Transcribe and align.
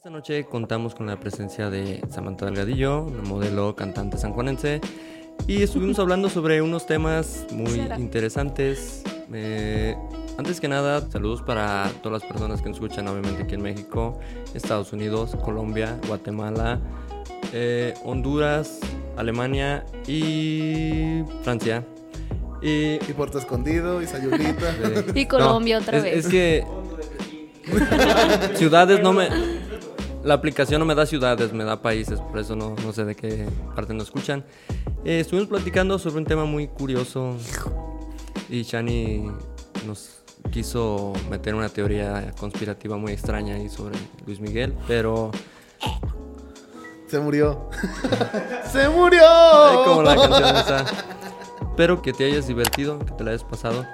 Esta 0.00 0.08
noche 0.08 0.44
contamos 0.46 0.94
con 0.94 1.08
la 1.08 1.20
presencia 1.20 1.68
de 1.68 2.02
Samantha 2.08 2.46
Delgadillo, 2.46 3.02
una 3.02 3.20
modelo 3.20 3.76
cantante 3.76 4.16
sanjuanense, 4.16 4.80
y 5.46 5.62
estuvimos 5.62 5.98
hablando 5.98 6.30
sobre 6.30 6.62
unos 6.62 6.86
temas 6.86 7.44
muy 7.52 7.78
interesantes. 7.98 9.02
Eh, 9.30 9.94
antes 10.38 10.58
que 10.58 10.68
nada, 10.68 11.02
saludos 11.10 11.42
para 11.42 11.92
todas 12.02 12.22
las 12.22 12.32
personas 12.32 12.62
que 12.62 12.70
nos 12.70 12.78
escuchan, 12.78 13.08
obviamente 13.08 13.42
aquí 13.42 13.56
en 13.56 13.60
México, 13.60 14.18
Estados 14.54 14.90
Unidos, 14.94 15.36
Colombia, 15.44 15.98
Guatemala, 16.08 16.80
eh, 17.52 17.92
Honduras, 18.02 18.80
Alemania 19.18 19.84
y 20.06 21.24
Francia. 21.42 21.84
Y, 22.62 22.94
Y 22.94 23.12
Puerto 23.14 23.38
Escondido, 23.38 24.00
y 24.00 24.06
Sayulita. 24.06 24.74
Y 25.14 25.26
Colombia 25.26 25.76
otra 25.76 25.98
es- 25.98 26.04
vez. 26.04 26.24
Es 26.24 26.30
que 26.30 26.64
ciudades 28.54 29.02
no 29.02 29.12
me... 29.12 29.59
La 30.22 30.34
aplicación 30.34 30.80
no 30.80 30.86
me 30.86 30.94
da 30.94 31.06
ciudades, 31.06 31.52
me 31.52 31.64
da 31.64 31.80
países, 31.80 32.20
por 32.20 32.38
eso 32.38 32.54
no, 32.54 32.74
no 32.84 32.92
sé 32.92 33.04
de 33.04 33.14
qué 33.16 33.46
parte 33.74 33.94
nos 33.94 34.04
escuchan. 34.04 34.44
Eh, 35.04 35.20
estuvimos 35.20 35.48
platicando 35.48 35.98
sobre 35.98 36.18
un 36.18 36.26
tema 36.26 36.44
muy 36.44 36.68
curioso 36.68 37.36
y 38.50 38.62
Shani 38.62 39.30
nos 39.86 40.20
quiso 40.50 41.14
meter 41.30 41.54
una 41.54 41.68
teoría 41.68 42.32
conspirativa 42.38 42.96
muy 42.96 43.12
extraña 43.12 43.54
ahí 43.54 43.68
sobre 43.68 43.96
Luis 44.26 44.40
Miguel, 44.40 44.74
pero 44.86 45.30
Se 47.06 47.18
murió. 47.18 47.68
¡Se 48.70 48.88
murió! 48.88 49.22
Ay, 49.24 49.76
como 49.84 50.02
la 50.02 50.14
canción 50.14 50.56
esa. 50.56 50.84
Espero 51.70 52.02
que 52.02 52.12
te 52.12 52.24
hayas 52.26 52.46
divertido, 52.46 52.98
que 52.98 53.12
te 53.12 53.24
la 53.24 53.30
hayas 53.30 53.44
pasado 53.44 53.86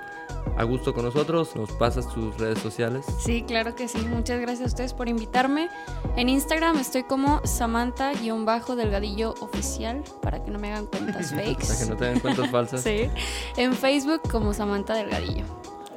a 0.56 0.64
gusto 0.64 0.94
con 0.94 1.04
nosotros. 1.04 1.54
Nos 1.56 1.70
pasas 1.72 2.08
tus 2.12 2.36
redes 2.38 2.58
sociales. 2.60 3.04
Sí, 3.18 3.42
claro 3.46 3.74
que 3.74 3.88
sí. 3.88 3.98
Muchas 3.98 4.40
gracias 4.40 4.62
a 4.62 4.66
ustedes 4.66 4.92
por 4.94 5.08
invitarme. 5.08 5.68
En 6.16 6.28
Instagram 6.28 6.78
estoy 6.78 7.02
como 7.04 7.40
Samantha-delgadillo 7.44 9.34
oficial 9.40 10.02
para 10.22 10.42
que 10.44 10.50
no 10.50 10.58
me 10.58 10.72
hagan 10.72 10.86
cuentas 10.86 11.30
Para 11.32 11.42
que 11.44 11.54
fakes. 11.64 11.86
no 11.88 11.96
te 11.96 12.04
den 12.06 12.20
cuentas 12.20 12.50
falsas. 12.50 12.82
Sí. 12.82 13.08
En 13.56 13.72
Facebook 13.74 14.22
como 14.30 14.52
Samantha 14.54 14.94
Delgadillo. 14.94 15.44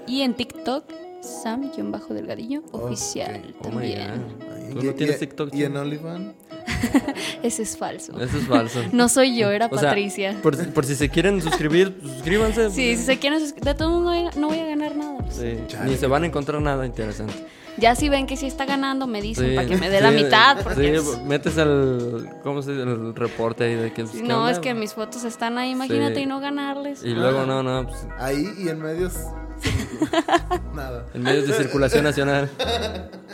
Y 0.07 0.21
en 0.21 0.33
TikTok 0.33 0.85
Sam-delgadillo 1.21 2.61
oficial 2.71 3.55
Oh 3.59 3.69
my 3.69 3.93
también. 3.93 4.23
God. 4.39 4.73
¿Tú 4.73 4.79
Y- 4.79 4.87
no 4.87 4.93
tienes 4.93 5.15
y- 5.17 5.19
TikTok? 5.19 5.53
¿Y 5.53 5.63
en 5.65 5.77
OnlyFans? 5.77 6.33
Ese 7.43 7.63
es 7.63 7.77
falso. 7.77 8.19
Eso 8.19 8.37
es 8.37 8.45
falso. 8.47 8.81
No 8.91 9.09
soy 9.09 9.37
yo, 9.37 9.49
era 9.51 9.67
O 9.67 9.77
sea, 9.77 9.89
Patricia. 9.89 10.37
por, 10.41 10.57
por 10.73 10.85
si 10.85 10.95
se 10.95 11.09
quieren 11.09 11.41
suscribir, 11.41 11.95
pues, 11.99 12.13
suscríbanse. 12.13 12.69
Sí, 12.71 12.95
si 12.95 13.03
se 13.03 13.19
quieren 13.19 13.39
sus- 13.39 13.55
de 13.55 13.73
todo 13.75 13.89
mundo 13.89 14.11
no 14.11 14.17
voy 14.17 14.27
a- 14.27 14.39
no 14.39 14.47
voy 14.47 14.59
a 14.59 14.65
ganar 14.65 14.95
nada. 14.95 15.17
pues. 15.19 15.35
Sí, 15.35 15.57
Chale. 15.67 15.89
Ni 15.91 15.97
se 15.97 16.07
van 16.07 16.23
a 16.23 16.25
encontrar 16.27 16.61
nada 16.61 16.85
interesante. 16.85 17.33
Ya 17.77 17.95
si 17.95 18.09
ven 18.09 18.27
que 18.27 18.35
sí 18.35 18.45
está 18.45 18.65
ganando, 18.65 19.07
me 19.07 19.21
dicen 19.21 19.51
Sí, 19.51 19.55
para 19.55 19.65
que 19.67 19.77
me 19.77 19.89
dé 19.89 20.01
la 20.01 20.09
sí, 20.09 20.15
mitad. 20.23 20.61
Porque 20.63 20.99
Sí, 20.99 21.07
metes 21.25 21.55
el, 21.57 22.27
¿cómo 22.43 22.61
se 22.61 22.71
dice? 22.71 22.83
el 22.83 23.15
reporte 23.15 23.63
ahí 23.63 23.75
de 23.75 23.93
que... 23.93 24.01
pues, 24.03 24.15
Sí, 24.15 24.21
¿qué 24.21 24.27
no, 24.27 24.49
es 24.49 24.59
que 24.59 24.73
mis 24.73 24.93
fotos 24.93 25.23
están 25.23 25.57
ahí, 25.57 25.69
imagínate, 25.71 26.15
Sí. 26.15 26.21
y 26.21 26.25
no 26.25 26.41
ganarles. 26.41 27.03
Y 27.05 27.11
luego, 27.13 27.45
no, 27.45 27.63
no, 27.63 27.87
pues, 27.87 28.05
Ahí 28.17 28.49
y 28.59 28.67
en 28.67 28.81
medios. 28.81 29.13
Nada. 30.75 31.05
en 31.13 31.21
medios 31.23 31.47
de 31.47 31.53
circulación 31.53 32.03
nacional, 32.03 32.49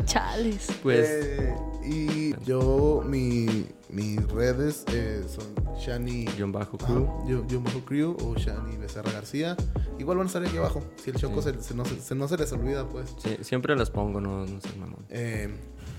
Chales. 0.06 0.68
pues... 0.84 1.08
Eh, 1.10 1.56
y 1.88 2.34
yo, 2.46 3.04
mi, 3.06 3.66
mis 3.90 4.22
redes 4.30 4.84
eh, 4.92 5.24
son 5.28 5.46
Shani. 5.78 6.26
Guión 6.36 6.52
bajo 6.52 6.78
crew. 6.78 7.08
yo, 7.28 7.46
yo 7.48 7.62
bajo 7.62 7.80
crew 7.86 8.16
o 8.22 8.36
Shani 8.36 8.78
Becerra 8.78 9.12
García. 9.12 9.56
Igual 10.00 10.18
van 10.18 10.26
a 10.26 10.28
estar 10.28 10.44
aquí 10.46 10.58
abajo. 10.58 10.84
Si 11.04 11.10
el 11.12 11.16
choco 11.18 11.42
se, 11.42 11.62
se 11.62 11.74
no, 11.76 11.86
se, 11.86 12.00
se- 12.02 12.16
no 12.16 12.28
se 12.28 12.38
les 12.38 12.52
olvida, 12.52 12.88
pues. 12.88 13.14
Sí, 13.24 13.38
siempre 13.42 13.76
las 13.76 13.90
pongo, 13.92 14.20
no, 14.22 14.46
no 14.46 14.62
sé, 14.62 14.70
mamón. 14.78 15.06
Eh, 15.10 15.50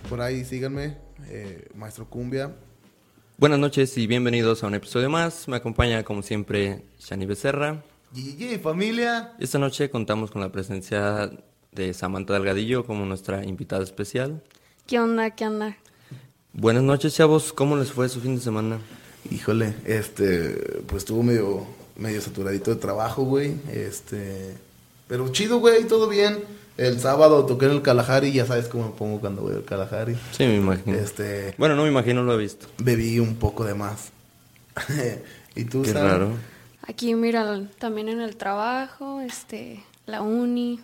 por 0.09 0.21
ahí 0.21 0.45
síganme, 0.45 0.99
eh, 1.29 1.69
Maestro 1.75 2.09
Cumbia. 2.09 2.55
Buenas 3.39 3.59
noches 3.59 3.97
y 3.99 4.07
bienvenidos 4.07 4.65
a 4.65 4.67
un 4.67 4.75
episodio 4.75 5.11
más. 5.11 5.47
Me 5.49 5.57
acompaña, 5.57 6.03
como 6.05 6.23
siempre, 6.23 6.85
Shani 6.99 7.27
Becerra. 7.27 7.83
GG, 8.13 8.61
familia. 8.61 9.35
Esta 9.39 9.59
noche 9.59 9.91
contamos 9.91 10.31
con 10.31 10.41
la 10.41 10.51
presencia 10.51 11.31
de 11.73 11.93
Samantha 11.93 12.33
Delgadillo 12.35 12.87
como 12.87 13.05
nuestra 13.05 13.45
invitada 13.45 13.83
especial. 13.83 14.43
¿Qué 14.87 15.01
onda? 15.01 15.31
¿Qué 15.31 15.47
onda? 15.47 15.77
Buenas 16.59 16.83
noches, 16.83 17.15
chavos. 17.15 17.53
¿Cómo 17.53 17.77
les 17.77 17.93
fue 17.93 18.09
su 18.09 18.21
fin 18.21 18.37
de 18.37 18.41
semana? 18.41 18.79
Híjole, 19.31 19.75
este, 19.85 20.83
pues 20.87 21.03
estuvo 21.03 21.23
medio, 21.23 21.67
medio 21.97 22.21
saturadito 22.23 22.71
de 22.71 22.81
trabajo, 22.81 23.25
güey. 23.25 23.57
Este, 23.71 24.55
pero 25.07 25.29
chido, 25.31 25.59
güey, 25.59 25.85
todo 25.87 26.09
bien. 26.09 26.45
El 26.79 26.99
sábado 27.01 27.45
toqué 27.45 27.67
en 27.67 27.73
el 27.73 27.83
Kalahari, 27.83 28.33
ya 28.33 28.47
sabes 28.47 28.69
cómo 28.69 28.87
me 28.89 28.95
pongo 28.95 29.21
cuando 29.21 29.43
voy 29.43 29.55
al 29.55 29.65
Kalahari. 29.65 30.17
Sí, 30.33 30.45
me 30.45 30.57
imagino. 30.57 30.97
Este, 30.97 31.55
Bueno, 31.59 31.75
no 31.77 31.83
me 31.83 31.89
imagino, 31.89 32.23
lo 32.23 32.35
he 32.35 32.39
visto. 32.39 32.67
bebí 32.79 33.19
un 33.19 33.37
poco 33.37 33.65
de 33.65 33.75
más. 33.75 34.11
¿Y 35.55 35.65
tú, 35.65 35.83
Qué 35.83 35.93
Sam? 35.93 36.03
raro. 36.07 36.31
Aquí, 36.87 37.15
mira, 37.15 37.69
también 37.79 38.09
en 38.09 38.21
el 38.21 38.37
trabajo, 38.37 39.21
este, 39.21 39.83
la 40.07 40.23
uni. 40.23 40.81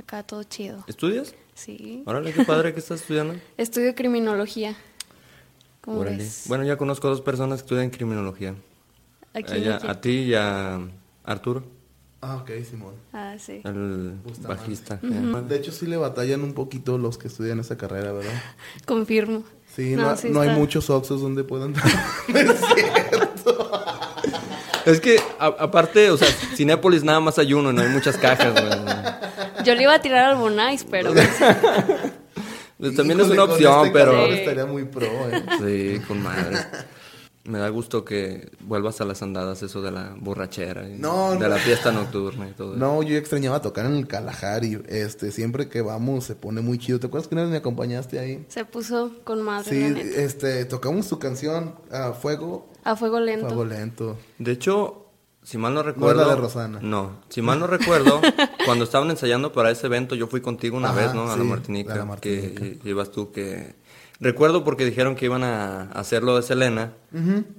Acá 0.00 0.22
todo 0.24 0.42
chido. 0.44 0.84
¿Estudias? 0.88 1.34
Sí. 1.64 2.02
Órale, 2.06 2.32
qué 2.32 2.44
padre 2.44 2.72
que 2.72 2.80
estás 2.80 3.00
estudiando. 3.02 3.34
Estudio 3.56 3.94
criminología. 3.94 4.74
¿Cómo 5.80 6.00
Órale. 6.00 6.16
ves? 6.18 6.44
Bueno, 6.46 6.64
ya 6.64 6.76
conozco 6.76 7.06
a 7.08 7.10
dos 7.10 7.20
personas 7.20 7.60
que 7.60 7.66
estudian 7.66 7.90
criminología. 7.90 8.54
¿A 9.34 9.38
ella- 9.38 10.00
ti 10.00 10.10
y 10.10 10.34
a 10.34 10.80
Arturo, 11.24 11.64
Ah, 12.24 12.36
ok, 12.36 12.50
Simón. 12.68 12.94
Ah, 13.12 13.34
sí. 13.36 13.60
el 13.64 14.12
Bustamante. 14.24 14.62
bajista. 14.62 15.00
De 15.02 15.56
hecho, 15.56 15.72
sí 15.72 15.86
le 15.86 15.96
batallan 15.96 16.42
un 16.44 16.52
poquito 16.54 16.96
los 16.96 17.18
que 17.18 17.26
estudian 17.26 17.58
esa 17.58 17.76
carrera, 17.76 18.12
¿verdad? 18.12 18.30
Confirmo. 18.86 19.42
Sí, 19.74 19.96
no, 19.96 20.16
sí 20.16 20.28
no 20.30 20.40
hay 20.40 20.50
muchos 20.50 20.88
Oxos 20.90 21.20
donde 21.20 21.42
puedan... 21.44 21.74
Es 24.84 25.00
que, 25.00 25.18
a- 25.38 25.46
aparte, 25.60 26.10
o 26.10 26.16
sea, 26.16 26.26
Cinépolis 26.56 27.04
nada 27.04 27.20
más 27.20 27.38
hay 27.38 27.54
uno 27.54 27.70
y 27.70 27.74
no 27.74 27.82
hay 27.82 27.88
muchas 27.90 28.16
cajas, 28.16 28.52
güey. 28.52 28.64
Yo 29.64 29.74
le 29.74 29.82
iba 29.82 29.94
a 29.94 30.00
tirar 30.00 30.30
al 30.30 30.36
Bonais, 30.36 30.84
pero 30.90 31.12
También 32.96 33.20
es 33.20 33.28
una 33.28 33.44
opción, 33.44 33.86
este 33.86 33.92
pero... 33.92 34.26
estaría 34.26 34.66
muy 34.66 34.84
pro, 34.84 35.06
¿eh? 35.06 35.44
Sí, 35.60 36.00
con 36.06 36.20
madre. 36.22 36.58
Me 37.44 37.58
da 37.58 37.68
gusto 37.70 38.04
que 38.04 38.50
vuelvas 38.60 39.00
a 39.00 39.04
las 39.04 39.20
andadas, 39.22 39.62
eso 39.64 39.82
de 39.82 39.90
la 39.90 40.14
borrachera, 40.16 40.88
y 40.88 40.92
No, 40.98 41.32
de 41.32 41.38
no. 41.40 41.48
la 41.48 41.56
fiesta 41.56 41.90
nocturna 41.90 42.48
y 42.48 42.52
todo 42.52 42.70
eso. 42.72 42.78
No, 42.78 43.02
yo 43.02 43.16
extrañaba 43.16 43.60
tocar 43.60 43.86
en 43.86 43.96
el 43.96 44.06
Kalahari. 44.06 44.80
Este, 44.88 45.32
siempre 45.32 45.68
que 45.68 45.80
vamos 45.82 46.24
se 46.24 46.36
pone 46.36 46.60
muy 46.60 46.78
chido. 46.78 47.00
¿Te 47.00 47.08
acuerdas 47.08 47.26
que 47.28 47.34
una 47.34 47.42
vez 47.42 47.50
me 47.50 47.56
acompañaste 47.58 48.18
ahí? 48.20 48.44
se 48.48 48.64
puso 48.64 49.12
con 49.24 49.42
madre, 49.42 49.70
Sí, 49.70 49.80
la 49.80 49.88
neta. 49.90 50.20
este, 50.22 50.64
tocamos 50.66 51.08
tu 51.08 51.18
canción 51.18 51.74
a 51.90 52.12
Fuego, 52.12 52.68
A 52.84 52.94
fuego 52.96 53.18
lento. 53.20 53.46
Fuego 53.46 53.64
Lento. 53.64 54.16
De 54.38 54.52
hecho, 54.52 55.01
si 55.42 55.58
mal 55.58 55.74
no 55.74 55.82
recuerdo... 55.82 56.22
la 56.24 56.34
de 56.34 56.40
Rosana. 56.40 56.78
No, 56.82 57.20
si 57.28 57.42
mal 57.42 57.58
no 57.58 57.66
recuerdo, 57.66 58.20
cuando 58.64 58.84
estaban 58.84 59.10
ensayando 59.10 59.52
para 59.52 59.70
ese 59.70 59.86
evento, 59.86 60.14
yo 60.14 60.26
fui 60.28 60.40
contigo 60.40 60.76
una 60.76 60.90
Ajá, 60.90 61.00
vez, 61.00 61.14
¿no? 61.14 61.30
A 61.30 61.36
la 61.36 61.44
Martinica. 61.44 61.94
a 61.94 61.96
la 61.96 62.04
Martinica. 62.04 62.60
Que 62.60 62.78
ibas 62.84 63.10
tú 63.10 63.32
que... 63.32 63.74
Recuerdo 64.20 64.62
porque 64.62 64.84
dijeron 64.84 65.16
que 65.16 65.24
iban 65.24 65.42
a 65.42 65.90
hacerlo 65.92 66.36
de 66.36 66.42
Selena. 66.42 66.92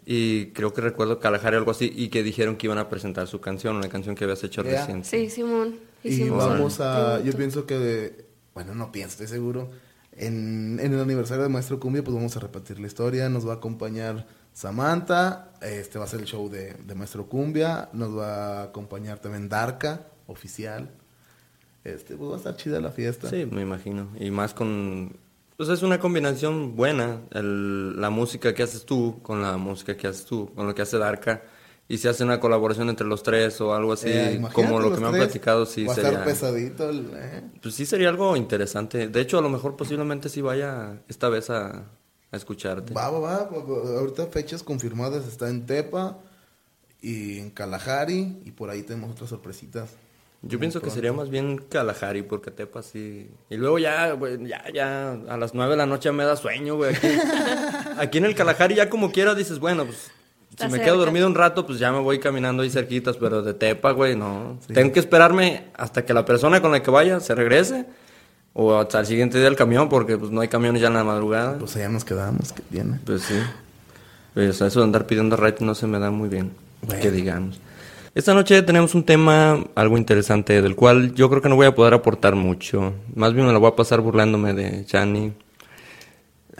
Y 0.05 0.47
creo 0.51 0.71
que 0.73 0.79
recuerdo 0.79 1.19
Kalahari 1.19 1.57
o 1.57 1.59
algo 1.59 1.71
así. 1.71 1.91
Y 1.93 2.07
que 2.07 2.23
dijeron 2.23 2.55
que 2.55 2.67
iban 2.67 2.77
a 2.77 2.87
presentar 2.87 3.27
su 3.27 3.41
canción, 3.41 3.75
una 3.75 3.89
canción 3.89 4.15
que 4.15 4.23
habías 4.23 4.41
hecho 4.45 4.63
Yeah. 4.63 4.79
recién. 4.85 5.03
Sí, 5.03 5.29
Simón. 5.29 5.75
Y 6.05 6.29
vamos 6.29 6.79
a, 6.79 7.19
yo 7.21 7.33
pienso 7.33 7.65
que, 7.65 8.25
bueno, 8.53 8.75
no 8.75 8.93
pienso, 8.93 9.11
estoy 9.13 9.27
seguro. 9.27 9.71
En, 10.13 10.79
en 10.81 10.93
el 10.93 11.01
aniversario 11.01 11.43
de 11.43 11.49
Maestro 11.49 11.79
Cumbia, 11.81 12.01
pues 12.03 12.15
vamos 12.15 12.37
a 12.37 12.39
repetir 12.39 12.79
la 12.79 12.87
historia. 12.87 13.27
Nos 13.27 13.45
va 13.45 13.53
a 13.53 13.55
acompañar 13.55 14.25
Samantha, 14.53 15.51
este 15.61 15.97
va 15.99 16.05
a 16.05 16.07
ser 16.07 16.19
el 16.21 16.25
show 16.27 16.49
de, 16.49 16.73
de 16.73 16.95
Maestro 16.95 17.27
Cumbia. 17.27 17.89
Nos 17.93 18.15
va 18.17 18.59
a 18.59 18.63
acompañar 18.63 19.19
también 19.19 19.49
Darka, 19.49 20.07
oficial. 20.27 20.89
Este, 21.83 22.15
pues 22.15 22.29
va 22.29 22.35
a 22.35 22.37
estar 22.37 22.55
chida 22.55 22.79
la 22.79 22.91
fiesta. 22.91 23.29
Sí, 23.29 23.45
me 23.49 23.61
imagino. 23.61 24.09
Y 24.19 24.31
más 24.31 24.53
con... 24.53 25.17
Pues 25.57 25.69
es 25.69 25.83
una 25.83 25.99
combinación 25.99 26.75
buena, 26.75 27.21
el- 27.31 27.99
la 27.99 28.09
música 28.09 28.53
que 28.53 28.63
haces 28.63 28.85
tú 28.85 29.19
con 29.21 29.41
la 29.41 29.57
música 29.57 29.95
que 29.95 30.07
haces 30.07 30.25
tú, 30.25 30.49
con 30.55 30.65
lo 30.65 30.73
que 30.73 30.81
hace 30.81 30.97
Darka. 30.97 31.41
Y 31.87 31.97
si 31.97 32.07
hace 32.07 32.23
una 32.23 32.39
colaboración 32.39 32.89
entre 32.89 33.05
los 33.05 33.21
tres 33.23 33.59
o 33.61 33.75
algo 33.75 33.93
así, 33.93 34.07
Eh, 34.09 34.41
como 34.53 34.79
lo 34.79 34.93
que 34.93 35.01
me 35.01 35.07
han 35.07 35.13
platicado, 35.13 35.65
sí 35.65 35.85
Va 35.85 35.91
a 35.91 35.95
sería... 35.95 36.09
estar 36.11 36.25
pesadito. 36.25 36.89
el, 36.89 37.11
eh. 37.13 37.43
Pues 37.61 37.75
sí 37.75 37.85
sería 37.85 38.09
algo 38.09 38.35
interesante. 38.37 39.09
De 39.09 39.21
hecho, 39.21 39.37
a 39.37 39.41
lo 39.41 39.49
mejor 39.49 39.75
posiblemente 39.75 40.29
sí 40.29 40.41
vaya 40.41 41.01
esta 41.07 41.27
vez 41.29 41.49
a, 41.49 41.83
a 42.33 42.37
escucharte. 42.37 42.93
Va, 42.93 43.11
va, 43.11 43.19
va. 43.19 43.49
Ahorita 43.99 44.25
fechas 44.25 44.63
confirmadas 44.63 45.27
está 45.27 45.49
en 45.49 45.67
Tepa 45.67 46.17
y 46.99 47.37
en 47.37 47.51
Kalahari 47.51 48.41
y 48.43 48.51
por 48.51 48.71
ahí 48.71 48.81
tenemos 48.81 49.11
otras 49.11 49.29
sorpresitas. 49.29 49.91
Yo 50.41 50.59
pienso 50.59 50.81
que 50.81 50.89
sería 50.89 51.13
más 51.13 51.29
bien 51.29 51.57
Kalahari, 51.57 52.23
porque 52.23 52.51
Tepa 52.51 52.81
sí... 52.81 53.29
Y 53.49 53.55
luego 53.55 53.79
ya, 53.79 54.11
güey, 54.11 54.45
ya, 54.45 54.65
ya, 54.73 55.11
a 55.29 55.37
las 55.37 55.53
nueve 55.53 55.71
de 55.71 55.77
la 55.77 55.85
noche 55.85 56.11
me 56.11 56.25
da 56.25 56.35
sueño, 56.35 56.75
güey. 56.75 56.95
Aquí, 56.95 57.07
aquí 57.97 58.17
en 58.17 58.25
el 58.25 58.35
Kalahari 58.35 58.75
ya 58.75 58.89
como 58.89 59.11
quiera 59.11 59.35
dices, 59.35 59.59
bueno, 59.59 59.85
pues... 59.85 60.11
Si 60.57 60.67
me 60.67 60.81
quedo 60.81 60.97
dormido 60.97 61.25
un 61.25 61.33
rato, 61.33 61.65
pues 61.65 61.79
ya 61.79 61.91
me 61.91 61.99
voy 61.99 62.19
caminando 62.19 62.61
ahí 62.61 62.69
cerquitas, 62.69 63.17
pero 63.17 63.41
de 63.41 63.55
Tepa, 63.55 63.91
güey, 63.91 64.15
no. 64.15 64.59
Tengo 64.71 64.91
que 64.91 64.99
esperarme 64.99 65.71
hasta 65.75 66.05
que 66.05 66.13
la 66.13 66.25
persona 66.25 66.61
con 66.61 66.71
la 66.71 66.83
que 66.83 66.91
vaya 66.91 67.19
se 67.19 67.33
regrese 67.33 67.87
O 68.53 68.75
hasta 68.75 68.99
el 68.99 69.05
siguiente 69.05 69.39
día 69.39 69.47
el 69.47 69.55
camión, 69.55 69.89
porque 69.89 70.17
pues 70.17 70.31
no 70.31 70.41
hay 70.41 70.47
camiones 70.47 70.81
ya 70.81 70.87
en 70.87 70.93
la 70.93 71.03
madrugada. 71.03 71.57
Pues 71.57 71.75
allá 71.75 71.89
nos 71.89 72.05
quedamos, 72.05 72.53
que 72.53 72.61
tiene. 72.61 72.99
Pues 73.03 73.23
sí. 73.23 73.35
Pues 74.33 74.61
eso 74.61 74.79
de 74.79 74.85
andar 74.85 75.07
pidiendo 75.07 75.35
ride 75.35 75.57
no 75.61 75.73
se 75.75 75.87
me 75.87 75.99
da 75.99 76.11
muy 76.11 76.29
bien. 76.29 76.51
Bueno. 76.81 77.01
Que 77.01 77.11
digamos. 77.11 77.59
Esta 78.15 78.35
noche 78.35 78.61
tenemos 78.61 78.93
un 78.93 79.03
tema 79.03 79.63
algo 79.73 79.97
interesante 79.97 80.61
del 80.61 80.75
cual 80.75 81.15
yo 81.15 81.31
creo 81.31 81.41
que 81.41 81.49
no 81.49 81.55
voy 81.55 81.65
a 81.65 81.73
poder 81.73 81.95
aportar 81.95 82.35
mucho. 82.35 82.93
Más 83.15 83.33
bien 83.33 83.47
me 83.47 83.53
lo 83.53 83.59
voy 83.59 83.69
a 83.71 83.75
pasar 83.75 84.01
burlándome 84.01 84.53
de 84.53 84.85
Chani. 84.85 85.33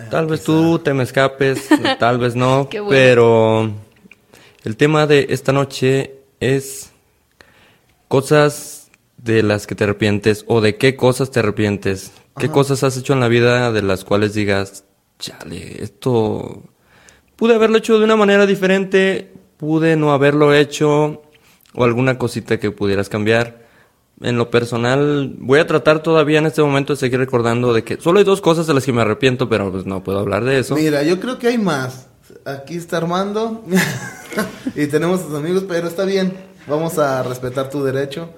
Tal 0.09 0.25
vez 0.25 0.43
tú 0.43 0.79
te 0.79 0.95
me 0.95 1.03
escapes, 1.03 1.69
tal 1.99 2.17
vez 2.17 2.35
no, 2.35 2.67
Qué 2.69 2.79
bueno. 2.79 2.89
pero 2.89 3.71
el 4.63 4.77
tema 4.77 5.05
de 5.05 5.27
esta 5.29 5.51
noche 5.51 6.15
es 6.39 6.91
cosas 8.07 8.82
de 9.23 9.41
las 9.41 9.67
que 9.67 9.75
te 9.75 9.85
arrepientes 9.85 10.43
o 10.47 10.59
de 10.59 10.75
qué 10.75 10.95
cosas 10.95 11.31
te 11.31 11.39
arrepientes. 11.39 12.11
¿Qué 12.37 12.49
cosas 12.49 12.83
has 12.83 12.97
hecho 12.97 13.13
en 13.13 13.19
la 13.19 13.27
vida 13.27 13.71
de 13.71 13.81
las 13.81 14.03
cuales 14.03 14.33
digas, 14.33 14.85
chale, 15.19 15.83
esto 15.83 16.63
pude 17.35 17.55
haberlo 17.55 17.77
hecho 17.77 17.99
de 17.99 18.05
una 18.05 18.15
manera 18.15 18.45
diferente, 18.45 19.31
pude 19.57 19.95
no 19.95 20.11
haberlo 20.13 20.53
hecho 20.53 21.21
o 21.73 21.83
alguna 21.83 22.17
cosita 22.17 22.59
que 22.59 22.71
pudieras 22.71 23.07
cambiar? 23.07 23.63
En 24.21 24.37
lo 24.37 24.49
personal, 24.49 25.35
voy 25.37 25.59
a 25.59 25.67
tratar 25.67 26.03
todavía 26.03 26.39
en 26.39 26.45
este 26.45 26.61
momento 26.61 26.93
de 26.93 26.97
seguir 26.97 27.19
recordando 27.19 27.73
de 27.73 27.83
que 27.83 27.99
solo 27.99 28.19
hay 28.19 28.25
dos 28.25 28.41
cosas 28.41 28.67
de 28.67 28.73
las 28.73 28.85
que 28.85 28.93
me 28.93 29.01
arrepiento, 29.01 29.47
pero 29.47 29.71
pues 29.71 29.85
no 29.85 30.03
puedo 30.03 30.19
hablar 30.19 30.43
de 30.43 30.59
eso. 30.59 30.75
Mira, 30.75 31.03
yo 31.03 31.19
creo 31.19 31.39
que 31.39 31.47
hay 31.47 31.57
más. 31.57 32.07
Aquí 32.45 32.75
está 32.75 32.97
Armando 32.97 33.63
y 34.75 34.87
tenemos 34.87 35.21
a 35.21 35.25
sus 35.25 35.35
amigos, 35.35 35.65
pero 35.67 35.87
está 35.87 36.03
bien. 36.03 36.33
Vamos 36.67 36.97
a 36.97 37.23
respetar 37.23 37.69
tu 37.69 37.83
derecho, 37.83 38.29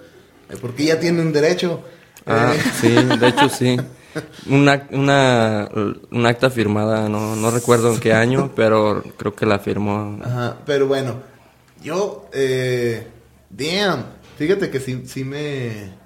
porque 0.61 0.85
ya 0.85 0.99
tienen 0.99 1.33
derecho. 1.33 1.83
Ah, 2.25 2.53
Eh, 2.55 2.59
sí, 2.79 2.89
de 2.93 3.27
hecho 3.27 3.49
sí. 3.49 3.77
Una, 4.47 4.87
una, 4.91 5.69
un 6.11 6.25
acta 6.25 6.49
firmada, 6.49 7.09
no, 7.09 7.35
no 7.35 7.51
recuerdo 7.51 7.93
en 7.93 7.99
qué 7.99 8.13
año, 8.13 8.51
pero 8.55 9.03
creo 9.17 9.35
que 9.35 9.45
la 9.45 9.59
firmó. 9.59 10.19
Ajá, 10.23 10.57
pero 10.65 10.87
bueno, 10.87 11.21
yo, 11.81 12.29
eh, 12.33 13.07
damn, 13.49 14.05
fíjate 14.37 14.69
que 14.69 14.79
sí, 14.79 15.03
sí 15.05 15.23
me... 15.23 16.03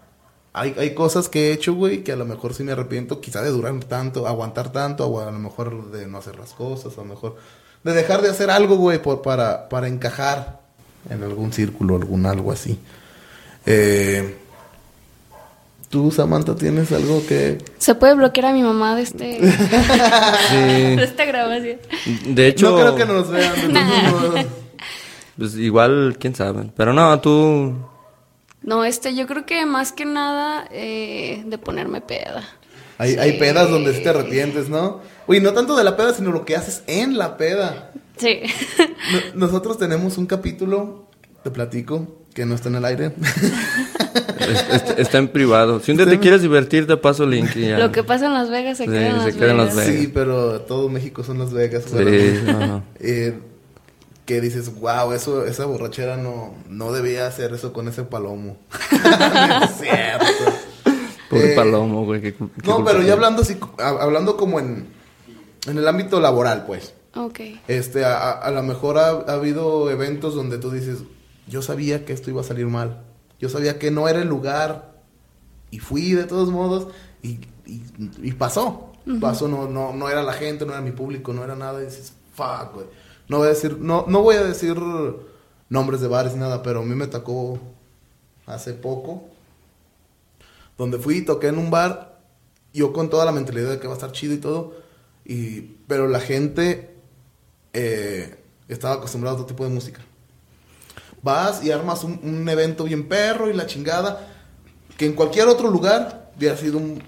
Hay, 0.52 0.76
hay 0.78 0.96
cosas 0.96 1.30
que 1.30 1.50
he 1.50 1.54
hecho, 1.54 1.76
güey, 1.76 2.04
que 2.04 2.12
a 2.12 2.16
lo 2.16 2.26
mejor 2.26 2.56
sí 2.56 2.64
me 2.64 2.72
arrepiento, 2.72 3.22
quizá 3.22 3.44
de 3.44 3.52
durar 3.52 3.80
tanto, 3.84 4.28
aguantar 4.28 4.72
tanto, 4.72 5.06
o 5.08 5.22
a 5.22 5.32
lo 5.32 5.40
mejor 5.40 5.92
de 5.92 6.08
no 6.08 6.18
hacer 6.18 6.38
las 6.40 6.54
cosas, 6.54 6.98
a 6.98 7.02
lo 7.02 7.08
mejor 7.08 7.36
de 7.84 7.94
dejar 7.94 8.22
de 8.24 8.30
hacer 8.30 8.50
algo, 8.50 8.76
güey, 8.76 9.02
por, 9.02 9.22
para, 9.22 9.70
para 9.70 9.88
encajar 9.88 10.60
en 11.10 11.24
algún 11.24 11.54
círculo, 11.54 11.96
algún 11.96 12.26
algo 12.26 12.52
así. 12.52 12.80
Eh, 13.70 14.36
¿Tú, 15.90 16.12
Samantha, 16.12 16.56
tienes 16.56 16.92
algo 16.92 17.26
que... 17.28 17.58
¿Se 17.80 17.96
puede 17.96 18.14
bloquear 18.14 18.48
a 18.48 18.54
mi 18.54 18.62
mamá 18.62 18.96
de 18.96 19.02
este 19.04 19.40
Sí. 20.50 20.56
de 20.56 21.04
esta 21.04 21.26
grabación? 21.26 21.78
De 22.28 22.48
hecho, 22.48 22.70
no 22.72 22.78
creo 22.78 22.96
que 22.96 23.06
nos 23.06 23.30
vean. 23.30 23.54
pues 25.38 25.56
igual, 25.56 26.18
quién 26.20 26.36
sabe. 26.36 26.70
Pero 26.76 26.94
no, 26.94 27.20
tú, 27.22 27.74
No, 28.62 28.84
este, 28.86 29.16
yo 29.16 29.26
creo 29.26 29.46
que 29.48 29.66
más 29.66 29.92
que 29.92 30.06
nada 30.06 30.68
eh, 30.72 31.44
de 31.46 31.58
ponerme 31.58 32.02
peda. 32.02 32.44
Hay, 33.00 33.16
hay 33.16 33.40
pedas 33.40 33.70
donde 33.70 33.94
sí 33.96 34.04
te 34.04 34.10
arrepientes, 34.10 34.70
¿no? 34.70 35.00
Uy, 35.26 35.40
no 35.40 35.54
tanto 35.54 35.76
de 35.76 35.84
la 35.84 35.96
peda, 35.98 36.14
sino 36.14 36.32
lo 36.32 36.44
que 36.46 36.56
haces 36.56 36.84
en 36.86 37.18
la 37.18 37.38
peda. 37.38 37.92
Sí. 38.18 38.42
No- 39.34 39.48
nosotros 39.48 39.78
tenemos 39.80 40.18
un 40.18 40.26
capítulo, 40.28 41.08
te 41.44 41.50
platico, 41.50 42.08
que 42.40 42.46
no 42.46 42.56
está 42.56 42.70
en 42.70 42.76
el 42.76 42.86
aire. 42.86 43.12
es- 44.40 44.66
es- 44.74 44.98
está 45.00 45.18
en 45.18 45.28
privado. 45.28 45.82
Si 45.82 45.92
un 45.92 45.98
día 45.98 46.06
te 46.08 46.20
quieres 46.20 46.42
divertir, 46.42 46.88
te 46.88 46.96
paso 46.96 47.26
el 47.26 47.32
link 47.32 47.54
y 47.58 47.68
ya. 47.68 47.78
Lo 47.80 47.92
que 47.92 48.02
pasa 48.02 48.28
en 48.28 48.34
Las 48.34 48.50
Vegas 48.50 48.78
se 48.78 48.86
Sí, 48.86 48.90
queda 48.90 49.08
en 49.10 49.20
se 49.20 49.26
Las 49.28 49.36
queda 49.36 49.52
en 49.52 49.58
Las 49.58 49.76
Vegas. 49.76 49.94
Sí, 49.94 50.08
pero 50.14 50.62
todo 50.62 50.88
México 50.88 51.22
son 51.26 51.38
Las 51.40 51.52
Vegas. 51.52 51.84
Sí, 51.86 51.92
pero, 51.98 52.44
no, 52.54 52.68
no. 52.68 52.84
eh, 53.02 53.38
que 54.26 54.40
dices, 54.40 54.74
wow, 54.80 55.12
eso, 55.12 55.46
esa 55.46 55.66
borrachera 55.66 56.16
no, 56.16 56.54
no 56.70 56.94
debía 56.94 57.28
hacer 57.28 57.54
eso 57.54 57.74
con 57.74 57.90
ese 57.90 58.04
palomo. 58.04 58.56
No 58.92 59.64
es 59.66 59.72
cierto. 59.78 60.54
Pobre 61.30 61.52
Eh, 61.52 61.56
palomo, 61.58 62.06
güey. 62.06 62.22
qué- 62.22 62.34
qué 62.36 62.46
No, 62.66 62.86
pero 62.86 63.02
ya 63.02 63.14
hablando 63.14 63.42
así, 63.42 63.58
ha- 63.80 64.02
hablando 64.02 64.38
como 64.38 64.60
en, 64.62 64.88
en 65.68 65.78
el 65.78 65.86
ámbito 65.88 66.22
laboral, 66.22 66.64
pues. 66.66 66.94
Ok. 67.16 67.40
Este, 67.68 68.06
a, 68.06 68.16
a- 68.18 68.32
a 68.40 68.52
lo 68.52 68.64
mejor 68.64 68.98
ha, 68.98 69.10
ha 69.10 69.34
habido 69.34 69.92
eventos 69.92 70.36
donde 70.36 70.58
tú 70.58 70.72
dices, 70.72 71.00
yo 71.50 71.62
sabía 71.62 72.06
que 72.06 72.14
esto 72.14 72.30
iba 72.30 72.42
a 72.42 72.46
salir 72.46 72.68
mal. 72.68 73.04
Yo 73.40 73.50
sabía 73.50 73.78
que 73.80 73.92
no 73.92 74.08
era 74.08 74.22
el 74.22 74.28
lugar. 74.30 74.94
Y 75.72 75.80
fui 75.80 76.14
de 76.14 76.24
todos 76.24 76.50
modos. 76.50 76.88
Y, 77.22 77.40
y- 77.66 77.84
y 78.24 78.32
pasó. 78.34 78.86
Pasó, 79.20 79.48
no, 79.48 79.68
no, 79.68 79.92
no 79.94 80.10
era 80.10 80.22
la 80.24 80.34
gente, 80.34 80.66
no 80.66 80.72
era 80.74 80.82
mi 80.82 80.92
público, 80.92 81.34
no 81.34 81.44
era 81.44 81.56
nada. 81.56 81.82
Y 81.82 81.86
dices, 81.86 82.14
fuck, 82.36 82.74
güey. 82.76 82.86
No 83.28 83.38
voy 83.40 83.48
a 83.48 83.50
decir, 83.50 83.78
no, 83.80 84.06
no 84.08 84.22
voy 84.22 84.36
a 84.36 84.44
decir 84.44 84.76
nombres 85.70 86.02
de 86.02 86.08
bares 86.08 86.34
ni 86.34 86.40
nada, 86.40 86.62
pero 86.64 86.82
a 86.82 86.86
mí 86.86 86.96
me 86.96 87.08
tocó 87.08 87.60
hace 88.46 88.74
poco. 88.74 89.24
Donde 90.78 90.98
fui 91.00 91.18
y 91.18 91.22
toqué 91.26 91.48
en 91.48 91.58
un 91.58 91.72
bar. 91.72 92.20
Yo 92.74 92.94
con 92.94 93.10
toda 93.10 93.26
la 93.26 93.32
mentalidad 93.32 93.70
de 93.72 93.80
que 93.80 93.88
va 93.88 93.94
a 93.94 93.98
estar 93.98 94.12
chido 94.12 94.34
y 94.34 94.38
todo. 94.38 94.74
Y, 95.26 95.62
pero 95.88 96.08
la 96.08 96.20
gente 96.20 96.96
eh, 97.74 98.36
estaba 98.68 98.96
acostumbrada 98.96 99.36
a 99.38 99.42
otro 99.42 99.48
tipo 99.48 99.64
de 99.64 99.70
música. 99.72 100.02
Vas 101.22 101.64
y 101.64 101.72
armas 101.72 102.04
un, 102.04 102.20
un 102.24 102.48
evento 102.48 102.86
bien 102.86 103.08
perro 103.08 103.50
y 103.50 103.54
la 103.54 103.66
chingada, 103.66 104.28
que 104.98 105.06
en 105.06 105.14
cualquier 105.14 105.48
otro 105.48 105.70
lugar 105.70 106.32
hubiera 106.38 106.56
sido 106.56 106.78
un, 106.78 107.02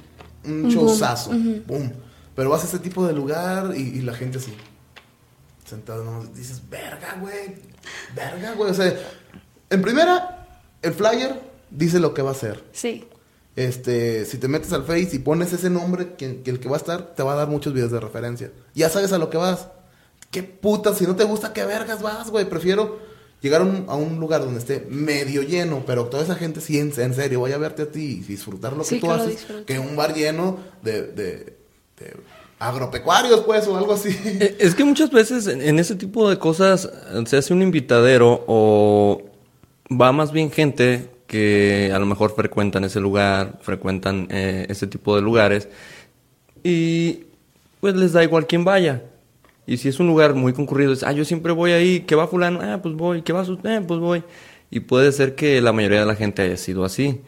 un 0.44 0.70
showzazo. 0.70 1.32
Boom. 1.32 1.94
Pero 2.36 2.50
vas 2.50 2.64
a 2.64 2.68
ese 2.68 2.80
tipo 2.80 3.06
de 3.06 3.14
lugar 3.14 3.74
y, 3.76 3.82
y 3.82 4.02
la 4.02 4.14
gente 4.14 4.38
así, 4.38 4.54
sentada, 5.66 6.04
nomás 6.04 6.34
dices, 6.34 6.62
verga, 6.70 7.18
güey, 7.20 7.56
verga, 8.16 8.54
güey. 8.54 8.72
O 8.72 8.74
sea, 8.74 8.94
en 9.70 9.82
primera, 9.82 10.62
el 10.82 10.94
flyer 10.94 11.42
dice 11.70 12.00
lo 12.00 12.14
que 12.14 12.22
va 12.22 12.30
a 12.30 12.34
hacer. 12.34 12.64
Sí. 12.72 13.08
Este, 13.56 14.26
si 14.26 14.38
te 14.38 14.48
metes 14.48 14.72
al 14.72 14.84
Face 14.84 15.10
y 15.12 15.20
pones 15.20 15.52
ese 15.52 15.70
nombre, 15.70 16.16
que, 16.16 16.42
que 16.42 16.52
el 16.52 16.60
que 16.60 16.70
va 16.70 16.78
a 16.78 16.80
estar, 16.80 17.14
te 17.16 17.24
va 17.24 17.34
a 17.34 17.36
dar 17.36 17.50
muchos 17.50 17.74
videos 17.74 17.92
de 17.92 18.00
referencia. 18.00 18.52
Ya 18.74 18.90
sabes 18.90 19.12
a 19.12 19.18
lo 19.18 19.30
que 19.30 19.38
vas. 19.38 19.68
Qué 20.32 20.42
puta, 20.42 20.94
si 20.96 21.06
no 21.06 21.18
te 21.18 21.26
gusta, 21.26 21.52
qué 21.52 21.66
vergas 21.66 22.02
vas, 22.02 22.30
güey. 22.32 22.46
Prefiero 22.50 23.00
llegar 23.42 23.62
a 23.62 23.64
un, 23.66 23.86
a 23.88 23.96
un 23.96 24.20
lugar 24.20 24.42
donde 24.42 24.60
esté 24.60 24.86
medio 24.90 25.42
lleno, 25.42 25.84
pero 25.86 26.06
toda 26.06 26.24
esa 26.24 26.36
gente 26.36 26.62
sí, 26.62 26.78
en, 26.80 26.92
en 26.98 27.14
serio, 27.14 27.42
vaya 27.42 27.56
a 27.56 27.60
verte 27.60 27.82
a 27.84 27.92
ti 27.92 28.04
y 28.04 28.20
disfrutar 28.22 28.74
lo 28.74 28.84
Sí, 28.84 28.96
que 28.96 29.02
tú 29.02 29.12
haces, 29.12 29.30
disfruto. 29.32 29.66
que 29.66 29.80
un 29.80 29.96
bar 29.96 30.14
lleno 30.14 30.58
de, 30.82 31.02
de- 31.04 31.54
de 32.00 32.14
agropecuarios, 32.60 33.40
pues, 33.42 33.68
o 33.68 33.76
algo 33.78 33.94
así. 33.94 34.10
Eh, 34.26 34.58
Es 34.60 34.76
que 34.76 34.84
muchas 34.84 35.10
veces 35.12 35.48
en 35.48 35.62
en 35.62 35.80
ese 35.80 35.96
tipo 35.96 36.30
de 36.30 36.38
cosas 36.38 36.86
eh, 36.86 37.24
se 37.26 37.38
hace 37.38 37.54
un 37.54 37.62
invitadero 37.64 38.44
o 38.48 39.24
va 39.92 40.12
más 40.12 40.32
bien 40.32 40.52
gente 40.52 41.10
que 41.28 41.92
a 41.94 41.98
lo 42.00 42.06
mejor 42.06 42.36
frecuentan 42.36 42.84
ese 42.84 43.00
lugar, 43.00 43.58
frecuentan 43.62 44.28
eh, 44.30 44.66
ese 44.70 44.86
tipo 44.86 45.16
de 45.16 45.22
lugares 45.22 45.68
y 46.64 47.24
pues 47.80 47.96
les 47.96 48.12
da 48.14 48.24
igual 48.24 48.46
quién 48.46 48.64
vaya. 48.64 49.02
Y 49.68 49.78
si 49.78 49.90
es 49.90 50.00
un 50.00 50.08
lugar 50.08 50.34
muy 50.34 50.54
concurrido, 50.54 50.92
es, 50.94 51.04
ah, 51.04 51.12
yo 51.12 51.24
siempre 51.24 51.52
voy 51.54 51.72
ahí, 51.72 52.02
que 52.02 52.16
va 52.16 52.28
fulano, 52.28 52.60
ah, 52.62 52.80
pues 52.82 52.96
voy, 52.96 53.22
que 53.22 53.32
va 53.34 53.46
su, 53.46 53.54
eh, 53.64 53.82
pues 53.88 54.00
voy. 54.00 54.24
Y 54.70 54.82
puede 54.82 55.12
ser 55.12 55.36
que 55.36 55.62
la 55.62 55.72
mayoría 55.74 56.00
de 56.02 56.06
la 56.06 56.16
gente 56.16 56.42
haya 56.42 56.58
sido 56.58 56.84
así. 56.84 57.22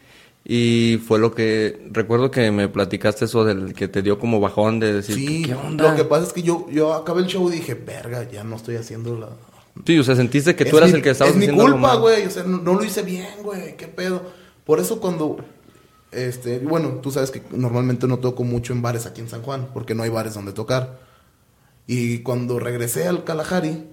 Y 0.45 0.99
fue 1.07 1.19
lo 1.19 1.33
que, 1.33 1.87
recuerdo 1.91 2.29
que 2.31 2.51
me 2.51 2.67
platicaste 2.67 3.25
eso 3.25 3.45
del 3.45 3.73
que 3.73 3.87
te 3.87 4.01
dio 4.01 4.19
como 4.19 4.39
bajón 4.41 4.79
de 4.79 4.93
decir, 4.93 5.15
Sí, 5.15 5.43
¿qué 5.45 5.53
onda? 5.55 5.91
lo 5.91 5.95
que 5.95 6.03
pasa 6.03 6.25
es 6.27 6.33
que 6.33 6.41
yo, 6.41 6.67
yo 6.69 6.93
acabé 6.93 7.21
el 7.21 7.27
show 7.27 7.47
y 7.49 7.53
dije, 7.53 7.75
verga, 7.75 8.29
ya 8.29 8.43
no 8.43 8.57
estoy 8.57 8.75
haciendo 8.75 9.17
la, 9.17 9.29
Sí, 9.85 9.97
o 9.97 10.03
sea, 10.03 10.15
sentiste 10.15 10.55
que 10.55 10.65
tú 10.65 10.77
eras 10.77 10.91
mi- 10.91 10.97
el 10.97 11.01
que 11.01 11.09
estabas 11.11 11.33
Es 11.33 11.39
mi 11.39 11.45
haciendo 11.45 11.63
culpa, 11.71 11.95
güey. 11.95 12.25
O 12.25 12.29
sea, 12.29 12.43
no, 12.43 12.57
no 12.59 12.73
lo 12.75 12.83
hice 12.83 13.01
bien, 13.03 13.27
güey. 13.41 13.75
¿Qué 13.77 13.87
pedo? 13.87 14.21
Por 14.65 14.79
eso 14.79 14.99
cuando... 14.99 15.37
Este, 16.11 16.59
bueno, 16.59 16.99
tú 17.01 17.09
sabes 17.09 17.31
que 17.31 17.41
normalmente 17.51 18.05
no 18.05 18.19
toco 18.19 18.43
mucho 18.43 18.71
en 18.71 18.83
bares 18.83 19.07
aquí 19.07 19.21
en 19.21 19.29
San 19.29 19.41
Juan, 19.41 19.69
porque 19.73 19.95
no 19.95 20.03
hay 20.03 20.09
bares 20.09 20.35
donde 20.35 20.51
tocar. 20.53 20.99
Y 21.87 22.19
cuando 22.19 22.59
regresé 22.59 23.07
al 23.07 23.23
Kalahari, 23.23 23.87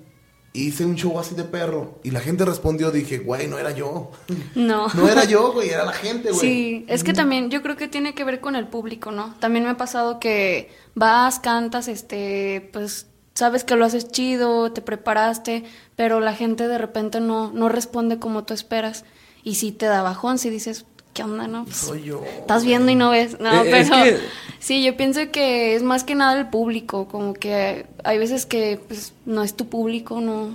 hice 0.52 0.84
un 0.84 0.96
show 0.96 1.18
así 1.18 1.34
de 1.34 1.44
perro. 1.44 2.00
Y 2.02 2.10
la 2.10 2.20
gente 2.20 2.44
respondió, 2.44 2.90
dije, 2.90 3.18
güey, 3.18 3.46
no 3.46 3.58
era 3.58 3.72
yo. 3.72 4.10
No. 4.54 4.88
No 4.94 5.08
era 5.08 5.24
yo, 5.24 5.52
güey, 5.52 5.70
era 5.70 5.84
la 5.84 5.92
gente, 5.92 6.30
güey. 6.30 6.40
Sí, 6.40 6.84
es 6.88 7.04
que 7.04 7.12
también 7.12 7.50
yo 7.50 7.62
creo 7.62 7.76
que 7.76 7.88
tiene 7.88 8.14
que 8.14 8.24
ver 8.24 8.40
con 8.40 8.56
el 8.56 8.66
público, 8.66 9.12
¿no? 9.12 9.34
También 9.40 9.64
me 9.64 9.70
ha 9.70 9.76
pasado 9.76 10.20
que 10.20 10.70
vas, 10.94 11.40
cantas, 11.40 11.88
este, 11.88 12.68
pues 12.72 13.06
sabes 13.34 13.64
que 13.64 13.76
lo 13.76 13.84
haces 13.84 14.08
chido, 14.08 14.72
te 14.72 14.82
preparaste, 14.82 15.64
pero 15.96 16.20
la 16.20 16.34
gente 16.34 16.68
de 16.68 16.78
repente 16.78 17.20
no, 17.20 17.50
no 17.52 17.68
responde 17.68 18.18
como 18.18 18.44
tú 18.44 18.54
esperas. 18.54 19.04
Y 19.42 19.54
sí 19.54 19.72
te 19.72 19.86
da 19.86 20.02
bajón, 20.02 20.38
si 20.38 20.50
dices, 20.50 20.84
¿qué 21.14 21.22
onda, 21.22 21.46
no? 21.46 21.64
Pues, 21.64 21.76
Soy 21.76 22.02
yo. 22.04 22.22
Estás 22.40 22.64
viendo 22.64 22.90
y 22.90 22.94
no 22.94 23.10
ves. 23.10 23.38
No, 23.40 23.64
Eh, 23.64 23.80
es 23.80 23.88
pero 23.90 24.02
que- 24.04 24.16
sí, 24.60 24.82
yo 24.84 24.96
pienso 24.96 25.20
que 25.32 25.74
es 25.74 25.82
más 25.82 26.04
que 26.04 26.14
nada 26.14 26.38
el 26.40 26.48
público, 26.48 27.08
como 27.08 27.34
que 27.34 27.86
hay 28.04 28.18
veces 28.18 28.46
que 28.46 28.78
pues 28.88 29.12
no 29.26 29.42
es 29.42 29.54
tu 29.54 29.68
público, 29.68 30.20
no. 30.20 30.54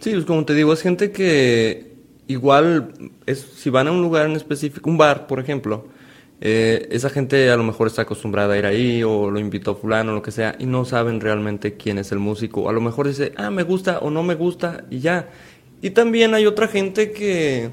Sí, 0.00 0.12
pues 0.12 0.24
como 0.24 0.44
te 0.44 0.54
digo, 0.54 0.72
es 0.72 0.82
gente 0.82 1.12
que 1.12 1.92
igual, 2.26 2.92
es, 3.26 3.40
si 3.56 3.70
van 3.70 3.88
a 3.88 3.92
un 3.92 4.00
lugar 4.02 4.26
en 4.26 4.32
específico, 4.36 4.88
un 4.90 4.96
bar, 4.98 5.26
por 5.26 5.40
ejemplo, 5.40 5.86
eh, 6.40 6.88
esa 6.90 7.08
gente 7.10 7.48
a 7.50 7.56
lo 7.56 7.62
mejor 7.64 7.86
está 7.86 8.02
acostumbrada 8.02 8.54
a 8.54 8.58
ir 8.58 8.66
ahí 8.66 9.02
o 9.02 9.30
lo 9.30 9.38
invitó 9.38 9.76
fulano 9.76 10.12
o 10.12 10.14
lo 10.16 10.22
que 10.22 10.30
sea 10.30 10.56
y 10.58 10.66
no 10.66 10.84
saben 10.84 11.20
realmente 11.20 11.74
quién 11.76 11.96
es 11.98 12.12
el 12.12 12.18
músico. 12.18 12.68
A 12.68 12.72
lo 12.72 12.80
mejor 12.80 13.08
dice, 13.08 13.32
ah, 13.36 13.50
me 13.50 13.62
gusta 13.62 13.98
o 14.00 14.10
no 14.10 14.22
me 14.22 14.34
gusta 14.34 14.84
y 14.90 14.98
ya. 15.00 15.28
Y 15.80 15.90
también 15.90 16.34
hay 16.34 16.44
otra 16.46 16.68
gente 16.68 17.12
que, 17.12 17.70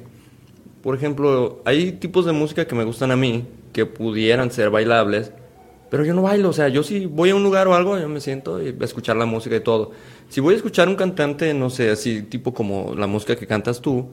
por 0.82 0.96
ejemplo, 0.96 1.62
hay 1.66 1.94
tipos 1.94 2.26
de 2.26 2.32
música 2.32 2.66
que 2.66 2.76
me 2.76 2.84
gustan 2.84 3.12
a 3.12 3.16
mí, 3.16 3.46
que 3.74 3.86
pudieran 3.86 4.52
ser 4.52 4.70
bailables, 4.70 5.32
pero 5.90 6.06
yo 6.06 6.14
no 6.14 6.22
bailo. 6.22 6.50
O 6.50 6.54
sea, 6.54 6.70
yo 6.70 6.84
si 6.84 7.06
voy 7.06 7.30
a 7.30 7.36
un 7.36 7.44
lugar 7.44 7.68
o 7.68 7.76
algo, 7.76 8.00
yo 8.00 8.10
me 8.10 8.22
siento 8.22 8.62
y 8.62 8.76
a 8.80 8.86
escuchar 8.86 9.18
la 9.18 9.26
música 9.26 9.56
y 9.56 9.60
todo. 9.60 9.92
Si 10.30 10.40
voy 10.40 10.54
a 10.54 10.58
escuchar 10.58 10.88
un 10.88 10.96
cantante, 10.96 11.54
no 11.54 11.70
sé, 11.70 11.90
así 11.92 12.24
tipo 12.24 12.54
como 12.54 12.96
la 12.96 13.08
música 13.08 13.36
que 13.36 13.46
cantas 13.46 13.82
tú, 13.82 14.10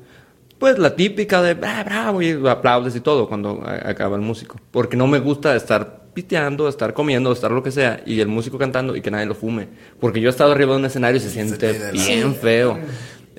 pues 0.58 0.76
la 0.78 0.96
típica 0.96 1.40
de 1.40 1.56
ah, 1.62 1.84
bravo 1.84 2.20
y 2.20 2.32
aplaudes 2.48 2.96
y 2.96 3.00
todo 3.00 3.28
cuando 3.28 3.62
acaba 3.64 4.16
el 4.16 4.22
músico. 4.22 4.56
Porque 4.72 4.96
no 4.96 5.06
me 5.06 5.20
gusta 5.20 5.54
estar 5.54 6.08
piteando, 6.12 6.68
estar 6.68 6.94
comiendo, 6.94 7.30
estar 7.30 7.52
lo 7.52 7.62
que 7.62 7.70
sea 7.70 8.02
y 8.04 8.18
el 8.20 8.26
músico 8.26 8.58
cantando 8.58 8.96
y 8.96 9.00
que 9.00 9.12
nadie 9.12 9.26
lo 9.26 9.37
fume. 9.37 9.68
Porque 10.00 10.20
yo 10.20 10.28
he 10.28 10.30
estado 10.30 10.50
arriba 10.50 10.72
de 10.72 10.80
un 10.80 10.84
escenario 10.84 11.18
y 11.18 11.20
se 11.20 11.30
siente 11.30 11.92
bien 11.92 12.34
feo. 12.34 12.76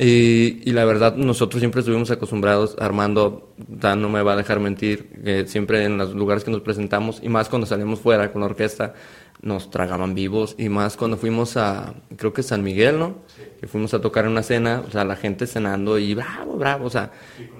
Y, 0.01 0.71
la 0.71 0.85
verdad, 0.85 1.15
nosotros 1.17 1.59
siempre 1.59 1.81
estuvimos 1.81 2.09
acostumbrados, 2.09 2.77
Armando 2.79 3.53
Dan 3.57 4.01
no 4.01 4.07
me 4.07 4.21
va 4.21 4.31
a 4.31 4.35
dejar 4.37 4.61
mentir, 4.61 5.09
que 5.21 5.45
siempre 5.45 5.83
en 5.83 5.97
los 5.97 6.15
lugares 6.15 6.45
que 6.45 6.51
nos 6.51 6.61
presentamos, 6.61 7.19
y 7.21 7.27
más 7.27 7.49
cuando 7.49 7.67
salimos 7.67 7.99
fuera 7.99 8.31
con 8.31 8.39
la 8.39 8.45
orquesta, 8.45 8.93
nos 9.41 9.69
tragaban 9.69 10.15
vivos, 10.15 10.55
y 10.57 10.69
más 10.69 10.95
cuando 10.95 11.17
fuimos 11.17 11.57
a, 11.57 11.95
creo 12.15 12.31
que 12.31 12.43
San 12.43 12.63
Miguel, 12.63 12.97
¿no? 12.97 13.17
Que 13.59 13.67
fuimos 13.67 13.93
a 13.93 13.99
tocar 13.99 14.23
en 14.23 14.31
una 14.31 14.43
cena, 14.43 14.83
o 14.87 14.89
sea, 14.89 15.03
la 15.03 15.17
gente 15.17 15.47
cenando 15.47 15.99
y 15.99 16.13
bravo, 16.13 16.55
bravo, 16.55 16.85
o 16.85 16.89
sea, 16.89 17.11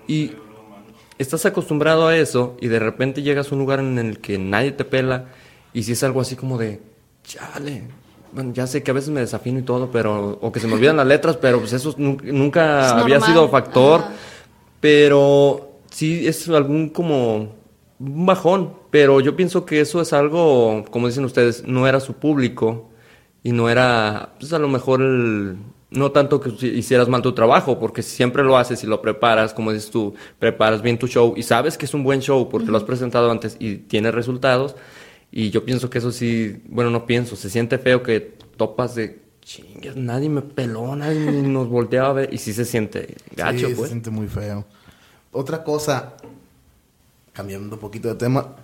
y 0.08 0.32
estás 1.18 1.46
acostumbrado 1.46 2.08
a 2.08 2.16
eso, 2.16 2.56
y 2.62 2.70
de 2.70 2.80
repente 2.80 3.22
llegas 3.22 3.52
a 3.52 3.56
un 3.56 3.60
lugar 3.60 3.82
en 3.82 4.00
el 4.00 4.20
que 4.20 4.38
nadie 4.38 4.72
te 4.72 4.86
pela, 4.86 5.26
y 5.74 5.84
si 5.84 5.92
es 5.92 6.04
algo 6.04 6.22
así 6.22 6.38
como 6.38 6.58
de, 6.58 6.80
chale, 7.22 7.84
bueno, 8.32 8.54
ya 8.54 8.68
sé 8.68 8.84
que 8.84 8.92
a 8.92 8.94
veces 8.94 9.10
me 9.10 9.22
desafino 9.22 9.60
y 9.60 9.64
todo, 9.64 9.90
pero, 9.92 10.38
o 10.42 10.52
que 10.52 10.60
se 10.60 10.68
me 10.68 10.74
olvidan 10.74 10.98
las 10.98 11.08
letras, 11.08 11.38
pero 11.38 11.60
pues 11.60 11.74
eso 11.74 11.96
nunca 11.98 13.00
había 13.00 13.20
sido 13.22 13.50
factor. 13.50 14.04
Pero 14.80 15.80
sí 15.92 16.28
es 16.28 16.48
algún 16.50 16.90
como 16.90 17.56
un 18.00 18.26
bajón, 18.26 18.74
pero 18.92 19.20
yo 19.20 19.36
pienso 19.36 19.66
que 19.66 19.82
eso 19.82 20.02
es 20.02 20.14
algo, 20.14 20.86
como 20.90 21.08
dicen 21.08 21.26
ustedes, 21.26 21.66
no 21.68 21.88
era 21.88 22.00
su 22.00 22.14
público 22.14 22.90
y 23.44 23.52
no 23.52 23.70
era, 23.70 24.36
pues 24.40 24.54
a 24.54 24.60
lo 24.60 24.70
mejor 24.70 25.02
no 25.92 26.12
tanto 26.12 26.40
que 26.40 26.50
hicieras 26.68 27.10
mal 27.10 27.22
tu 27.22 27.34
trabajo, 27.34 27.80
porque 27.80 28.04
siempre 28.04 28.44
lo 28.44 28.58
haces 28.58 28.84
y 28.84 28.88
lo 28.88 29.02
preparas, 29.02 29.54
como 29.54 29.72
dices 29.74 29.90
tú, 29.90 30.14
preparas 30.38 30.82
bien 30.82 31.00
tu 31.00 31.08
show 31.08 31.34
y 31.36 31.44
sabes 31.44 31.78
que 31.78 31.86
es 31.86 31.94
un 31.94 32.04
buen 32.04 32.22
show 32.22 32.48
porque 32.48 32.72
lo 32.72 32.78
has 32.78 32.84
presentado 32.84 33.32
antes 33.32 33.58
y 33.60 33.78
tiene 33.78 34.12
resultados 34.12 34.76
y 35.32 35.52
yo 35.52 35.64
pienso 35.64 35.90
que 35.90 36.00
eso 36.00 36.12
sí, 36.12 36.62
bueno, 36.68 36.90
no 36.90 37.06
pienso, 37.06 37.36
se 37.36 37.50
siente 37.50 37.78
feo 37.78 38.02
que 38.02 38.20
topas 38.58 38.96
de 38.96 39.22
chingas, 39.42 39.96
nadie 39.96 40.30
me 40.30 40.42
peló, 40.42 40.96
nadie 40.96 41.20
nos 41.20 41.70
volteaba 41.70 42.10
a 42.10 42.14
ver. 42.14 42.34
Y 42.34 42.38
sí 42.40 42.54
se 42.54 42.66
siente 42.66 43.16
gacho, 43.36 43.68
sí, 43.68 43.74
pues. 43.76 43.78
se 43.78 43.88
siente 43.88 44.10
muy 44.10 44.28
feo. 44.28 44.66
Otra 45.32 45.64
cosa, 45.64 46.16
cambiando 47.34 47.76
un 47.76 47.80
poquito 47.80 48.08
de 48.08 48.16
tema, 48.16 48.56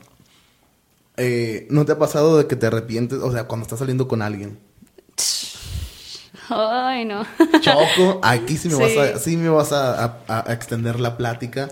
eh, 1.18 1.68
¿no 1.70 1.86
te 1.86 1.92
ha 1.92 2.00
pasado 2.00 2.38
de 2.38 2.48
que 2.48 2.56
te 2.56 2.66
arrepientes? 2.66 3.20
O 3.20 3.32
sea, 3.32 3.46
cuando 3.46 3.64
estás 3.64 3.80
saliendo 3.80 4.08
con 4.08 4.22
alguien. 4.22 4.58
Ay, 6.50 7.06
no. 7.06 7.26
Choco, 7.62 8.20
aquí 8.24 8.58
sí 8.58 8.70
me 8.70 8.76
vas, 8.76 8.98
a, 8.98 9.20
sí 9.20 9.38
me 9.38 9.50
vas 9.50 9.72
a, 9.72 10.20
a 10.28 10.54
extender 10.54 11.00
la 11.00 11.18
plática. 11.18 11.70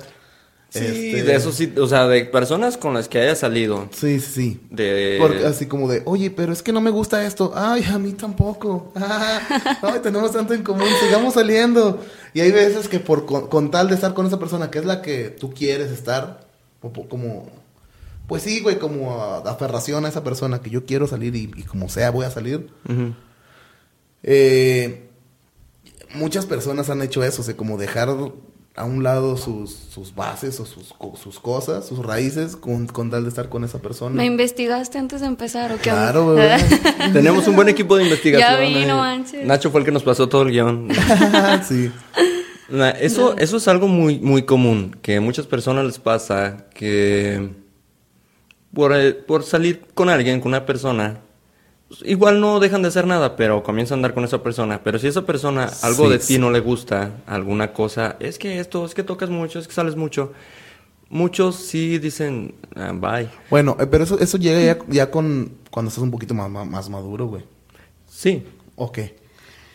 Sí, 0.74 0.80
este, 0.80 1.24
de 1.24 1.36
eso 1.36 1.51
sí, 1.51 1.72
o 1.77 1.86
sea, 1.86 2.08
de 2.08 2.25
personas 2.25 2.77
con 2.77 2.96
las 2.96 3.08
que 3.08 3.20
haya 3.20 3.36
salido. 3.36 3.88
Sí, 3.92 4.20
sí. 4.20 4.60
De... 4.72 5.18
Porque 5.22 5.46
así 5.46 5.68
como 5.68 5.88
de, 5.88 6.01
oye, 6.06 6.32
pero 6.32 6.51
es 6.51 6.63
que 6.63 6.74
no 6.74 6.82
me 6.82 6.89
gusta 6.89 7.24
esto. 7.27 7.53
Ay, 7.56 7.84
a 7.84 8.00
mí 8.00 8.13
tampoco. 8.13 8.92
ay, 8.96 10.00
tenemos 10.01 10.32
tanto 10.32 10.56
en 10.56 10.63
común, 10.63 10.88
sigamos 11.00 11.36
saliendo. 11.36 12.03
Y 12.34 12.42
hay 12.42 12.51
veces 12.51 12.88
que 12.88 13.00
por 13.00 13.27
con, 13.27 13.70
tal 13.70 13.88
de 13.88 13.94
estar 13.94 14.15
con 14.15 14.25
esa 14.25 14.39
persona 14.39 14.72
que 14.72 14.80
es 14.80 14.86
la 14.86 15.03
que 15.03 15.30
tú 15.30 15.53
quieres 15.53 15.92
estar, 15.92 16.48
como, 16.82 17.51
pues 18.27 18.42
sí, 18.42 18.60
güey, 18.62 18.80
como 18.80 19.22
aferración 19.46 20.06
a 20.06 20.10
esa 20.10 20.24
persona 20.24 20.60
que 20.60 20.72
yo 20.72 20.86
quiero 20.86 21.06
salir 21.06 21.36
y, 21.36 21.50
como 21.65 21.88
sea 21.88 22.10
voy 22.10 22.25
a 22.25 22.32
salir. 22.32 22.72
eh, 24.24 25.08
muchas 26.15 26.48
personas 26.48 26.89
han 26.89 27.03
hecho 27.03 27.24
eso, 27.24 27.44
o 27.44 27.46
sea, 27.46 27.56
como 27.56 27.77
dejar 27.77 28.10
a 28.75 28.86
un 28.86 29.03
lado 29.03 29.38
sus, 29.38 29.72
sus 29.72 30.15
bases 30.15 30.60
o 30.60 30.65
sus, 30.65 30.96
sus 31.22 31.39
cosas, 31.39 31.88
sus 31.88 32.00
raíces, 32.00 32.56
con, 32.56 32.88
con, 32.88 33.12
tal 33.12 33.24
de 33.24 33.30
estar 33.30 33.48
con 33.50 33.63
esa 33.63 33.80
persona. 33.80 34.15
¿Me 34.15 34.25
investigaste 34.25 34.98
antes 34.98 35.22
de 35.22 35.27
empezar 35.27 35.72
o 35.72 35.75
qué? 35.75 35.92
Claro, 35.92 36.36
Tenemos 37.13 37.48
un 37.48 37.56
buen 37.56 37.70
equipo 37.70 37.96
de 37.98 38.06
investigación. 38.06 38.51
Ya 38.51 38.60
vi, 38.60 38.86
no 38.86 38.98
manches. 38.98 39.46
Nacho 39.46 39.70
fue 39.70 39.82
el 39.82 39.86
que 39.86 39.92
nos 39.92 40.03
pasó 40.03 40.27
todo 40.27 40.44
el 40.44 40.51
guion. 40.51 40.88
sí. 41.68 41.92
Eso, 43.00 43.38
eso 43.38 43.58
es 43.58 43.68
algo 43.68 43.88
muy, 43.88 44.20
muy 44.20 44.44
común, 44.44 44.98
que 45.03 45.18
a 45.18 45.22
muchas 45.22 45.46
personas 45.46 45.86
les 45.86 46.00
pasa 46.00 46.65
que 46.74 47.50
por, 48.74 48.96
eh, 48.96 49.13
por 49.13 49.44
salir 49.44 49.82
con 49.94 50.10
alguien, 50.10 50.39
con 50.39 50.50
una 50.50 50.65
persona, 50.65 51.20
igual 52.03 52.39
no 52.39 52.59
dejan 52.59 52.81
de 52.81 52.88
hacer 52.88 53.07
nada, 53.07 53.35
pero 53.35 53.63
comienzan 53.63 53.95
a 53.95 53.97
andar 54.00 54.13
con 54.13 54.23
esa 54.23 54.41
persona. 54.41 54.81
Pero 54.83 55.00
si 55.00 55.07
esa 55.07 55.25
persona 55.25 55.69
algo 55.81 56.09
de 56.09 56.19
ti 56.19 56.38
no 56.38 56.51
le 56.51 56.59
gusta, 56.59 57.12
alguna 57.25 57.73
cosa, 57.73 58.15
es 58.19 58.38
que 58.38 58.59
esto, 58.59 58.85
es 58.85 58.93
que 58.93 59.03
tocas 59.03 59.29
mucho, 59.29 59.59
es 59.59 59.67
que 59.67 59.73
sales 59.73 59.95
mucho. 59.95 60.33
Muchos 61.09 61.57
sí 61.57 62.00
dicen, 62.00 62.55
ah, 62.75 62.91
bye. 62.93 63.29
Bueno, 63.50 63.77
eh, 63.79 63.85
pero 63.85 64.03
eso, 64.03 64.19
eso 64.19 64.38
llega 64.38 64.77
ya, 64.88 65.12
con 65.12 65.57
cuando 65.69 65.89
estás 65.89 66.03
un 66.03 66.12
poquito 66.12 66.33
más, 66.33 66.50
más 66.50 66.89
maduro, 66.89 67.27
güey. 67.27 67.43
Sí. 68.07 68.43
Ok. 68.75 69.00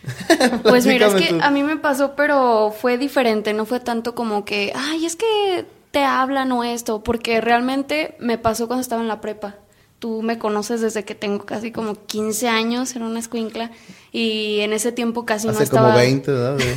pues 0.63 0.85
mira, 0.85 1.07
es 1.07 1.13
que 1.13 1.39
a 1.41 1.51
mí 1.51 1.63
me 1.63 1.77
pasó, 1.77 2.15
pero 2.15 2.73
fue 2.77 2.97
diferente. 2.97 3.53
No 3.53 3.65
fue 3.65 3.79
tanto 3.79 4.15
como 4.15 4.43
que, 4.45 4.73
ay, 4.75 5.05
es 5.05 5.15
que 5.15 5.65
te 5.91 6.03
hablan 6.03 6.51
o 6.51 6.63
esto, 6.63 7.03
porque 7.03 7.41
realmente 7.41 8.15
me 8.19 8.37
pasó 8.37 8.67
cuando 8.67 8.81
estaba 8.81 9.01
en 9.01 9.07
la 9.07 9.21
prepa 9.21 9.55
tú 9.99 10.21
me 10.21 10.39
conoces 10.39 10.81
desde 10.81 11.03
que 11.03 11.13
tengo 11.13 11.45
casi 11.45 11.71
como 11.71 12.05
15 12.05 12.47
años, 12.47 12.95
era 12.95 13.05
una 13.05 13.19
escuincla, 13.19 13.71
y 14.11 14.61
en 14.61 14.73
ese 14.73 14.91
tiempo 14.91 15.25
casi 15.25 15.47
no 15.47 15.59
estaba... 15.59 15.89
como 15.89 15.99
20, 15.99 16.31
¿verdad? 16.31 16.57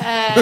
Ah, 0.00 0.34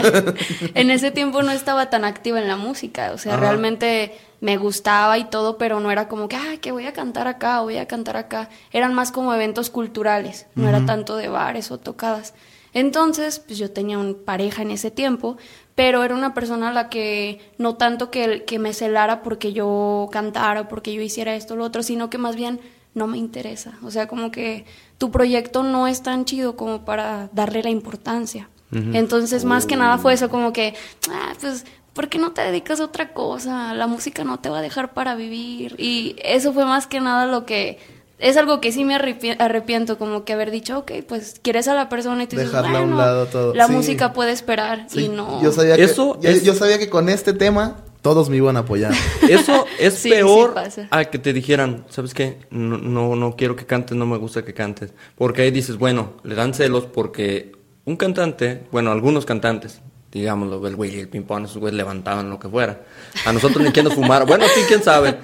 en 0.74 0.92
ese 0.92 1.10
tiempo 1.10 1.42
no 1.42 1.50
estaba 1.50 1.90
tan 1.90 2.04
activa 2.04 2.40
en 2.40 2.46
la 2.46 2.54
música, 2.54 3.10
o 3.12 3.18
sea, 3.18 3.36
realmente 3.36 4.16
me 4.40 4.58
gustaba 4.58 5.18
y 5.18 5.24
todo, 5.24 5.58
pero 5.58 5.80
no 5.80 5.90
era 5.90 6.06
como 6.06 6.28
que, 6.28 6.36
ah, 6.36 6.56
que 6.60 6.70
voy 6.70 6.86
a 6.86 6.92
cantar 6.92 7.26
acá 7.26 7.62
o 7.62 7.64
voy 7.64 7.78
a 7.78 7.88
cantar 7.88 8.16
acá. 8.16 8.48
Eran 8.70 8.94
más 8.94 9.10
como 9.10 9.34
eventos 9.34 9.70
culturales, 9.70 10.46
no 10.54 10.68
era 10.68 10.86
tanto 10.86 11.16
de 11.16 11.28
bares 11.28 11.72
o 11.72 11.78
tocadas. 11.78 12.32
Entonces, 12.74 13.40
pues 13.40 13.58
yo 13.58 13.72
tenía 13.72 13.98
una 13.98 14.14
pareja 14.24 14.62
en 14.62 14.70
ese 14.70 14.90
tiempo, 14.90 15.38
pero 15.76 16.02
era 16.02 16.14
una 16.14 16.34
persona 16.34 16.70
a 16.70 16.72
la 16.72 16.88
que 16.88 17.38
no 17.58 17.76
tanto 17.76 18.10
que, 18.10 18.44
que 18.44 18.58
me 18.58 18.72
celara 18.72 19.22
porque 19.22 19.52
yo 19.52 20.08
cantara 20.10 20.62
o 20.62 20.68
porque 20.68 20.92
yo 20.92 21.02
hiciera 21.02 21.36
esto 21.36 21.54
o 21.54 21.56
lo 21.58 21.64
otro, 21.64 21.84
sino 21.84 22.10
que 22.10 22.18
más 22.18 22.34
bien 22.34 22.60
no 22.94 23.06
me 23.06 23.18
interesa. 23.18 23.78
O 23.84 23.90
sea, 23.90 24.08
como 24.08 24.30
que 24.30 24.64
tu 24.96 25.10
proyecto 25.10 25.62
no 25.62 25.86
es 25.86 26.02
tan 26.02 26.24
chido 26.24 26.56
como 26.56 26.84
para 26.84 27.28
darle 27.32 27.62
la 27.62 27.70
importancia. 27.70 28.48
Entonces, 28.72 29.44
más 29.44 29.64
que 29.64 29.76
nada 29.76 29.96
fue 29.96 30.12
eso, 30.12 30.28
como 30.28 30.52
que, 30.52 30.74
ah, 31.08 31.32
pues, 31.40 31.64
¿por 31.94 32.08
qué 32.08 32.18
no 32.18 32.32
te 32.32 32.42
dedicas 32.42 32.80
a 32.80 32.84
otra 32.84 33.12
cosa? 33.14 33.72
La 33.74 33.86
música 33.86 34.24
no 34.24 34.38
te 34.40 34.50
va 34.50 34.58
a 34.58 34.62
dejar 34.62 34.92
para 34.92 35.14
vivir. 35.14 35.76
Y 35.78 36.16
eso 36.22 36.52
fue 36.52 36.64
más 36.64 36.86
que 36.86 37.00
nada 37.00 37.26
lo 37.26 37.46
que 37.46 37.78
es 38.18 38.36
algo 38.36 38.60
que 38.60 38.72
sí 38.72 38.84
me 38.84 38.94
arrepiento, 38.94 39.98
como 39.98 40.24
que 40.24 40.32
haber 40.32 40.50
dicho, 40.50 40.78
ok, 40.78 40.92
pues 41.06 41.38
quieres 41.42 41.68
a 41.68 41.74
la 41.74 41.88
persona 41.88 42.22
y 42.22 42.26
tú 42.26 42.36
dices, 42.36 42.52
bueno, 42.52 42.78
a 42.78 42.82
un 42.82 42.96
lado 42.96 43.26
todo. 43.26 43.54
La 43.54 43.68
música 43.68 44.12
puede 44.12 44.32
esperar 44.32 44.86
y 44.94 45.08
no. 45.08 45.42
Yo 45.42 45.52
sabía, 45.52 45.74
Eso 45.74 46.18
que, 46.18 46.40
yo, 46.40 46.54
sabía 46.54 46.78
que 46.78 46.88
con 46.88 47.08
este 47.10 47.34
tema 47.34 47.76
todos 48.00 48.30
me 48.30 48.36
iban 48.36 48.56
a 48.56 48.60
apoyar. 48.60 48.94
Eso 49.28 49.66
es 49.78 50.00
peor 50.02 50.54
a 50.90 51.04
que 51.04 51.18
te 51.18 51.32
dijeran, 51.32 51.84
¿sabes 51.90 52.14
qué? 52.14 52.38
No, 52.50 52.78
no, 52.78 53.16
no 53.16 53.36
quiero 53.36 53.54
que 53.54 53.66
cantes, 53.66 53.96
no 53.96 54.06
me 54.06 54.16
gusta 54.16 54.44
que 54.44 54.54
cantes. 54.54 54.92
Porque 55.16 55.42
ahí 55.42 55.50
dices, 55.50 55.76
bueno, 55.76 56.14
le 56.22 56.34
dan 56.34 56.54
celos 56.54 56.86
porque 56.86 57.52
un 57.84 57.96
cantante, 57.96 58.64
bueno, 58.72 58.92
algunos 58.92 59.26
cantantes, 59.26 59.80
digámoslo, 60.10 60.66
el 60.66 60.74
güey 60.74 60.96
y 60.96 61.00
el 61.00 61.08
ping-pong, 61.08 61.44
esos 61.44 61.58
güeyes 61.58 61.76
levantaban 61.76 62.30
lo 62.30 62.38
que 62.38 62.48
fuera. 62.48 62.80
A 63.26 63.32
nosotros 63.32 63.62
ni 63.62 63.72
quieren 63.72 63.92
fumar. 63.92 64.26
Bueno, 64.26 64.46
sí, 64.54 64.62
quién 64.66 64.82
sabe. 64.82 65.18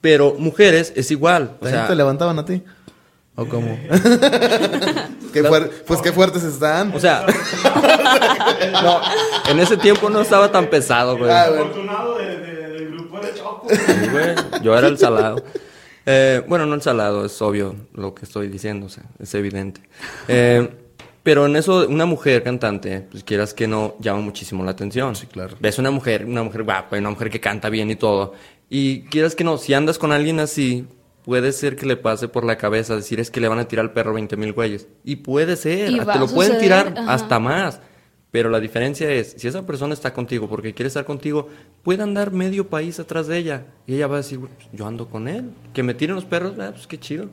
Pero 0.00 0.34
mujeres 0.38 0.92
es 0.96 1.10
igual. 1.10 1.56
O 1.60 1.68
sea, 1.68 1.86
te 1.86 1.94
levantaban 1.94 2.38
a 2.38 2.44
ti? 2.44 2.62
¿O 3.36 3.46
cómo? 3.46 3.78
pues 5.86 6.00
qué 6.02 6.12
fuertes 6.12 6.42
están. 6.42 6.92
O 6.94 7.00
sea, 7.00 7.24
no, 8.82 9.00
en 9.50 9.60
ese 9.60 9.76
tiempo 9.76 10.10
no 10.10 10.20
estaba 10.20 10.50
tan 10.50 10.68
pesado, 10.68 11.16
güey. 11.16 11.30
Ah, 11.30 11.44
afortunado 11.44 12.18
del 12.18 12.90
grupo 12.90 13.20
de 13.20 13.34
Choco. 13.34 13.66
güey, 14.12 14.34
yo 14.62 14.76
era 14.76 14.88
el 14.88 14.98
salado. 14.98 15.42
Eh, 16.06 16.42
bueno, 16.48 16.66
no 16.66 16.74
el 16.74 16.82
salado, 16.82 17.24
es 17.24 17.40
obvio 17.40 17.76
lo 17.94 18.14
que 18.14 18.24
estoy 18.24 18.48
diciendo, 18.48 18.86
o 18.86 18.88
sea, 18.88 19.04
es 19.18 19.34
evidente. 19.34 19.80
Eh, 20.28 20.68
Pero 21.22 21.46
en 21.46 21.56
eso, 21.56 21.86
una 21.86 22.06
mujer 22.06 22.42
cantante, 22.42 23.06
pues 23.10 23.24
quieras 23.24 23.52
que 23.52 23.68
no, 23.68 23.94
llama 24.00 24.20
muchísimo 24.20 24.64
la 24.64 24.70
atención. 24.70 25.14
Sí, 25.16 25.26
claro. 25.26 25.56
Ves 25.60 25.78
una 25.78 25.90
mujer, 25.90 26.24
una 26.24 26.42
mujer 26.42 26.62
guapa, 26.62 26.96
una 26.96 27.10
mujer 27.10 27.28
que 27.30 27.40
canta 27.40 27.68
bien 27.68 27.90
y 27.90 27.96
todo. 27.96 28.32
Y 28.70 29.02
quieras 29.02 29.34
que 29.34 29.44
no, 29.44 29.58
si 29.58 29.74
andas 29.74 29.98
con 29.98 30.12
alguien 30.12 30.40
así, 30.40 30.86
puede 31.24 31.52
ser 31.52 31.76
que 31.76 31.84
le 31.84 31.96
pase 31.96 32.28
por 32.28 32.44
la 32.44 32.56
cabeza 32.56 32.96
decir 32.96 33.20
es 33.20 33.30
que 33.30 33.40
le 33.40 33.48
van 33.48 33.58
a 33.58 33.68
tirar 33.68 33.84
al 33.84 33.92
perro 33.92 34.14
20 34.14 34.36
mil 34.36 34.52
güeyes. 34.54 34.88
Y 35.04 35.16
puede 35.16 35.56
ser, 35.56 35.90
Y 35.90 35.98
va 35.98 36.16
lo 36.16 36.26
pueden 36.26 36.58
tirar 36.58 36.94
ajá. 36.96 37.12
hasta 37.12 37.38
más. 37.38 37.80
Pero 38.30 38.48
la 38.48 38.60
diferencia 38.60 39.10
es, 39.10 39.34
si 39.36 39.48
esa 39.48 39.66
persona 39.66 39.92
está 39.92 40.14
contigo 40.14 40.48
porque 40.48 40.72
quiere 40.72 40.86
estar 40.86 41.04
contigo, 41.04 41.48
puede 41.82 42.02
andar 42.02 42.30
medio 42.30 42.68
país 42.68 42.98
atrás 43.00 43.26
de 43.26 43.36
ella. 43.36 43.66
Y 43.86 43.94
ella 43.96 44.06
va 44.06 44.14
a 44.14 44.18
decir, 44.18 44.38
"Güey, 44.38 44.52
pues, 44.56 44.68
yo 44.72 44.86
ando 44.86 45.08
con 45.08 45.26
él. 45.28 45.50
Que 45.74 45.82
me 45.82 45.94
tiren 45.94 46.14
los 46.14 46.24
perros, 46.24 46.54
ah, 46.60 46.70
pues 46.72 46.86
qué 46.86 46.98
chido. 46.98 47.28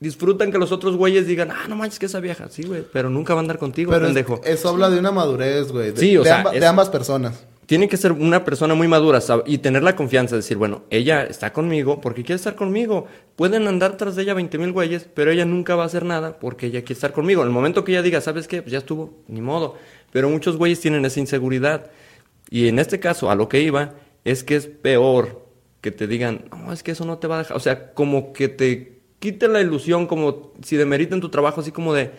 Disfrutan 0.00 0.50
que 0.50 0.56
los 0.58 0.72
otros 0.72 0.96
güeyes 0.96 1.26
digan, 1.26 1.50
ah, 1.50 1.66
no 1.68 1.76
manches 1.76 1.98
que 1.98 2.06
esa 2.06 2.20
vieja. 2.20 2.48
Sí, 2.48 2.62
güey, 2.62 2.84
pero 2.90 3.10
nunca 3.10 3.34
va 3.34 3.40
a 3.40 3.42
andar 3.42 3.58
contigo, 3.58 3.92
Pero 3.92 4.06
es- 4.06 4.14
pendejo. 4.14 4.40
eso 4.44 4.70
habla 4.70 4.88
de 4.88 4.98
una 4.98 5.12
madurez, 5.12 5.70
güey. 5.70 5.92
De, 5.92 6.00
Sí, 6.00 6.16
o 6.16 6.20
de 6.22 6.30
sea, 6.30 6.38
amba- 6.40 6.54
es- 6.54 6.60
de 6.60 6.66
ambas 6.66 6.88
personas. 6.88 7.46
Tiene 7.66 7.86
que 7.86 7.96
ser 7.96 8.10
una 8.10 8.44
persona 8.44 8.74
muy 8.74 8.88
madura 8.88 9.20
y 9.46 9.58
tener 9.58 9.84
la 9.84 9.94
confianza 9.94 10.34
de 10.34 10.38
decir, 10.40 10.56
bueno, 10.56 10.82
ella 10.90 11.22
está 11.22 11.52
conmigo 11.52 12.00
porque 12.00 12.24
quiere 12.24 12.34
estar 12.36 12.56
conmigo. 12.56 13.06
Pueden 13.36 13.68
andar 13.68 13.96
tras 13.96 14.16
de 14.16 14.22
ella 14.22 14.34
20 14.34 14.58
mil 14.58 14.72
güeyes, 14.72 15.06
pero 15.14 15.30
ella 15.30 15.44
nunca 15.44 15.76
va 15.76 15.84
a 15.84 15.86
hacer 15.86 16.04
nada 16.04 16.38
porque 16.40 16.66
ella 16.66 16.80
quiere 16.80 16.94
estar 16.94 17.12
conmigo. 17.12 17.42
En 17.42 17.48
el 17.48 17.54
momento 17.54 17.84
que 17.84 17.92
ella 17.92 18.02
diga, 18.02 18.20
¿sabes 18.22 18.48
qué? 18.48 18.62
Pues 18.62 18.72
ya 18.72 18.78
estuvo, 18.78 19.22
ni 19.28 19.40
modo. 19.40 19.76
Pero 20.12 20.28
muchos 20.30 20.56
güeyes 20.56 20.80
tienen 20.80 21.04
esa 21.04 21.20
inseguridad. 21.20 21.90
Y 22.48 22.66
en 22.66 22.80
este 22.80 22.98
caso, 22.98 23.30
a 23.30 23.36
lo 23.36 23.48
que 23.48 23.60
iba, 23.60 23.92
es 24.24 24.42
que 24.42 24.56
es 24.56 24.66
peor 24.66 25.46
que 25.80 25.92
te 25.92 26.08
digan, 26.08 26.46
no, 26.50 26.72
es 26.72 26.82
que 26.82 26.90
eso 26.90 27.04
no 27.04 27.18
te 27.18 27.28
va 27.28 27.36
a 27.36 27.38
dejar. 27.40 27.56
O 27.56 27.60
sea, 27.60 27.92
como 27.92 28.32
que 28.32 28.48
te 28.48 28.99
quite 29.20 29.46
la 29.46 29.60
ilusión, 29.60 30.06
como 30.08 30.50
si 30.62 30.76
demeriten 30.76 31.20
tu 31.20 31.28
trabajo, 31.28 31.60
así 31.60 31.70
como 31.70 31.94
de, 31.94 32.10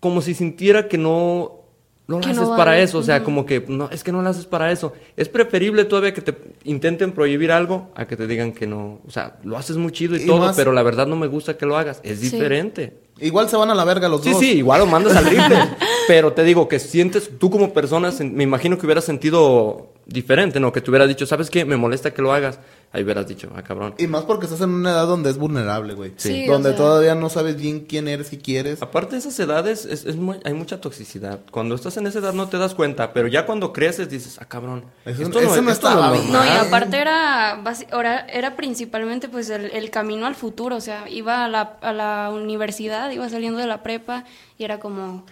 como 0.00 0.20
si 0.20 0.34
sintiera 0.34 0.88
que 0.88 0.98
no, 0.98 1.60
no 2.06 2.18
lo 2.20 2.24
haces 2.24 2.36
no 2.36 2.50
para 2.56 2.72
vale. 2.72 2.82
eso, 2.82 2.98
o 2.98 3.02
sea, 3.02 3.22
como 3.24 3.46
que 3.46 3.64
no, 3.68 3.88
es 3.90 4.04
que 4.04 4.12
no 4.12 4.22
lo 4.22 4.28
haces 4.28 4.46
para 4.46 4.70
eso. 4.70 4.92
Es 5.16 5.28
preferible 5.28 5.84
todavía 5.84 6.14
que 6.14 6.20
te 6.22 6.34
intenten 6.64 7.12
prohibir 7.12 7.50
algo 7.52 7.90
a 7.94 8.06
que 8.06 8.16
te 8.16 8.26
digan 8.26 8.52
que 8.52 8.66
no, 8.66 9.00
o 9.06 9.10
sea, 9.10 9.38
lo 9.44 9.56
haces 9.56 9.76
muy 9.76 9.92
chido 9.92 10.16
y, 10.16 10.22
Y 10.22 10.26
todo, 10.26 10.38
más- 10.38 10.56
pero 10.56 10.72
la 10.72 10.82
verdad 10.82 11.06
no 11.06 11.16
me 11.16 11.26
gusta 11.26 11.56
que 11.56 11.66
lo 11.66 11.76
hagas. 11.76 12.00
Es 12.04 12.20
Sí. 12.20 12.30
diferente. 12.30 12.98
Igual 13.18 13.48
se 13.48 13.56
van 13.56 13.70
a 13.70 13.74
la 13.74 13.84
verga 13.84 14.08
los 14.08 14.22
Sí, 14.22 14.30
dos. 14.30 14.40
sí, 14.40 14.52
igual 14.58 14.80
lo 14.80 14.86
mandas 14.86 15.16
al 15.16 15.24
rifle. 15.24 15.56
pero 16.08 16.32
te 16.32 16.44
digo 16.44 16.68
que 16.68 16.78
sientes, 16.78 17.30
tú 17.38 17.50
como 17.50 17.72
persona, 17.72 18.12
me 18.20 18.44
imagino 18.44 18.78
que 18.78 18.86
hubieras 18.86 19.04
sentido 19.04 19.92
diferente, 20.06 20.60
¿no? 20.60 20.72
Que 20.72 20.80
te 20.80 20.90
hubieras 20.90 21.08
dicho, 21.08 21.26
¿sabes 21.26 21.50
qué? 21.50 21.64
Me 21.64 21.76
molesta 21.76 22.14
que 22.14 22.22
lo 22.22 22.32
hagas. 22.32 22.58
Ahí 22.92 23.02
hubieras 23.02 23.26
dicho, 23.26 23.50
ah, 23.56 23.62
cabrón. 23.62 23.94
Y 23.98 24.06
más 24.06 24.22
porque 24.22 24.46
estás 24.46 24.60
en 24.60 24.70
una 24.70 24.92
edad 24.92 25.06
donde 25.06 25.28
es 25.28 25.36
vulnerable, 25.36 25.92
güey. 25.94 26.12
Sí, 26.16 26.46
donde 26.46 26.70
o 26.70 26.72
sea- 26.72 26.78
todavía 26.78 27.14
no 27.16 27.28
sabes 27.28 27.56
bien 27.56 27.80
quién 27.80 28.06
eres 28.08 28.32
y 28.32 28.38
quieres. 28.38 28.80
Aparte 28.80 29.12
de 29.12 29.18
esas 29.18 29.38
edades, 29.40 29.84
es, 29.84 30.06
es 30.06 30.14
muy- 30.16 30.38
hay 30.44 30.54
mucha 30.54 30.80
toxicidad. 30.80 31.40
Cuando 31.50 31.74
estás 31.74 31.96
en 31.96 32.06
esa 32.06 32.20
edad 32.20 32.32
no 32.32 32.48
te 32.48 32.56
das 32.58 32.74
cuenta, 32.74 33.12
pero 33.12 33.26
ya 33.26 33.44
cuando 33.44 33.72
creces 33.72 34.08
dices, 34.08 34.38
ah, 34.40 34.44
cabrón. 34.46 34.84
Eso- 35.04 35.22
esto 35.24 35.40
eso 35.40 35.60
no 35.60 35.70
esto 35.72 35.88
estaba 35.88 36.14
es 36.14 36.20
bien. 36.22 36.32
No, 36.32 36.44
y 36.44 36.48
normal". 36.48 36.66
aparte 36.68 36.96
era, 36.98 37.60
era, 37.92 38.20
era 38.28 38.56
principalmente 38.56 39.28
pues 39.28 39.50
el, 39.50 39.66
el 39.72 39.90
camino 39.90 40.26
al 40.26 40.36
futuro, 40.36 40.76
o 40.76 40.80
sea, 40.80 41.08
iba 41.10 41.44
a 41.44 41.48
la, 41.48 41.76
a 41.82 41.92
la 41.92 42.30
universidad, 42.32 43.10
iba 43.10 43.28
saliendo 43.28 43.58
de 43.58 43.66
la 43.66 43.82
prepa 43.82 44.24
y 44.56 44.64
era 44.64 44.78
como, 44.78 45.26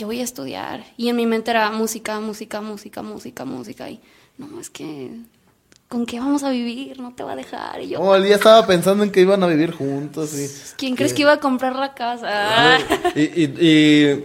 ¿qué 0.00 0.06
voy 0.06 0.20
a 0.20 0.24
estudiar? 0.24 0.82
Y 0.96 1.10
en 1.10 1.16
mi 1.16 1.26
mente 1.26 1.50
era 1.50 1.70
música, 1.72 2.18
música, 2.20 2.62
música, 2.62 3.02
música, 3.02 3.44
música 3.44 3.90
y 3.90 4.00
no, 4.38 4.58
es 4.58 4.70
que, 4.70 5.10
¿con 5.88 6.06
qué 6.06 6.18
vamos 6.18 6.42
a 6.42 6.48
vivir? 6.48 6.98
No 6.98 7.12
te 7.14 7.22
va 7.22 7.32
a 7.32 7.36
dejar. 7.36 7.82
Y 7.82 7.88
yo, 7.90 8.00
Oh, 8.00 8.14
él 8.16 8.26
ya 8.26 8.36
estaba 8.36 8.66
pensando 8.66 9.04
en 9.04 9.10
que 9.12 9.20
iban 9.20 9.42
a 9.42 9.46
vivir 9.46 9.72
juntos 9.72 10.32
y... 10.38 10.48
¿quién 10.78 10.96
crees 10.96 11.12
que 11.12 11.20
iba 11.20 11.32
a 11.34 11.40
comprar 11.40 11.76
la 11.76 11.92
casa? 11.92 12.78
Y, 13.14 13.20
y- 13.20 13.54
y 13.60 14.24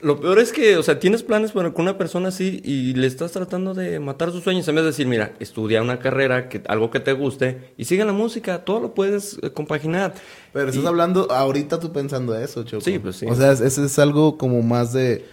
lo 0.00 0.20
peor 0.20 0.38
es 0.38 0.52
que, 0.52 0.76
o 0.76 0.82
sea, 0.82 1.00
tienes 1.00 1.22
planes 1.24 1.50
para- 1.52 1.72
con 1.72 1.82
una 1.82 1.98
persona 1.98 2.28
así 2.28 2.60
y 2.64 2.94
le 2.94 3.06
estás 3.08 3.32
tratando 3.32 3.74
de 3.74 3.98
matar 3.98 4.30
sus 4.30 4.44
sueños 4.44 4.68
en 4.68 4.76
vez 4.76 4.84
de 4.84 4.90
decir, 4.90 5.06
mira, 5.08 5.32
estudia 5.40 5.82
una 5.82 5.98
carrera, 5.98 6.48
que, 6.48 6.62
algo 6.68 6.90
que 6.90 7.00
te 7.00 7.12
guste 7.14 7.72
y 7.76 7.84
sigue 7.84 8.04
la 8.04 8.12
música, 8.12 8.64
todo 8.64 8.78
lo 8.80 8.94
puedes 8.94 9.38
eh, 9.42 9.50
compaginar. 9.52 10.14
Pero 10.52 10.68
estás 10.68 10.84
Y- 10.84 10.86
hablando, 10.86 11.30
ahorita 11.32 11.80
tú 11.80 11.92
pensando 11.92 12.36
eso, 12.38 12.62
Choco. 12.62 12.84
Sí, 12.84 12.98
pues 13.00 13.16
sí. 13.16 13.26
O 13.28 13.34
sea, 13.34 13.52
ese 13.52 13.84
es 13.84 13.98
algo 13.98 14.38
como 14.38 14.62
más 14.62 14.92
de 14.92 15.26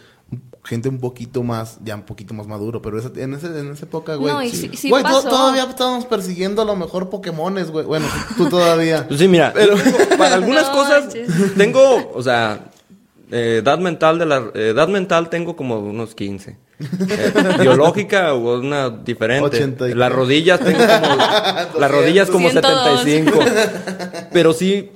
gente 0.64 0.90
un 0.90 0.98
poquito 1.00 1.44
más, 1.44 1.78
ya 1.84 1.94
un 1.94 2.02
poquito 2.02 2.34
más 2.34 2.48
maduro, 2.48 2.82
pero 2.82 2.98
esa- 2.98 3.12
en, 3.18 3.36
ese, 3.36 3.46
en 3.60 3.72
esa 3.72 3.86
época, 3.86 4.16
güey. 4.16 4.34
No, 4.34 4.42
y 4.42 4.50
sí- 4.50 4.72
sí 4.74 4.90
Güey, 4.90 5.04
pasó. 5.04 5.30
todavía 5.30 5.66
estábamos 5.66 6.06
persiguiendo 6.06 6.64
a 6.64 6.66
lo 6.66 6.76
mejor 6.76 7.12
Pokémones, 7.12 7.70
güey. 7.70 7.86
Bueno, 7.86 8.08
tú 8.36 8.50
todavía. 8.50 9.06
Pues 9.08 9.20
sí, 9.20 9.28
mira, 9.28 9.54
tengo- 9.54 9.76
para 10.18 10.34
algunas 10.34 10.66
No 10.70 10.74
cosas 10.74 11.04
manches. 11.06 11.54
tengo, 11.56 12.12
o 12.16 12.24
sea, 12.24 12.72
eh, 13.32 13.62
edad 13.62 13.80
mental 13.80 14.20
de 14.20 14.26
la 14.26 14.38
eh, 14.54 14.70
edad 14.70 14.88
mental 14.88 15.30
tengo 15.30 15.56
como 15.56 15.80
unos 15.80 16.16
15. 16.16 16.58
Eh, 16.80 17.34
biológica 17.60 18.34
o 18.34 18.60
una 18.60 18.90
diferente. 18.90 19.58
80 19.58 19.90
y 19.90 19.94
Las 19.94 20.12
rodillas 20.12 20.60
tengo 20.60 20.80
como 20.80 21.16
las 21.80 21.92
rodillas 21.92 22.30
como 22.30 22.50
102. 22.50 23.02
75. 23.02 23.40
Pero 24.32 24.54
sí 24.54 24.92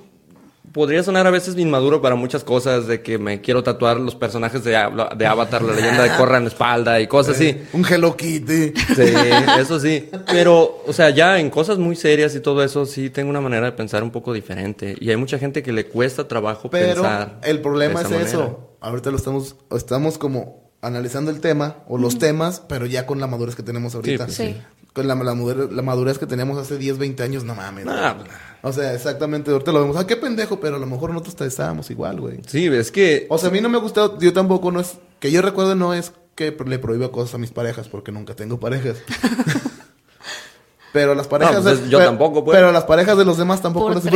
podría 0.72 1.04
sonar 1.04 1.28
a 1.28 1.32
veces 1.32 1.58
inmaduro 1.58 2.02
para 2.02 2.16
muchas 2.16 2.44
cosas 2.44 2.88
de 2.88 3.02
que 3.02 3.18
me 3.18 3.42
quiero 3.42 3.64
tatuar 3.64 4.00
los 4.00 4.16
personajes 4.16 4.64
de, 4.64 4.72
de 5.18 5.26
Avatar, 5.28 5.62
la 5.62 5.74
leyenda 5.74 6.04
de 6.04 6.16
Korra 6.16 6.38
en 6.38 6.44
la 6.44 6.50
espalda 6.50 7.00
y 7.00 7.08
cosas 7.08 7.36
así. 7.36 7.58
Un 7.74 7.86
Hello 7.86 8.16
Kitty. 8.16 8.74
Sí, 8.96 9.14
eso 9.60 9.80
sí. 9.80 10.10
Pero, 10.28 10.84
o 10.86 10.94
sea, 10.94 11.10
ya 11.10 11.40
en 11.40 11.50
cosas 11.50 11.78
muy 11.78 11.96
serias 11.96 12.36
y 12.36 12.40
todo 12.40 12.64
eso, 12.64 12.86
sí 12.86 13.10
tengo 13.10 13.30
una 13.30 13.42
manera 13.42 13.66
de 13.66 13.72
pensar 13.74 14.04
un 14.04 14.12
poco 14.12 14.34
diferente. 14.34 14.96
Y 15.00 15.10
hay 15.10 15.18
mucha 15.18 15.40
gente 15.40 15.64
que 15.64 15.72
le 15.72 15.86
cuesta 15.88 16.28
trabajo 16.28 16.70
Pero 16.70 17.02
pensar. 17.02 17.40
el 17.44 17.62
problema 17.62 18.04
de 18.04 18.22
es 18.22 18.28
eso. 18.30 18.76
Ahorita 18.82 19.12
lo 19.12 19.18
estamos, 19.18 19.56
estamos 19.72 20.18
como 20.18 20.70
analizando 20.82 21.32
el 21.32 21.42
tema 21.42 21.78
o 21.88 21.98
los 21.98 22.18
temas, 22.20 22.62
pero 22.68 22.86
ya 22.86 23.06
con 23.06 23.20
la 23.20 23.28
madurez 23.28 23.56
que 23.56 23.64
tenemos 23.64 23.96
ahorita. 23.96 24.26
pues 24.26 24.38
sí. 24.38 24.56
Con 25.00 25.08
la, 25.08 25.16
la 25.16 25.34
madurez, 25.34 25.72
la 25.72 25.82
madurez 25.82 26.18
que 26.20 26.26
teníamos 26.28 26.58
hace 26.58 26.78
10, 26.78 26.98
20 26.98 27.24
años, 27.24 27.44
no 27.46 27.56
mames. 27.56 27.86
Nah, 27.86 28.14
güey. 28.14 28.28
O 28.62 28.74
sea, 28.74 28.94
exactamente, 28.94 29.50
ahorita 29.52 29.72
lo 29.72 29.80
vemos, 29.82 29.96
ah, 29.96 30.06
qué 30.06 30.18
pendejo, 30.18 30.60
pero 30.60 30.76
a 30.76 30.80
lo 30.80 30.86
mejor 30.86 31.12
nosotros 31.12 31.36
te 31.38 31.46
estábamos 31.46 31.90
igual, 31.90 32.20
güey. 32.20 32.40
Sí, 32.46 32.68
es 32.68 32.92
que. 32.92 33.26
O 33.30 33.38
sea, 33.38 33.48
a 33.50 33.52
mí 33.54 33.62
no 33.62 33.70
me 33.70 33.78
gusta, 33.78 34.12
yo 34.20 34.34
tampoco 34.34 34.72
no 34.72 34.82
es, 34.82 34.98
que 35.20 35.32
yo 35.32 35.42
recuerdo 35.42 35.76
no 35.76 35.94
es 35.94 36.12
que 36.36 36.56
le 36.66 36.80
prohíba 36.80 37.10
cosas 37.12 37.36
a 37.36 37.38
mis 37.38 37.52
parejas, 37.52 37.88
porque 37.88 38.12
nunca 38.12 38.36
tengo 38.36 38.60
parejas. 38.60 38.98
pero 40.92 41.16
las 41.16 41.28
parejas... 41.28 41.56
No, 41.58 41.62
pues, 41.64 41.84
de- 41.84 41.90
yo 41.90 42.00
pe- 42.00 42.06
tampoco, 42.06 42.44
pues. 42.44 42.58
Pero 42.58 42.72
las 42.72 42.84
parejas 42.84 43.18
de 43.18 43.24
los 43.26 43.38
demás 43.38 43.62
tampoco 43.62 44.00
tres. 44.00 44.14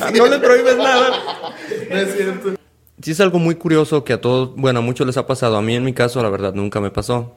Ah, 0.00 0.10
no 0.14 0.26
le 0.26 0.38
prohíbes 0.38 0.76
nada. 0.76 1.10
No 1.90 1.96
es 1.96 2.16
cierto. 2.16 2.54
Sí, 3.02 3.10
es 3.10 3.20
algo 3.20 3.38
muy 3.38 3.56
curioso 3.56 4.04
que 4.04 4.12
a 4.12 4.20
todos, 4.20 4.54
bueno, 4.56 4.78
a 4.78 4.82
muchos 4.82 5.06
les 5.06 5.16
ha 5.16 5.26
pasado. 5.26 5.56
A 5.56 5.62
mí, 5.62 5.74
en 5.74 5.84
mi 5.84 5.92
caso, 5.92 6.22
la 6.22 6.28
verdad, 6.30 6.54
nunca 6.54 6.80
me 6.80 6.90
pasó. 6.90 7.34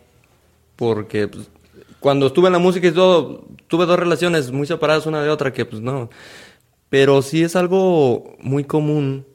Porque 0.76 1.28
pues, 1.28 1.50
cuando 2.00 2.28
estuve 2.28 2.48
en 2.48 2.54
la 2.54 2.60
música 2.60 2.88
y 2.88 2.92
todo, 2.92 3.46
tuve 3.68 3.86
dos 3.86 4.00
relaciones 4.00 4.52
muy 4.52 4.68
separadas 4.68 5.06
una 5.06 5.22
de 5.22 5.30
otra, 5.30 5.54
que 5.54 5.66
pues 5.66 5.82
no. 5.82 6.10
Pero 6.90 7.22
sí 7.22 7.44
es 7.44 7.56
algo 7.56 8.36
muy 8.40 8.64
común 8.64 9.26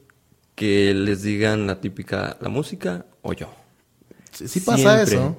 que 0.55 0.93
les 0.93 1.23
digan 1.23 1.67
la 1.67 1.81
típica, 1.81 2.37
la 2.39 2.49
música 2.49 3.05
o 3.21 3.33
yo. 3.33 3.49
Sí, 4.31 4.47
sí 4.47 4.59
pasa 4.61 5.05
Siempre. 5.05 5.15
eso. 5.15 5.37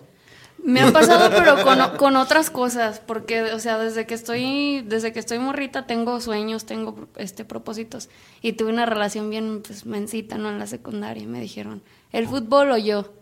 Me 0.65 0.81
ha 0.81 0.93
pasado, 0.93 1.31
pero 1.31 1.61
con, 1.65 1.97
con 1.97 2.17
otras 2.17 2.49
cosas, 2.49 3.01
porque, 3.05 3.43
o 3.43 3.59
sea, 3.59 3.79
desde 3.79 4.07
que 4.07 4.15
estoy, 4.15 4.83
desde 4.83 5.13
que 5.13 5.19
estoy 5.19 5.41
morrita 5.41 5.87
tengo 5.87 6.21
sueños, 6.21 6.67
tengo 6.67 7.09
este 7.17 7.45
propósitos, 7.45 8.09
y 8.43 8.53
tuve 8.53 8.71
una 8.71 8.87
relación 8.87 9.29
bien, 9.29 9.63
pues, 9.67 9.87
mencita, 9.87 10.39
¿no? 10.39 10.51
En 10.51 10.61
la 10.61 10.69
secundaria, 10.69 11.25
y 11.25 11.27
me 11.27 11.41
dijeron, 11.41 11.83
¿el 12.13 12.29
fútbol 12.29 12.71
o 12.71 12.79
yo? 12.79 13.13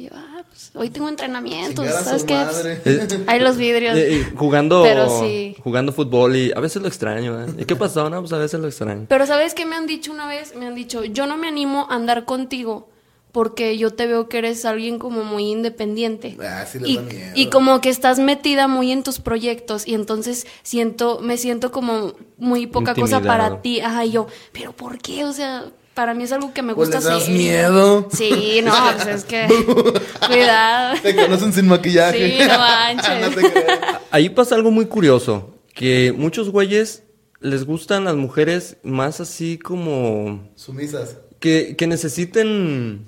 Y 0.00 0.04
yo, 0.04 0.10
ah, 0.14 0.42
pues, 0.48 0.70
hoy 0.74 0.88
tengo 0.88 1.10
entrenamientos, 1.10 1.86
¿sabes 1.86 2.24
qué? 2.24 2.34
Pues, 2.82 3.18
hay 3.26 3.38
los 3.38 3.58
vidrios. 3.58 3.98
Eh, 3.98 4.24
y 4.32 4.34
jugando, 4.34 4.82
Pero 4.82 5.20
sí. 5.20 5.54
jugando 5.62 5.92
fútbol 5.92 6.36
y 6.36 6.52
a 6.56 6.60
veces 6.60 6.80
lo 6.80 6.88
extraño. 6.88 7.44
¿eh? 7.44 7.46
¿Y 7.58 7.64
qué 7.66 7.76
pasó? 7.76 8.08
No, 8.08 8.18
pues 8.20 8.32
a 8.32 8.38
veces 8.38 8.58
lo 8.60 8.66
extraño. 8.66 9.04
Pero 9.10 9.26
¿sabes 9.26 9.52
qué 9.52 9.66
me 9.66 9.76
han 9.76 9.86
dicho 9.86 10.10
una 10.10 10.26
vez? 10.26 10.54
Me 10.56 10.66
han 10.66 10.74
dicho, 10.74 11.04
yo 11.04 11.26
no 11.26 11.36
me 11.36 11.48
animo 11.48 11.86
a 11.90 11.96
andar 11.96 12.24
contigo 12.24 12.88
porque 13.30 13.76
yo 13.76 13.92
te 13.92 14.06
veo 14.06 14.26
que 14.30 14.38
eres 14.38 14.64
alguien 14.64 14.98
como 14.98 15.22
muy 15.22 15.50
independiente. 15.50 16.34
Ah, 16.40 16.64
sí 16.64 16.78
les 16.78 16.88
y, 16.88 16.96
da 16.96 17.02
miedo. 17.02 17.32
y 17.34 17.50
como 17.50 17.82
que 17.82 17.90
estás 17.90 18.18
metida 18.18 18.68
muy 18.68 18.92
en 18.92 19.02
tus 19.02 19.20
proyectos 19.20 19.86
y 19.86 19.92
entonces 19.92 20.46
siento, 20.62 21.20
me 21.20 21.36
siento 21.36 21.72
como 21.72 22.14
muy 22.38 22.66
poca 22.66 22.94
cosa 22.94 23.20
para 23.20 23.60
ti. 23.60 23.80
Ajá, 23.80 24.06
y 24.06 24.12
yo, 24.12 24.28
¿pero 24.52 24.72
por 24.72 24.96
qué? 24.96 25.26
O 25.26 25.34
sea, 25.34 25.66
para 26.00 26.14
mí 26.14 26.24
es 26.24 26.32
algo 26.32 26.54
que 26.54 26.62
me 26.62 26.74
Pues 26.74 26.88
gusta 26.88 27.06
das 27.06 27.22
hacer. 27.22 27.34
miedo. 27.34 28.08
Sí, 28.10 28.60
no, 28.64 28.72
pues 28.94 29.06
es 29.06 29.24
que... 29.24 29.46
Cuidado. 30.26 30.96
Te 31.02 31.14
conocen 31.14 31.52
sin 31.52 31.68
maquillaje. 31.68 32.38
Sí, 32.38 32.48
no 32.48 32.58
manches. 32.58 33.36
No. 33.44 33.98
Ahí 34.10 34.30
pasa 34.30 34.54
algo 34.54 34.70
muy 34.70 34.86
curioso, 34.86 35.54
que 35.74 36.14
muchos 36.16 36.48
güeyes 36.50 37.02
les 37.40 37.64
gustan 37.64 38.04
las 38.04 38.16
mujeres 38.16 38.78
más 38.82 39.20
así 39.20 39.58
como 39.58 40.48
Sumisas. 40.56 41.18
que, 41.38 41.74
que 41.76 41.86
necesiten, 41.86 43.06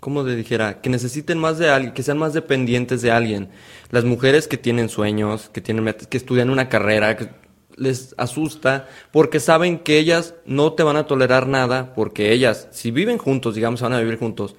¿cómo 0.00 0.24
le 0.24 0.34
dijera? 0.36 0.80
Que 0.80 0.90
necesiten 0.90 1.38
más 1.38 1.58
de 1.58 1.70
alguien, 1.70 1.94
que 1.94 2.02
sean 2.02 2.18
más 2.18 2.34
dependientes 2.34 3.00
de 3.02 3.10
alguien. 3.12 3.48
Las 3.90 4.04
mujeres 4.04 4.48
que 4.48 4.56
tienen 4.58 4.88
sueños, 4.88 5.50
que 5.52 5.60
tienen 5.60 5.84
metas, 5.84 6.08
que 6.08 6.16
estudian 6.16 6.50
una 6.50 6.68
carrera, 6.68 7.16
que 7.16 7.28
les 7.76 8.14
asusta 8.18 8.88
porque 9.12 9.40
saben 9.40 9.78
que 9.80 9.98
ellas 9.98 10.34
no 10.46 10.72
te 10.74 10.82
van 10.82 10.96
a 10.96 11.06
tolerar 11.06 11.46
nada 11.48 11.94
porque 11.94 12.32
ellas, 12.32 12.68
si 12.70 12.90
viven 12.90 13.18
juntos, 13.18 13.54
digamos, 13.54 13.80
van 13.82 13.92
a 13.94 14.00
vivir 14.00 14.18
juntos, 14.18 14.56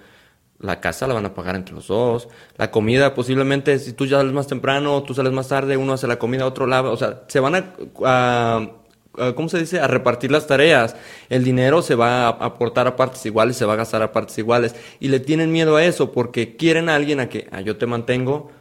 la 0.59 0.79
casa 0.79 1.07
la 1.07 1.13
van 1.13 1.25
a 1.25 1.33
pagar 1.33 1.55
entre 1.55 1.75
los 1.75 1.87
dos, 1.87 2.29
la 2.57 2.71
comida 2.71 3.13
posiblemente, 3.13 3.77
si 3.79 3.93
tú 3.93 4.05
ya 4.05 4.17
sales 4.17 4.33
más 4.33 4.47
temprano, 4.47 5.03
tú 5.03 5.13
sales 5.13 5.33
más 5.33 5.49
tarde, 5.49 5.77
uno 5.77 5.93
hace 5.93 6.07
la 6.07 6.17
comida, 6.17 6.45
otro 6.45 6.65
lava, 6.67 6.91
o 6.91 6.97
sea, 6.97 7.23
se 7.27 7.39
van 7.41 7.55
a, 7.55 7.73
a- 8.05 8.69
a- 9.17 9.33
¿cómo 9.35 9.49
se 9.49 9.59
dice? 9.59 9.79
A 9.79 9.87
repartir 9.87 10.31
las 10.31 10.47
tareas. 10.47 10.95
El 11.29 11.43
dinero 11.43 11.81
se 11.81 11.95
va 11.95 12.27
a 12.27 12.29
aportar 12.29 12.87
a 12.87 12.95
partes 12.95 13.25
iguales, 13.25 13.57
se 13.57 13.65
va 13.65 13.73
a 13.73 13.77
gastar 13.77 14.01
a 14.01 14.11
partes 14.11 14.37
iguales. 14.37 14.75
Y 14.99 15.07
le 15.09 15.19
tienen 15.19 15.51
miedo 15.51 15.75
a 15.77 15.83
eso 15.85 16.11
porque 16.11 16.55
quieren 16.57 16.89
a 16.89 16.95
alguien 16.95 17.19
a 17.19 17.29
que 17.29 17.47
"Ah, 17.51 17.61
yo 17.61 17.77
te 17.77 17.85
mantengo, 17.85 18.51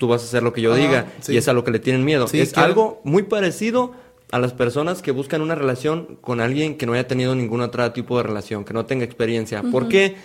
tú 0.00 0.08
vas 0.08 0.22
a 0.22 0.24
hacer 0.24 0.42
lo 0.42 0.54
que 0.54 0.62
yo 0.62 0.74
diga. 0.74 1.12
sí. 1.20 1.34
Y 1.34 1.36
es 1.36 1.46
a 1.46 1.52
lo 1.52 1.62
que 1.62 1.70
le 1.70 1.78
tienen 1.78 2.06
miedo. 2.06 2.26
Sí, 2.26 2.40
es 2.40 2.56
algo 2.56 3.02
muy 3.04 3.24
parecido 3.24 3.92
a 4.32 4.38
las 4.38 4.54
personas 4.54 5.02
que 5.02 5.10
buscan 5.10 5.42
una 5.42 5.54
relación 5.54 6.16
con 6.22 6.40
alguien 6.40 6.78
que 6.78 6.86
no 6.86 6.94
haya 6.94 7.06
tenido 7.06 7.34
ningún 7.34 7.60
otro 7.60 7.92
tipo 7.92 8.16
de 8.16 8.22
relación, 8.22 8.64
que 8.64 8.72
no 8.72 8.86
tenga 8.86 9.04
experiencia. 9.04 9.62
¿Por 9.62 9.88
qué? 9.88 10.16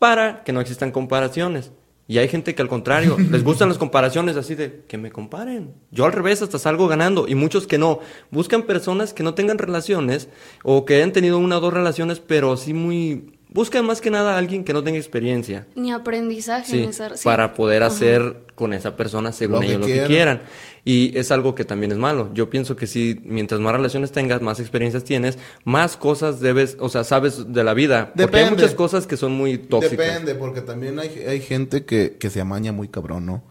Para 0.00 0.42
que 0.42 0.52
no 0.52 0.60
existan 0.60 0.90
comparaciones. 0.90 1.70
Y 2.08 2.18
hay 2.18 2.26
gente 2.26 2.56
que 2.56 2.62
al 2.62 2.68
contrario, 2.68 3.16
les 3.30 3.44
gustan 3.44 3.68
las 3.68 3.78
comparaciones 3.78 4.36
así 4.36 4.56
de 4.56 4.82
que 4.88 4.98
me 4.98 5.12
comparen. 5.12 5.74
Yo 5.92 6.06
al 6.06 6.12
revés 6.12 6.42
hasta 6.42 6.58
salgo 6.58 6.88
ganando 6.88 7.28
y 7.28 7.36
muchos 7.36 7.68
que 7.68 7.78
no. 7.78 8.00
Buscan 8.32 8.64
personas 8.64 9.14
que 9.14 9.22
no 9.22 9.34
tengan 9.34 9.58
relaciones 9.58 10.28
o 10.64 10.84
que 10.84 10.96
hayan 10.96 11.12
tenido 11.12 11.38
una 11.38 11.58
o 11.58 11.60
dos 11.60 11.72
relaciones, 11.72 12.18
pero 12.18 12.56
sí 12.56 12.74
muy... 12.74 13.38
Buscan 13.52 13.84
más 13.84 14.00
que 14.00 14.10
nada 14.10 14.34
a 14.34 14.38
alguien 14.38 14.62
que 14.62 14.72
no 14.72 14.84
tenga 14.84 14.98
experiencia. 14.98 15.66
Ni 15.74 15.90
aprendizaje 15.90 16.70
Sí, 16.70 16.82
en 16.84 16.90
esa... 16.90 17.16
sí. 17.16 17.24
para 17.24 17.52
poder 17.54 17.82
hacer 17.82 18.44
con 18.54 18.72
esa 18.72 18.96
persona 18.96 19.32
según 19.32 19.56
Lo 19.56 19.60
que 19.62 19.66
ellos 19.66 19.80
lo 19.80 19.86
que 19.86 20.04
quieran. 20.06 20.42
Y 20.84 21.18
es 21.18 21.32
algo 21.32 21.54
que 21.56 21.64
también 21.64 21.90
es 21.90 21.98
malo. 21.98 22.30
Yo 22.32 22.48
pienso 22.48 22.76
que 22.76 22.86
si 22.86 23.20
mientras 23.24 23.60
más 23.60 23.72
relaciones 23.72 24.12
tengas, 24.12 24.40
más 24.40 24.60
experiencias 24.60 25.02
tienes, 25.02 25.36
más 25.64 25.96
cosas 25.96 26.38
debes, 26.40 26.76
o 26.78 26.88
sea, 26.88 27.02
sabes 27.02 27.52
de 27.52 27.64
la 27.64 27.74
vida. 27.74 28.12
Porque 28.16 28.22
hay 28.22 28.26
Depende. 28.44 28.50
muchas 28.62 28.74
cosas 28.74 29.06
que 29.08 29.16
son 29.16 29.32
muy 29.32 29.58
tóxicas. 29.58 29.98
Depende, 30.06 30.34
porque 30.36 30.60
también 30.60 30.98
hay, 31.00 31.08
hay 31.08 31.40
gente 31.40 31.84
que, 31.84 32.16
que 32.20 32.30
se 32.30 32.40
amaña 32.40 32.70
muy 32.72 32.86
cabrón, 32.88 33.26
¿no? 33.26 33.42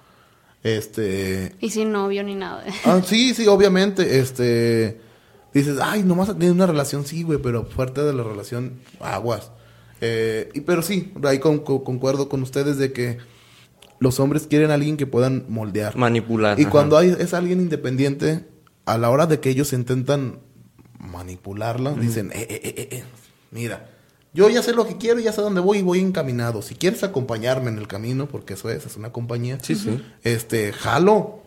Este... 0.64 1.54
Y 1.60 1.70
sin 1.72 1.92
novio 1.92 2.24
ni 2.24 2.36
nada. 2.36 2.64
Ah, 2.86 3.02
sí, 3.06 3.34
sí, 3.34 3.48
obviamente, 3.48 4.20
este... 4.20 5.00
Dices, 5.54 5.78
ay, 5.82 6.04
nomás 6.04 6.28
tiene 6.38 6.52
una 6.52 6.68
relación, 6.68 7.06
sí, 7.06 7.24
güey, 7.24 7.40
pero 7.40 7.66
fuerte 7.66 8.02
de 8.04 8.14
la 8.14 8.24
relación, 8.24 8.80
aguas. 9.00 9.52
Eh, 10.02 10.50
y, 10.54 10.62
pero 10.62 10.82
sí, 10.82 11.14
ahí 11.24 11.40
con- 11.40 11.60
con- 11.60 11.84
concuerdo 11.84 12.30
con 12.30 12.42
ustedes 12.44 12.78
de 12.78 12.92
que 12.94 13.18
los 14.00 14.20
hombres 14.20 14.48
quieren 14.48 14.72
a 14.72 14.76
alguien 14.76 14.96
que 14.98 15.06
puedan 15.08 15.46
moldear. 15.50 15.96
Manipular. 15.98 16.58
Y 16.60 16.64
ajá. 16.64 16.72
cuando 16.72 16.98
hay, 16.98 17.16
es 17.20 17.34
alguien 17.34 17.60
independiente, 17.60 18.46
a 18.86 18.98
la 18.98 19.10
hora 19.10 19.26
de 19.28 19.40
que 19.40 19.50
ellos 19.50 19.74
intentan 19.74 20.40
manipularla, 21.00 21.94
dicen, 21.94 22.32
eh, 22.34 22.48
eh, 22.50 22.88
eh, 22.92 23.04
mira, 23.52 23.90
yo 24.34 24.50
ya 24.50 24.62
sé 24.62 24.74
lo 24.74 24.88
que 24.88 24.98
quiero, 24.98 25.20
ya 25.20 25.32
sé 25.32 25.42
dónde 25.42 25.60
voy 25.62 25.80
y 25.80 25.82
voy 25.82 26.00
encaminado. 26.00 26.62
Si 26.62 26.76
quieres 26.76 27.04
acompañarme 27.04 27.70
en 27.70 27.78
el 27.78 27.88
camino, 27.88 28.28
porque 28.28 28.54
eso 28.54 28.70
es, 28.70 28.86
es 28.86 28.96
una 28.96 29.12
compañía, 29.12 29.58
Sí, 29.62 29.76
sí. 29.76 30.02
este, 30.24 30.72
jalo. 30.72 31.44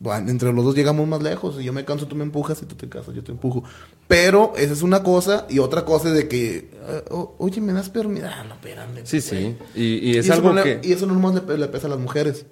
Bueno, 0.00 0.30
entre 0.30 0.52
los 0.52 0.64
dos 0.64 0.74
llegamos 0.76 1.08
más 1.08 1.22
lejos. 1.22 1.56
Si 1.56 1.64
yo 1.64 1.72
me 1.72 1.84
canso, 1.84 2.06
tú 2.06 2.14
me 2.14 2.22
empujas. 2.22 2.58
Si 2.58 2.66
tú 2.66 2.76
te 2.76 2.88
cansas, 2.88 3.14
yo 3.14 3.24
te 3.24 3.32
empujo. 3.32 3.64
Pero 4.06 4.52
esa 4.56 4.72
es 4.72 4.82
una 4.82 5.02
cosa. 5.02 5.46
Y 5.48 5.58
otra 5.58 5.84
cosa 5.84 6.08
es 6.08 6.14
de 6.14 6.28
que, 6.28 6.70
eh, 6.88 7.04
oye, 7.38 7.60
¿me 7.60 7.72
das 7.72 7.90
permiso? 7.90 8.26
Ah, 8.26 8.44
no, 8.44 8.54
espérame. 8.54 9.00
Sí, 9.04 9.20
sí. 9.20 9.56
Y, 9.74 10.10
y 10.10 10.10
es 10.10 10.26
Y 10.26 10.28
eso 10.30 10.32
algo 10.34 10.50
no 10.50 10.54
le- 10.56 10.80
que... 10.80 10.88
Y 10.88 10.92
eso 10.92 11.06
no 11.06 11.14
nomás 11.14 11.34
le, 11.34 11.58
le 11.58 11.66
pesa 11.68 11.88
a 11.88 11.90
las 11.90 11.98
mujeres. 11.98 12.46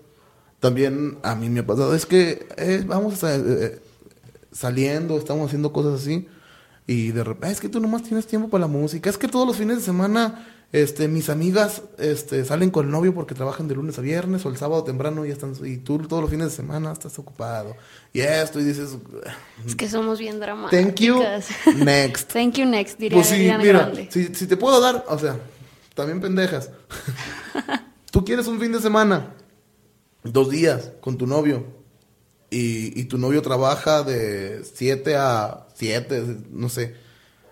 También 0.59 1.19
a 1.23 1.35
mí 1.37 1.49
me 1.49 1.61
ha 1.61 1.67
pasado. 1.67 1.95
Es 1.95 2.05
que 2.07 2.49
eh, 2.57 2.83
vamos 2.87 3.23
a, 3.23 3.37
eh, 3.37 3.79
saliendo, 4.53 5.17
estamos 5.19 5.47
haciendo 5.47 5.73
cosas 5.73 6.01
así. 6.01 6.27
Y 6.87 7.11
de 7.13 7.25
repente, 7.25 7.53
es 7.53 7.61
que 7.61 7.69
tú 7.69 7.81
nomás 7.81 8.03
tienes 8.03 8.27
tiempo 8.27 8.49
para 8.49 8.63
la 8.63 8.69
música. 8.69 9.11
Es 9.11 9.19
que 9.19 9.29
todos 9.29 9.47
los 9.47 9.57
fines 9.57 9.77
de 9.77 9.83
semana, 9.83 10.47
este, 10.73 11.09
mis 11.09 11.31
amigas, 11.31 11.83
este, 11.99 12.45
salen 12.45 12.71
con 12.71 12.87
el 12.87 12.93
novio 12.93 13.15
porque 13.15 13.35
trabajan 13.35 13.69
de 13.69 13.75
lunes 13.77 13.99
a 13.99 14.03
viernes 14.03 14.45
o 14.45 14.49
el 14.51 14.57
sábado 14.57 14.83
temprano 14.85 15.25
y 15.25 15.31
están, 15.31 15.55
y 15.65 15.79
tú 15.79 15.99
todos 15.99 16.21
los 16.23 16.31
fines 16.31 16.51
de 16.51 16.57
semana 16.57 16.93
estás 16.93 17.19
ocupado. 17.19 17.77
Y 18.13 18.21
esto, 18.21 18.61
y 18.61 18.65
dices, 18.65 18.97
Es 19.65 19.75
que 19.77 19.89
somos 19.89 20.19
bien 20.19 20.41
dramáticas. 20.41 20.85
thank 20.85 21.01
you, 21.01 21.23
next. 21.77 22.31
Thank 22.33 22.55
you 22.55 22.67
next, 22.67 22.99
diría 22.99 23.17
Pues 23.17 23.29
sí, 23.29 23.37
mira, 23.39 23.59
Grande. 23.63 24.09
si, 24.11 24.35
si 24.35 24.47
te 24.47 24.57
puedo 24.57 24.81
dar, 24.81 25.05
o 25.09 25.19
sea, 25.19 25.39
también 25.95 26.21
pendejas. 26.21 26.71
Tú 28.11 28.25
quieres 28.25 28.47
un 28.47 28.59
fin 28.61 28.73
de 28.73 28.81
semana, 28.81 29.35
dos 30.25 30.51
días 30.51 30.93
con 31.01 31.17
tu 31.17 31.27
novio, 31.27 31.65
y, 32.51 32.99
y 32.99 33.05
tu 33.05 33.19
novio 33.19 33.43
trabaja 33.43 34.03
de 34.03 34.63
7 34.65 35.17
a 35.17 35.67
7, 35.75 36.39
no 36.51 36.69
sé. 36.69 36.95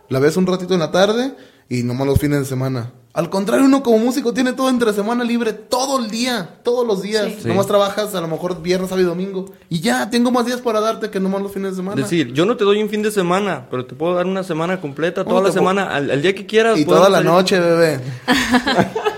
La 0.08 0.18
ves 0.18 0.36
un 0.36 0.46
ratito 0.46 0.74
en 0.74 0.80
la 0.80 0.90
tarde 0.92 1.34
y 1.68 1.82
nomás 1.82 2.06
los 2.06 2.18
fines 2.18 2.40
de 2.40 2.44
semana. 2.44 2.92
Al 3.14 3.30
contrario, 3.30 3.64
uno 3.66 3.84
como 3.84 3.98
músico 3.98 4.34
tiene 4.34 4.54
todo 4.54 4.68
entre 4.68 4.92
semana 4.92 5.22
libre 5.22 5.52
todo 5.52 6.00
el 6.00 6.10
día, 6.10 6.58
todos 6.64 6.84
los 6.84 7.00
días. 7.00 7.26
Sí. 7.26 7.38
Sí. 7.42 7.48
Nomás 7.48 7.68
trabajas 7.68 8.12
a 8.16 8.20
lo 8.20 8.26
mejor 8.26 8.60
viernes, 8.60 8.88
sábado 8.88 9.06
y 9.06 9.08
domingo. 9.08 9.52
Y 9.68 9.78
ya, 9.80 10.10
tengo 10.10 10.32
más 10.32 10.46
días 10.46 10.60
para 10.60 10.80
darte 10.80 11.10
que 11.10 11.20
nomás 11.20 11.40
los 11.40 11.52
fines 11.52 11.70
de 11.70 11.76
semana. 11.76 12.02
Decir, 12.02 12.32
yo 12.32 12.44
no 12.44 12.56
te 12.56 12.64
doy 12.64 12.82
un 12.82 12.88
fin 12.88 13.02
de 13.02 13.12
semana, 13.12 13.68
pero 13.70 13.86
te 13.86 13.94
puedo 13.94 14.14
dar 14.14 14.26
una 14.26 14.42
semana 14.42 14.80
completa, 14.80 15.24
toda 15.24 15.42
la 15.42 15.52
semana, 15.52 15.94
al, 15.94 16.10
al 16.10 16.22
día 16.22 16.34
que 16.34 16.44
quieras. 16.44 16.76
y 16.76 16.84
toda 16.84 17.08
la 17.08 17.18
salir. 17.18 17.30
noche, 17.30 17.60
bebé. 17.60 18.00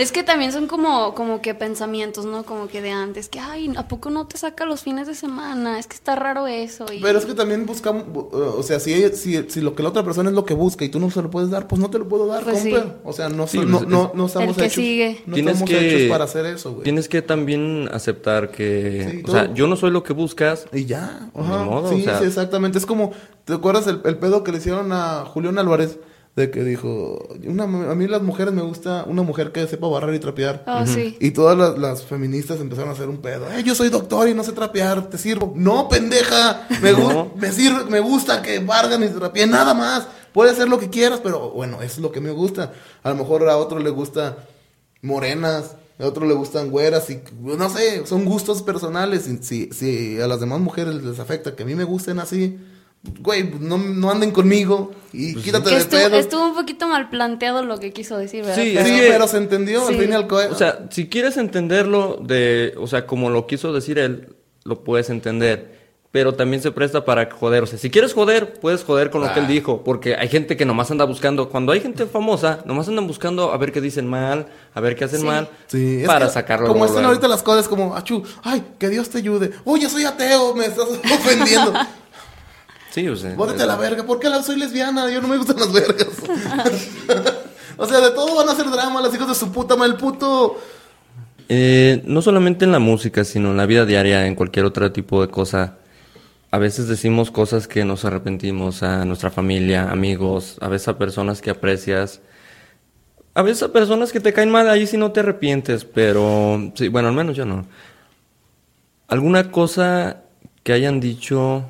Es 0.00 0.12
que 0.12 0.22
también 0.22 0.50
son 0.50 0.66
como, 0.66 1.14
como 1.14 1.42
que 1.42 1.54
pensamientos, 1.54 2.24
¿no? 2.24 2.44
Como 2.44 2.68
que 2.68 2.80
de 2.80 2.90
antes, 2.90 3.28
que, 3.28 3.38
ay, 3.38 3.70
¿a 3.76 3.86
poco 3.86 4.08
no 4.08 4.26
te 4.26 4.38
saca 4.38 4.64
los 4.64 4.80
fines 4.82 5.06
de 5.06 5.14
semana? 5.14 5.78
Es 5.78 5.86
que 5.86 5.94
está 5.94 6.16
raro 6.16 6.46
eso. 6.46 6.86
Y... 6.90 7.00
Pero 7.00 7.18
es 7.18 7.26
que 7.26 7.34
también 7.34 7.66
buscamos, 7.66 8.04
bu- 8.06 8.32
uh, 8.32 8.58
o 8.58 8.62
sea, 8.62 8.80
si, 8.80 9.08
si, 9.14 9.44
si 9.50 9.60
lo 9.60 9.74
que 9.74 9.82
la 9.82 9.90
otra 9.90 10.02
persona 10.02 10.30
es 10.30 10.34
lo 10.34 10.46
que 10.46 10.54
busca 10.54 10.84
y 10.86 10.88
tú 10.88 10.98
no 11.00 11.10
se 11.10 11.20
lo 11.20 11.30
puedes 11.30 11.50
dar, 11.50 11.68
pues 11.68 11.80
no 11.80 11.90
te 11.90 11.98
lo 11.98 12.08
puedo 12.08 12.26
dar, 12.26 12.42
Pues 12.44 12.62
compa. 12.62 12.78
sí. 12.80 12.92
O 13.04 13.12
sea, 13.12 13.28
no, 13.28 13.46
Sí, 13.46 13.58
no, 13.58 13.78
pues, 13.78 13.88
no, 13.90 14.06
es- 14.06 14.14
no 14.14 14.26
estamos 14.26 14.48
El 14.48 14.54
que 14.56 14.62
hechos, 14.64 14.74
sigue. 14.74 15.22
no 15.26 15.34
Tienes 15.34 15.52
estamos 15.60 15.70
que- 15.70 15.96
hechos 15.96 16.08
para 16.10 16.24
hacer 16.24 16.46
eso, 16.46 16.70
güey. 16.72 16.84
Tienes 16.84 17.08
que 17.08 17.20
también 17.20 17.90
aceptar 17.92 18.50
que, 18.50 19.08
Sí, 19.10 19.22
o 19.26 19.30
sea, 19.30 19.52
yo 19.52 19.66
no 19.66 19.76
soy 19.76 19.90
lo 19.90 20.02
que 20.02 20.14
buscas. 20.14 20.64
Y 20.72 20.86
ya, 20.86 21.28
ajá. 21.34 21.64
modo, 21.64 21.90
sí, 21.90 22.00
o 22.00 22.04
sea- 22.04 22.18
sí, 22.20 22.24
exactamente. 22.24 22.78
Es 22.78 22.86
como, 22.86 23.12
¿te 23.44 23.52
acuerdas 23.52 23.86
el, 23.86 24.00
el 24.04 24.16
pedo 24.16 24.44
que 24.44 24.52
le 24.52 24.58
hicieron 24.58 24.92
a 24.92 25.24
Julián 25.26 25.58
Álvarez? 25.58 25.98
De 26.36 26.50
que 26.50 26.62
dijo, 26.62 27.28
una, 27.44 27.64
a 27.64 27.94
mí 27.94 28.06
las 28.06 28.22
mujeres 28.22 28.54
me 28.54 28.62
gusta 28.62 29.04
una 29.06 29.22
mujer 29.22 29.50
que 29.50 29.66
sepa 29.66 29.88
barrer 29.88 30.14
y 30.14 30.20
trapear. 30.20 30.62
Oh, 30.66 30.86
sí. 30.86 31.16
Y 31.20 31.32
todas 31.32 31.58
las, 31.58 31.76
las 31.76 32.04
feministas 32.04 32.60
empezaron 32.60 32.90
a 32.90 32.92
hacer 32.92 33.08
un 33.08 33.18
pedo. 33.18 33.50
"Eh, 33.52 33.62
yo 33.64 33.74
soy 33.74 33.88
doctor 33.90 34.28
y 34.28 34.34
no 34.34 34.44
sé 34.44 34.52
trapear, 34.52 35.10
te 35.10 35.18
sirvo. 35.18 35.52
No, 35.56 35.88
pendeja. 35.88 36.66
Me, 36.82 36.94
gu- 36.94 37.12
No. 37.12 37.32
me, 37.36 37.50
sirve, 37.50 37.84
me 37.90 37.98
gusta 38.00 38.42
que 38.42 38.60
bargan 38.60 39.02
y 39.02 39.08
trapeen, 39.08 39.50
nada 39.50 39.74
más. 39.74 40.06
Puedes 40.32 40.52
hacer 40.54 40.68
lo 40.68 40.78
que 40.78 40.88
quieras, 40.88 41.18
pero 41.20 41.50
bueno, 41.50 41.78
eso 41.82 41.94
es 41.94 41.98
lo 41.98 42.12
que 42.12 42.20
me 42.20 42.30
gusta. 42.30 42.72
A 43.02 43.08
lo 43.10 43.16
mejor 43.16 43.48
a 43.48 43.56
otro 43.56 43.80
le 43.80 43.90
gusta 43.90 44.36
morenas, 45.02 45.76
a 45.98 46.06
otro 46.06 46.26
le 46.26 46.34
gustan 46.34 46.70
güeras 46.70 47.10
y 47.10 47.20
no 47.42 47.68
sé, 47.70 48.06
son 48.06 48.24
gustos 48.24 48.62
personales. 48.62 49.28
Y 49.28 49.38
Si, 49.42 49.70
si 49.72 50.20
a 50.20 50.26
las 50.28 50.40
demás 50.40 50.60
mujeres 50.60 50.94
les 51.02 51.18
afecta 51.18 51.56
que 51.56 51.64
a 51.64 51.66
mí 51.66 51.74
me 51.74 51.84
gusten 51.84 52.18
así, 52.20 52.58
güey, 53.20 53.50
no, 53.60 53.78
no 53.78 54.10
anden 54.10 54.30
conmigo 54.30 54.92
y 55.12 55.34
quítate 55.34 55.70
Que 55.70 55.74
de 55.76 55.80
estuvo, 55.80 56.00
pedo. 56.02 56.16
estuvo 56.16 56.46
un 56.48 56.54
poquito 56.54 56.86
mal 56.86 57.08
planteado 57.08 57.62
lo 57.64 57.78
que 57.78 57.92
quiso 57.92 58.16
decir, 58.18 58.44
¿verdad? 58.44 58.62
Sí, 58.62 58.72
Pero- 58.74 58.86
Sí, 58.86 58.92
es 59.00 59.10
pero 59.10 59.28
se 59.28 59.36
entendió 59.38 59.86
al 59.86 59.94
Sí. 59.94 60.00
fin 60.00 60.10
y 60.10 60.14
al 60.14 60.26
cabo. 60.26 60.42
O 60.50 60.54
sea, 60.54 60.86
si 60.90 61.08
quieres 61.08 61.36
entenderlo 61.36 62.18
de, 62.22 62.74
o 62.78 62.86
sea, 62.86 63.06
como 63.06 63.30
lo 63.30 63.46
quiso 63.46 63.72
decir 63.72 63.98
él, 63.98 64.34
lo 64.64 64.84
puedes 64.84 65.08
entender. 65.10 65.80
Pero 66.12 66.34
también 66.34 66.60
se 66.60 66.72
presta 66.72 67.04
para 67.04 67.30
joder. 67.30 67.62
O 67.62 67.66
sea, 67.66 67.78
si 67.78 67.88
quieres 67.88 68.14
joder, 68.14 68.54
puedes 68.54 68.82
joder 68.82 69.10
con 69.10 69.20
lo 69.20 69.32
que 69.32 69.38
él 69.38 69.44
Ah. 69.46 69.52
dijo. 69.52 69.84
Porque 69.84 70.16
hay 70.16 70.26
gente 70.28 70.56
que 70.56 70.64
nomás 70.64 70.90
anda 70.90 71.04
buscando. 71.04 71.48
Cuando 71.50 71.70
hay 71.70 71.80
gente 71.80 72.04
famosa, 72.06 72.62
nomás 72.64 72.88
andan 72.88 73.06
buscando 73.06 73.52
a 73.52 73.56
ver 73.58 73.70
qué 73.70 73.80
dicen 73.80 74.08
mal, 74.08 74.46
a 74.74 74.80
ver 74.80 74.96
qué 74.96 75.04
hacen 75.04 75.20
Sí. 75.20 75.26
mal. 75.26 75.48
Sí, 75.68 76.00
es 76.00 76.06
para 76.08 76.26
que 76.26 76.32
sacarlo. 76.32 76.66
Como 76.66 76.84
están 76.84 77.04
ahorita 77.04 77.28
las 77.28 77.44
cosas, 77.44 77.68
como, 77.68 77.94
achú, 77.94 78.24
ay, 78.42 78.60
que 78.80 78.88
Dios 78.88 79.08
te 79.08 79.18
ayude. 79.18 79.52
Oye, 79.64 79.88
soy 79.88 80.04
ateo, 80.04 80.52
me 80.56 80.66
estás 80.66 80.88
ofendiendo. 81.14 81.72
Sí, 82.90 83.06
o 83.08 83.16
sea. 83.16 83.34
Bótate 83.34 83.62
a 83.62 83.66
la 83.66 83.76
verga, 83.76 84.04
¿por 84.04 84.18
qué 84.18 84.28
la- 84.28 84.42
soy 84.42 84.56
lesbiana? 84.58 85.10
Yo 85.10 85.20
no 85.20 85.28
me 85.28 85.36
gustan 85.36 85.56
las 85.58 85.72
vergas. 85.72 86.08
o 87.76 87.86
sea, 87.86 88.00
de 88.00 88.10
todo 88.10 88.36
van 88.36 88.48
a 88.48 88.52
hacer 88.52 88.68
drama, 88.70 89.00
las 89.00 89.14
hijas 89.14 89.28
de 89.28 89.34
su 89.34 89.50
puta 89.52 89.76
madre, 89.76 89.92
el 89.92 89.98
puto. 89.98 90.58
Eh, 91.48 92.02
no 92.04 92.22
solamente 92.22 92.64
en 92.64 92.72
la 92.72 92.78
música, 92.78 93.24
sino 93.24 93.50
en 93.50 93.56
la 93.56 93.66
vida 93.66 93.84
diaria, 93.86 94.26
en 94.26 94.34
cualquier 94.34 94.64
otro 94.64 94.90
tipo 94.92 95.20
de 95.20 95.28
cosa. 95.28 95.76
A 96.52 96.58
veces 96.58 96.88
decimos 96.88 97.30
cosas 97.30 97.68
que 97.68 97.84
nos 97.84 98.04
arrepentimos 98.04 98.82
a 98.82 99.04
nuestra 99.04 99.30
familia, 99.30 99.90
amigos, 99.90 100.56
a 100.60 100.68
veces 100.68 100.88
a 100.88 100.98
personas 100.98 101.40
que 101.40 101.50
aprecias. 101.50 102.20
A 103.34 103.42
veces 103.42 103.62
a 103.62 103.72
personas 103.72 104.10
que 104.10 104.18
te 104.18 104.32
caen 104.32 104.50
mal, 104.50 104.68
ahí 104.68 104.86
sí 104.88 104.96
no 104.96 105.12
te 105.12 105.20
arrepientes, 105.20 105.84
pero 105.84 106.72
sí, 106.74 106.88
bueno, 106.88 107.08
al 107.08 107.14
menos 107.14 107.36
yo 107.36 107.44
no. 107.46 107.66
¿Alguna 109.06 109.50
cosa 109.52 110.22
que 110.64 110.72
hayan 110.72 110.98
dicho 111.00 111.64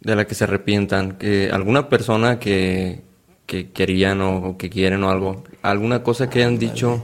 de 0.00 0.16
la 0.16 0.26
que 0.26 0.34
se 0.34 0.44
arrepientan? 0.44 1.18
Que 1.18 1.50
alguna 1.50 1.88
persona 1.88 2.38
que, 2.38 3.02
que 3.46 3.70
querían 3.70 4.20
o, 4.20 4.48
o 4.48 4.56
que 4.56 4.70
quieren 4.70 5.02
o 5.04 5.10
algo. 5.10 5.44
¿Alguna 5.62 6.02
cosa 6.02 6.30
que 6.30 6.40
hayan 6.40 6.58
dicho 6.58 7.02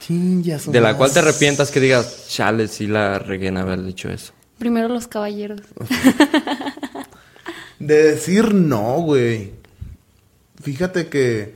Chingas, 0.00 0.70
de 0.70 0.80
la 0.80 0.96
cual 0.96 1.12
te 1.12 1.20
arrepientas 1.20 1.70
que 1.70 1.80
digas, 1.80 2.26
chale, 2.28 2.68
sí 2.68 2.86
la 2.86 3.18
regué 3.18 3.48
en 3.48 3.56
haber 3.56 3.82
dicho 3.82 4.10
eso? 4.10 4.32
Primero 4.58 4.88
los 4.88 5.06
caballeros. 5.06 5.60
De 7.78 8.02
decir 8.02 8.54
no, 8.54 9.00
güey. 9.00 9.52
Fíjate 10.62 11.08
que 11.08 11.54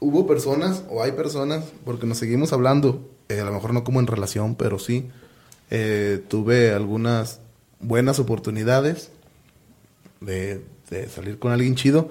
hubo 0.00 0.26
personas, 0.26 0.84
o 0.88 1.02
hay 1.02 1.12
personas, 1.12 1.64
porque 1.84 2.06
nos 2.06 2.18
seguimos 2.18 2.52
hablando, 2.52 3.08
eh, 3.28 3.40
a 3.40 3.44
lo 3.44 3.52
mejor 3.52 3.72
no 3.72 3.84
como 3.84 4.00
en 4.00 4.06
relación, 4.06 4.56
pero 4.56 4.78
sí, 4.78 5.08
eh, 5.70 6.22
tuve 6.28 6.72
algunas 6.72 7.40
buenas 7.80 8.18
oportunidades 8.18 9.10
de, 10.20 10.62
de 10.90 11.08
salir 11.08 11.38
con 11.38 11.52
alguien 11.52 11.74
chido, 11.76 12.10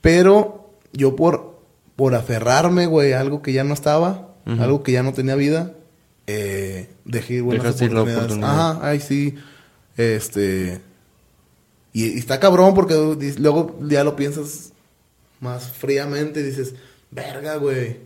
pero 0.00 0.70
yo 0.92 1.16
por, 1.16 1.58
por 1.96 2.14
aferrarme, 2.14 2.86
güey, 2.86 3.12
a 3.12 3.20
algo 3.20 3.42
que 3.42 3.52
ya 3.52 3.64
no 3.64 3.74
estaba, 3.74 4.34
algo 4.46 4.82
que 4.82 4.92
ya 4.92 5.02
no 5.02 5.12
tenía 5.12 5.34
vida, 5.34 5.74
eh, 6.26 6.88
dejé 7.04 7.40
buenas 7.42 7.64
Dejaste 7.64 7.84
ir 7.86 7.92
la 7.92 8.00
oportunidades. 8.02 8.32
oportunidad. 8.32 8.70
Ajá, 8.70 8.88
ay, 8.88 9.00
sí. 9.00 9.34
Este. 9.96 10.80
Y, 11.92 12.04
y 12.14 12.18
está 12.18 12.38
cabrón 12.40 12.74
porque 12.74 12.94
luego 13.38 13.78
ya 13.82 14.04
lo 14.04 14.14
piensas 14.16 14.72
más 15.40 15.70
fríamente 15.70 16.40
y 16.40 16.44
dices, 16.44 16.74
verga, 17.10 17.56
güey. 17.56 17.98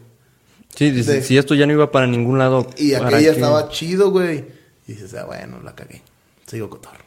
Sí, 0.75 0.91
dice, 0.91 1.15
De- 1.15 1.23
si 1.23 1.37
esto 1.39 1.55
ya 1.55 1.67
no 1.67 1.73
iba 1.75 1.91
para 1.93 2.07
ningún 2.07 2.39
lado. 2.39 2.67
Y 2.77 2.93
¿para 2.93 3.07
aquella 3.09 3.31
qué? 3.31 3.37
estaba 3.41 3.69
chido, 3.69 4.11
güey. 4.11 4.45
Y 4.89 4.93
dices, 4.95 5.15
ah, 5.15 5.25
bueno, 5.27 5.61
la 5.63 5.75
cagué. 5.75 6.03
Sigo 6.47 6.71
cotorro. 6.71 7.05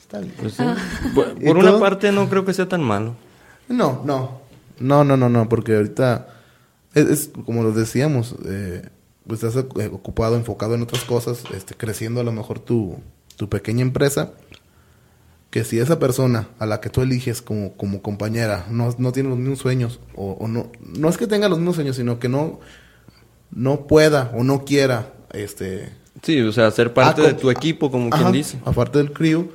Está 0.00 0.20
bien. 0.20 0.34
Pues 0.38 0.54
sí. 0.54 0.62
Por, 1.14 1.36
¿Y 1.40 1.46
por 1.46 1.56
una 1.56 1.78
parte 1.78 2.12
no 2.12 2.28
creo 2.28 2.44
que 2.44 2.54
sea 2.54 2.68
tan 2.68 2.82
malo. 2.82 3.14
No, 3.68 4.02
no. 4.04 4.40
No, 4.78 5.04
no, 5.04 5.16
no, 5.16 5.28
no, 5.28 5.48
porque 5.48 5.74
ahorita 5.74 6.28
es, 6.94 7.06
es 7.06 7.30
como 7.44 7.62
lo 7.62 7.72
decíamos, 7.72 8.34
eh, 8.46 8.88
pues 9.26 9.42
estás 9.42 9.64
eh, 9.78 9.90
ocupado, 9.92 10.36
enfocado 10.36 10.74
en 10.74 10.82
otras 10.82 11.04
cosas, 11.04 11.44
este, 11.54 11.74
creciendo 11.74 12.20
a 12.20 12.24
lo 12.24 12.32
mejor 12.32 12.58
tu, 12.58 12.98
tu 13.36 13.48
pequeña 13.48 13.82
empresa, 13.82 14.32
que 15.50 15.64
si 15.64 15.78
esa 15.78 15.98
persona 15.98 16.48
a 16.58 16.66
la 16.66 16.80
que 16.80 16.90
tú 16.90 17.02
eliges 17.02 17.40
como, 17.42 17.72
como 17.76 18.02
compañera 18.02 18.66
no, 18.70 18.94
no 18.98 19.12
tiene 19.12 19.30
los 19.30 19.38
mismos 19.38 19.58
sueños, 19.58 20.00
o, 20.14 20.32
o 20.32 20.48
no, 20.48 20.70
no 20.80 21.08
es 21.08 21.16
que 21.16 21.26
tenga 21.26 21.48
los 21.48 21.58
mismos 21.58 21.76
sueños, 21.76 21.96
sino 21.96 22.18
que 22.18 22.28
no, 22.28 22.60
no 23.50 23.86
pueda 23.86 24.30
o 24.34 24.44
no 24.44 24.64
quiera, 24.64 25.14
este, 25.32 25.92
Sí, 26.26 26.40
o 26.40 26.50
sea, 26.52 26.70
ser 26.72 26.92
parte 26.92 27.20
Ah, 27.22 27.24
de 27.26 27.30
com- 27.32 27.40
tu 27.40 27.50
equipo, 27.50 27.88
como 27.90 28.08
Ajá, 28.12 28.18
quien 28.24 28.32
dice. 28.32 28.58
Aparte 28.64 28.98
del 28.98 29.12
crew, 29.12 29.48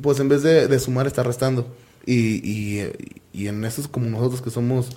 pues 0.00 0.18
en 0.20 0.28
vez 0.30 0.42
de, 0.42 0.66
de 0.68 0.78
sumar 0.80 1.06
está 1.06 1.22
restando. 1.22 1.66
Y, 2.06 2.36
y, 2.50 2.90
y 3.34 3.48
en 3.48 3.62
eso 3.64 3.82
es 3.82 3.88
como 3.88 4.06
nosotros 4.08 4.40
que 4.40 4.48
somos, 4.50 4.96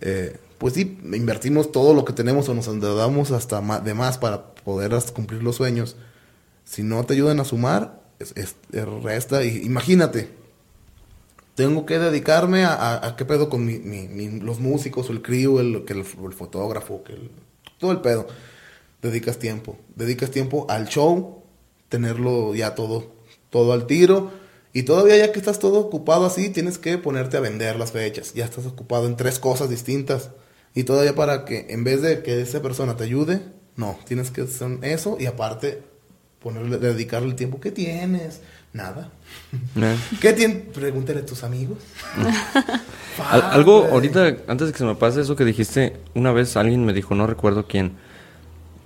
eh, 0.00 0.36
pues 0.58 0.74
sí, 0.74 0.98
invertimos 1.12 1.70
todo 1.70 1.94
lo 1.94 2.04
que 2.04 2.12
tenemos 2.12 2.48
o 2.48 2.54
nos 2.54 2.66
endeudamos 2.66 3.30
hasta 3.30 3.60
de 3.80 3.94
más 3.94 4.18
para 4.18 4.46
poder 4.64 4.92
cumplir 5.14 5.42
los 5.44 5.54
sueños. 5.56 5.94
Si 6.64 6.82
no 6.82 7.04
te 7.04 7.14
ayudan 7.14 7.38
a 7.40 7.44
sumar, 7.44 8.02
es, 8.18 8.32
es- 8.36 8.56
es 8.72 8.86
resta. 9.02 9.44
Y 9.44 9.58
imagínate, 9.64 10.28
tengo 11.54 11.86
que 11.86 11.98
dedicarme 12.00 12.64
a, 12.64 12.72
a- 12.74 13.06
a 13.06 13.16
qué 13.16 13.24
pedo 13.24 13.48
con 13.48 13.64
mi, 13.64 13.78
mi- 13.78 14.08
mi- 14.08 14.40
los 14.40 14.58
músicos, 14.58 15.08
o 15.08 15.12
el 15.12 15.22
crew, 15.22 15.60
el, 15.60 15.84
que 15.84 15.92
el, 15.92 16.00
el 16.00 16.32
fotógrafo, 16.32 17.04
que 17.04 17.12
el- 17.12 17.30
todo 17.78 17.92
el 17.92 18.00
pedo. 18.00 18.26
Dedicas 19.04 19.38
tiempo. 19.38 19.76
Dedicas 19.96 20.30
tiempo 20.30 20.66
al 20.70 20.88
show, 20.88 21.42
tenerlo 21.90 22.54
ya 22.54 22.74
todo, 22.74 23.12
todo 23.50 23.74
al 23.74 23.86
tiro. 23.86 24.30
Y 24.72 24.84
todavía 24.84 25.16
ya 25.18 25.30
que 25.30 25.38
estás 25.38 25.58
todo 25.58 25.78
ocupado 25.78 26.24
así, 26.24 26.48
tienes 26.48 26.78
que 26.78 26.96
ponerte 26.96 27.36
a 27.36 27.40
vender 27.40 27.76
las 27.76 27.92
fechas. 27.92 28.32
Ya 28.32 28.46
estás 28.46 28.64
ocupado 28.64 29.06
en 29.06 29.16
tres 29.16 29.38
cosas 29.38 29.68
distintas. 29.68 30.30
Y 30.74 30.84
todavía 30.84 31.14
para 31.14 31.44
que, 31.44 31.66
en 31.68 31.84
vez 31.84 32.00
de 32.00 32.22
que 32.22 32.40
esa 32.40 32.62
persona 32.62 32.96
te 32.96 33.04
ayude, 33.04 33.42
no, 33.76 33.98
tienes 34.06 34.30
que 34.30 34.40
hacer 34.40 34.78
eso 34.82 35.18
y 35.20 35.26
aparte 35.26 35.82
ponerle, 36.40 36.78
dedicarle 36.78 37.28
el 37.28 37.36
tiempo 37.36 37.60
que 37.60 37.70
tienes. 37.72 38.40
Nada. 38.72 39.10
Eh. 39.76 39.96
¿Qué 40.20 40.32
tienes? 40.32 40.62
Pregúntale 40.72 41.20
a 41.20 41.26
tus 41.26 41.44
amigos. 41.44 41.78
Al- 43.30 43.42
algo, 43.42 43.84
ahorita, 43.84 44.38
antes 44.48 44.68
de 44.68 44.72
que 44.72 44.78
se 44.78 44.84
me 44.84 44.96
pase 44.96 45.20
eso 45.20 45.36
que 45.36 45.44
dijiste, 45.44 45.96
una 46.14 46.32
vez 46.32 46.56
alguien 46.56 46.84
me 46.84 46.92
dijo, 46.92 47.14
no 47.14 47.28
recuerdo 47.28 47.68
quién, 47.68 47.92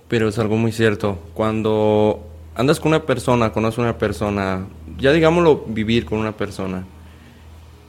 pero 0.09 0.27
es 0.27 0.37
algo 0.37 0.57
muy 0.57 0.73
cierto. 0.73 1.17
Cuando 1.33 2.27
andas 2.55 2.81
con 2.81 2.89
una 2.89 3.05
persona, 3.05 3.53
conoces 3.53 3.79
a 3.79 3.83
una 3.83 3.97
persona, 3.97 4.65
ya 4.97 5.13
digámoslo, 5.13 5.63
vivir 5.67 6.05
con 6.05 6.19
una 6.19 6.35
persona, 6.35 6.83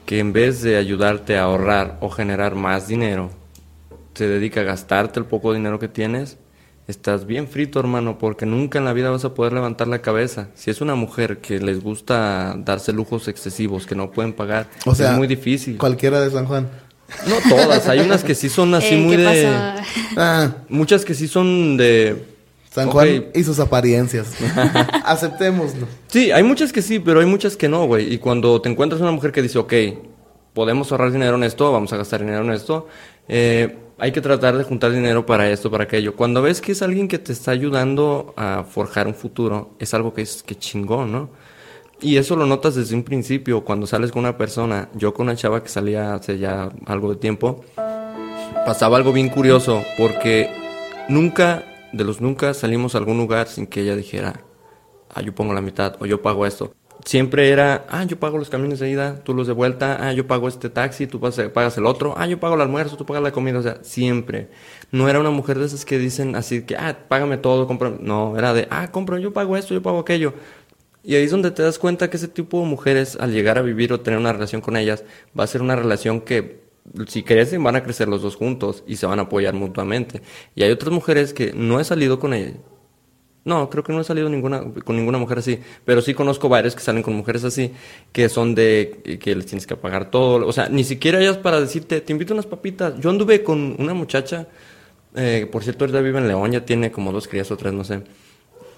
que 0.06 0.20
en 0.20 0.32
vez 0.32 0.62
de 0.62 0.76
ayudarte 0.76 1.36
a 1.36 1.44
ahorrar 1.44 1.98
o 2.00 2.10
generar 2.10 2.54
más 2.54 2.86
dinero, 2.86 3.30
se 4.14 4.28
dedica 4.28 4.60
a 4.60 4.64
gastarte 4.64 5.18
el 5.18 5.26
poco 5.26 5.52
dinero 5.52 5.78
que 5.78 5.88
tienes, 5.88 6.36
estás 6.86 7.24
bien 7.24 7.48
frito, 7.48 7.80
hermano, 7.80 8.18
porque 8.18 8.44
nunca 8.44 8.78
en 8.78 8.84
la 8.84 8.92
vida 8.92 9.10
vas 9.10 9.24
a 9.24 9.32
poder 9.32 9.54
levantar 9.54 9.88
la 9.88 10.02
cabeza. 10.02 10.48
Si 10.54 10.70
es 10.70 10.80
una 10.80 10.94
mujer 10.94 11.38
que 11.38 11.58
les 11.58 11.82
gusta 11.82 12.54
darse 12.58 12.92
lujos 12.92 13.28
excesivos 13.28 13.86
que 13.86 13.94
no 13.94 14.10
pueden 14.10 14.34
pagar, 14.34 14.68
O 14.84 14.94
sea, 14.94 15.12
es 15.12 15.16
muy 15.16 15.26
difícil. 15.26 15.78
Cualquiera 15.78 16.20
de 16.20 16.30
San 16.30 16.44
Juan. 16.44 16.68
No 17.26 17.36
todas, 17.48 17.88
hay 17.88 18.00
unas 18.00 18.24
que 18.24 18.34
sí 18.34 18.48
son 18.48 18.74
así 18.74 18.96
muy 18.96 19.16
¿qué 19.16 19.22
de... 19.22 19.46
Ah, 20.16 20.54
Muchas 20.68 21.04
que 21.04 21.14
sí 21.14 21.28
son 21.28 21.76
de... 21.76 22.24
San 22.70 22.86
Ok. 22.86 22.92
Juan 22.92 23.24
y 23.34 23.42
sus 23.42 23.58
apariencias. 23.58 24.32
Aceptémoslo. 25.04 25.88
Sí, 26.06 26.30
hay 26.30 26.44
muchas 26.44 26.72
que 26.72 26.82
sí, 26.82 27.00
pero 27.00 27.18
hay 27.18 27.26
muchas 27.26 27.56
que 27.56 27.68
no, 27.68 27.84
güey. 27.86 28.12
Y 28.12 28.18
cuando 28.18 28.60
te 28.60 28.68
encuentras 28.68 29.00
una 29.00 29.10
mujer 29.10 29.32
que 29.32 29.42
dice, 29.42 29.58
ok, 29.58 29.74
podemos 30.54 30.90
ahorrar 30.92 31.10
dinero 31.10 31.36
en 31.36 31.42
esto, 31.42 31.72
vamos 31.72 31.92
a 31.92 31.96
gastar 31.96 32.20
dinero 32.20 32.44
en 32.44 32.52
esto, 32.52 32.86
eh, 33.28 33.76
hay 33.98 34.12
que 34.12 34.20
tratar 34.20 34.56
de 34.56 34.64
juntar 34.64 34.92
dinero 34.92 35.26
para 35.26 35.50
esto, 35.50 35.70
para 35.70 35.84
aquello. 35.84 36.14
Cuando 36.16 36.42
ves 36.42 36.60
que 36.60 36.72
es 36.72 36.82
alguien 36.82 37.08
que 37.08 37.18
te 37.18 37.32
está 37.32 37.50
ayudando 37.50 38.34
a 38.36 38.64
forjar 38.64 39.06
un 39.06 39.14
futuro, 39.14 39.74
es 39.78 39.92
algo 39.92 40.14
que 40.14 40.22
es 40.22 40.42
que 40.42 40.54
chingón, 40.56 41.12
¿no? 41.12 41.30
Y 42.02 42.16
eso 42.16 42.34
lo 42.34 42.46
notas 42.46 42.74
desde 42.74 42.94
un 42.94 43.02
principio, 43.02 43.62
cuando 43.62 43.86
sales 43.86 44.10
con 44.10 44.20
una 44.20 44.38
persona. 44.38 44.88
Yo 44.94 45.12
con 45.12 45.26
una 45.26 45.36
chava 45.36 45.62
que 45.62 45.68
salía 45.68 46.14
hace 46.14 46.38
ya 46.38 46.70
algo 46.86 47.10
de 47.10 47.16
tiempo, 47.16 47.62
pasaba 48.64 48.96
algo 48.96 49.12
bien 49.12 49.28
curioso, 49.28 49.82
porque 49.98 50.50
nunca, 51.10 51.64
de 51.92 52.04
los 52.04 52.22
nunca, 52.22 52.54
salimos 52.54 52.94
a 52.94 52.98
algún 52.98 53.18
lugar 53.18 53.48
sin 53.48 53.66
que 53.66 53.82
ella 53.82 53.96
dijera, 53.96 54.44
ah, 55.10 55.20
yo 55.20 55.34
pongo 55.34 55.52
la 55.52 55.60
mitad 55.60 55.96
o 56.00 56.06
yo 56.06 56.22
pago 56.22 56.46
esto. 56.46 56.72
Siempre 57.04 57.48
era, 57.48 57.86
ah, 57.88 58.04
yo 58.04 58.18
pago 58.18 58.36
los 58.36 58.50
camiones 58.50 58.78
de 58.78 58.90
ida, 58.90 59.22
tú 59.24 59.32
los 59.32 59.46
de 59.46 59.54
vuelta, 59.54 59.98
ah, 60.00 60.12
yo 60.12 60.26
pago 60.26 60.48
este 60.48 60.68
taxi, 60.68 61.06
tú 61.06 61.18
pagas 61.18 61.76
el 61.78 61.86
otro, 61.86 62.14
ah, 62.16 62.26
yo 62.26 62.38
pago 62.38 62.54
el 62.54 62.60
almuerzo, 62.60 62.96
tú 62.96 63.06
pagas 63.06 63.22
la 63.22 63.32
comida, 63.32 63.58
o 63.58 63.62
sea, 63.62 63.78
siempre. 63.82 64.48
No 64.90 65.08
era 65.08 65.18
una 65.18 65.30
mujer 65.30 65.58
de 65.58 65.66
esas 65.66 65.84
que 65.84 65.98
dicen 65.98 66.36
así 66.36 66.62
que, 66.62 66.76
ah, 66.76 66.96
págame 67.08 67.38
todo, 67.38 67.66
compra. 67.66 67.90
No, 68.00 68.36
era 68.36 68.52
de, 68.52 68.68
ah, 68.70 68.90
compro, 68.90 69.18
yo 69.18 69.32
pago 69.32 69.56
esto, 69.56 69.72
yo 69.74 69.82
pago 69.82 69.98
aquello. 70.00 70.34
Y 71.02 71.14
ahí 71.14 71.24
es 71.24 71.30
donde 71.30 71.50
te 71.50 71.62
das 71.62 71.78
cuenta 71.78 72.10
que 72.10 72.16
ese 72.16 72.28
tipo 72.28 72.60
de 72.60 72.66
mujeres, 72.66 73.16
al 73.18 73.32
llegar 73.32 73.58
a 73.58 73.62
vivir 73.62 73.92
o 73.92 74.00
tener 74.00 74.18
una 74.18 74.32
relación 74.32 74.60
con 74.60 74.76
ellas, 74.76 75.04
va 75.38 75.44
a 75.44 75.46
ser 75.46 75.62
una 75.62 75.76
relación 75.76 76.20
que, 76.20 76.60
si 77.06 77.22
crecen, 77.22 77.62
van 77.62 77.76
a 77.76 77.82
crecer 77.82 78.08
los 78.08 78.22
dos 78.22 78.36
juntos 78.36 78.84
y 78.86 78.96
se 78.96 79.06
van 79.06 79.18
a 79.18 79.22
apoyar 79.22 79.54
mutuamente. 79.54 80.22
Y 80.54 80.62
hay 80.62 80.70
otras 80.70 80.92
mujeres 80.92 81.32
que 81.32 81.52
no 81.54 81.80
he 81.80 81.84
salido 81.84 82.18
con 82.18 82.34
ellas. 82.34 82.54
No, 83.42 83.70
creo 83.70 83.82
que 83.82 83.92
no 83.92 84.00
he 84.00 84.04
salido 84.04 84.28
ninguna, 84.28 84.62
con 84.84 84.96
ninguna 84.96 85.16
mujer 85.16 85.38
así, 85.38 85.60
pero 85.86 86.02
sí 86.02 86.12
conozco 86.12 86.50
varios 86.50 86.74
que 86.74 86.82
salen 86.82 87.02
con 87.02 87.14
mujeres 87.14 87.42
así, 87.42 87.72
que 88.12 88.28
son 88.28 88.54
de 88.54 89.18
que 89.20 89.34
les 89.34 89.46
tienes 89.46 89.66
que 89.66 89.76
pagar 89.76 90.10
todo, 90.10 90.46
o 90.46 90.52
sea, 90.52 90.68
ni 90.68 90.84
siquiera 90.84 91.18
ellas 91.20 91.38
para 91.38 91.58
decirte, 91.58 92.02
te 92.02 92.12
invito 92.12 92.34
unas 92.34 92.44
papitas. 92.44 93.00
Yo 93.00 93.08
anduve 93.08 93.42
con 93.42 93.76
una 93.78 93.94
muchacha, 93.94 94.46
eh, 95.14 95.48
por 95.50 95.64
cierto, 95.64 95.84
ahorita 95.84 96.02
vive 96.02 96.18
en 96.18 96.28
León, 96.28 96.52
ya 96.52 96.66
tiene 96.66 96.92
como 96.92 97.12
dos 97.12 97.26
crías 97.28 97.50
o 97.50 97.56
tres, 97.56 97.72
no 97.72 97.82
sé, 97.82 98.02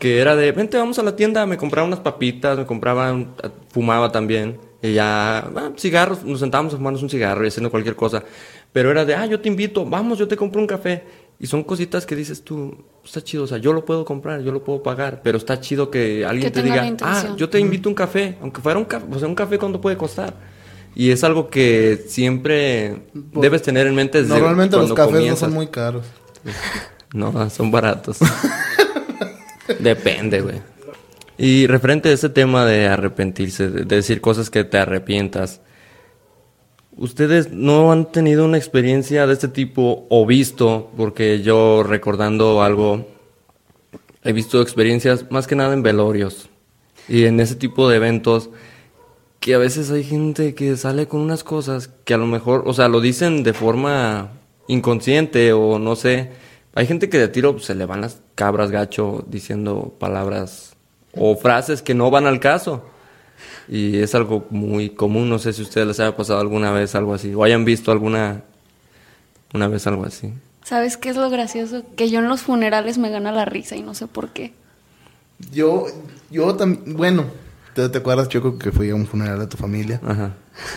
que 0.02 0.18
era 0.18 0.34
de, 0.34 0.50
vente, 0.50 0.76
vamos 0.76 0.98
a 0.98 1.02
la 1.04 1.14
tienda, 1.14 1.46
me 1.46 1.56
compraba 1.56 1.86
unas 1.86 2.00
papitas, 2.00 2.58
me 2.58 2.66
compraba, 2.66 3.12
un- 3.12 3.28
fumaba 3.70 4.10
también, 4.10 4.58
y 4.82 4.94
ya, 4.94 5.38
ah, 5.38 5.70
cigarros, 5.76 6.24
nos 6.24 6.40
sentábamos 6.40 6.74
a 6.74 6.76
fumarnos 6.76 7.04
un 7.04 7.08
cigarro 7.08 7.44
y 7.44 7.46
haciendo 7.46 7.70
cualquier 7.70 7.94
cosa, 7.94 8.24
pero 8.72 8.90
era 8.90 9.04
de, 9.04 9.14
ah, 9.14 9.26
yo 9.26 9.38
te 9.38 9.46
invito, 9.48 9.86
vamos, 9.86 10.18
yo 10.18 10.26
te 10.26 10.36
compro 10.36 10.60
un 10.60 10.66
café, 10.66 11.04
y 11.38 11.46
son 11.46 11.62
cositas 11.62 12.04
que 12.04 12.16
dices 12.16 12.42
tú, 12.42 12.84
está 13.04 13.22
chido, 13.22 13.44
o 13.44 13.46
sea, 13.46 13.58
yo 13.58 13.72
lo 13.72 13.84
puedo 13.84 14.04
comprar, 14.04 14.40
yo 14.42 14.50
lo 14.50 14.64
puedo 14.64 14.82
pagar, 14.82 15.20
pero 15.22 15.38
está 15.38 15.60
chido 15.60 15.88
que 15.88 16.26
alguien 16.26 16.50
Que 16.50 16.60
te 16.60 16.64
diga, 16.64 16.96
ah, 17.02 17.36
yo 17.36 17.48
te 17.48 17.60
invito 17.60 17.88
un 17.88 17.94
café, 17.94 18.38
aunque 18.42 18.60
fuera 18.60 18.80
un 18.80 18.86
café, 18.86 19.06
o 19.08 19.18
sea, 19.20 19.28
un 19.28 19.36
café, 19.36 19.56
¿cuánto 19.56 19.80
puede 19.80 19.96
costar? 19.96 20.34
Y 20.96 21.12
es 21.12 21.22
algo 21.22 21.48
que 21.48 22.06
siempre 22.08 23.04
debes 23.14 23.62
tener 23.62 23.86
en 23.86 23.94
mente 23.94 24.20
desde 24.20 24.34
Normalmente 24.34 24.76
los 24.78 24.92
cafés 24.94 25.12
comienzas. 25.14 25.42
no 25.42 25.46
son 25.46 25.54
muy 25.54 25.68
caros. 25.68 26.04
No, 27.14 27.50
son 27.50 27.70
baratos. 27.70 28.18
Depende, 29.78 30.40
güey. 30.40 30.60
Y 31.38 31.66
referente 31.66 32.08
a 32.08 32.12
ese 32.12 32.28
tema 32.28 32.64
de 32.66 32.86
arrepentirse, 32.86 33.68
de 33.68 33.84
de 33.84 33.96
decir 33.96 34.20
cosas 34.20 34.50
que 34.50 34.64
te 34.64 34.78
arrepientas, 34.78 35.60
¿ustedes 36.96 37.50
no 37.50 37.90
han 37.90 38.12
tenido 38.12 38.44
una 38.44 38.58
experiencia 38.58 39.26
de 39.26 39.32
este 39.32 39.48
tipo 39.48 40.06
o 40.08 40.26
visto? 40.26 40.90
Porque 40.96 41.42
yo 41.42 41.82
recordando 41.82 42.62
algo, 42.62 43.06
he 44.22 44.32
visto 44.32 44.60
experiencias 44.60 45.30
más 45.30 45.46
que 45.46 45.56
nada 45.56 45.74
en 45.74 45.82
velorios 45.82 46.48
y 47.08 47.24
en 47.24 47.40
ese 47.40 47.56
tipo 47.56 47.88
de 47.88 47.96
eventos 47.96 48.50
que 49.40 49.54
a 49.54 49.58
veces 49.58 49.90
hay 49.90 50.04
gente 50.04 50.54
que 50.54 50.76
sale 50.76 51.08
con 51.08 51.20
unas 51.20 51.42
cosas 51.42 51.90
que 52.04 52.14
a 52.14 52.16
lo 52.16 52.26
mejor, 52.26 52.62
o 52.66 52.72
sea, 52.74 52.86
lo 52.86 53.00
dicen 53.00 53.42
de 53.42 53.52
forma 53.52 54.30
inconsciente 54.68 55.52
o 55.52 55.80
no 55.80 55.96
sé. 55.96 56.30
Hay 56.74 56.86
gente 56.86 57.08
que 57.08 57.18
de 57.18 57.28
tiro 57.28 57.58
se 57.58 57.74
le 57.74 57.86
van 57.86 58.00
las 58.00 58.20
cabras 58.34 58.70
gacho 58.70 59.24
diciendo 59.28 59.94
palabras 59.98 60.74
o 61.14 61.36
frases 61.36 61.82
que 61.82 61.94
no 61.94 62.10
van 62.10 62.26
al 62.26 62.40
caso. 62.40 62.86
Y 63.68 63.98
es 63.98 64.14
algo 64.14 64.46
muy 64.50 64.90
común, 64.90 65.28
no 65.28 65.38
sé 65.38 65.52
si 65.52 65.62
a 65.62 65.64
ustedes 65.64 65.86
les 65.86 66.00
haya 66.00 66.16
pasado 66.16 66.40
alguna 66.40 66.72
vez 66.72 66.94
algo 66.94 67.14
así, 67.14 67.34
o 67.34 67.44
hayan 67.44 67.64
visto 67.64 67.92
alguna 67.92 68.42
una 69.52 69.68
vez 69.68 69.86
algo 69.86 70.04
así. 70.04 70.32
¿Sabes 70.64 70.96
qué 70.96 71.10
es 71.10 71.16
lo 71.16 71.28
gracioso? 71.28 71.82
Que 71.96 72.08
yo 72.08 72.20
en 72.20 72.28
los 72.28 72.42
funerales 72.42 72.98
me 72.98 73.10
gana 73.10 73.32
la 73.32 73.44
risa 73.44 73.76
y 73.76 73.82
no 73.82 73.94
sé 73.94 74.06
por 74.06 74.30
qué. 74.30 74.52
Yo, 75.52 75.86
yo 76.30 76.54
también, 76.54 76.96
bueno, 76.96 77.24
¿te, 77.74 77.88
te 77.88 77.98
acuerdas, 77.98 78.28
Choco, 78.28 78.58
que 78.58 78.70
fui 78.70 78.90
a 78.90 78.94
un 78.94 79.06
funeral 79.06 79.40
de 79.40 79.46
tu 79.48 79.56
familia? 79.56 80.00
Ajá. 80.04 80.34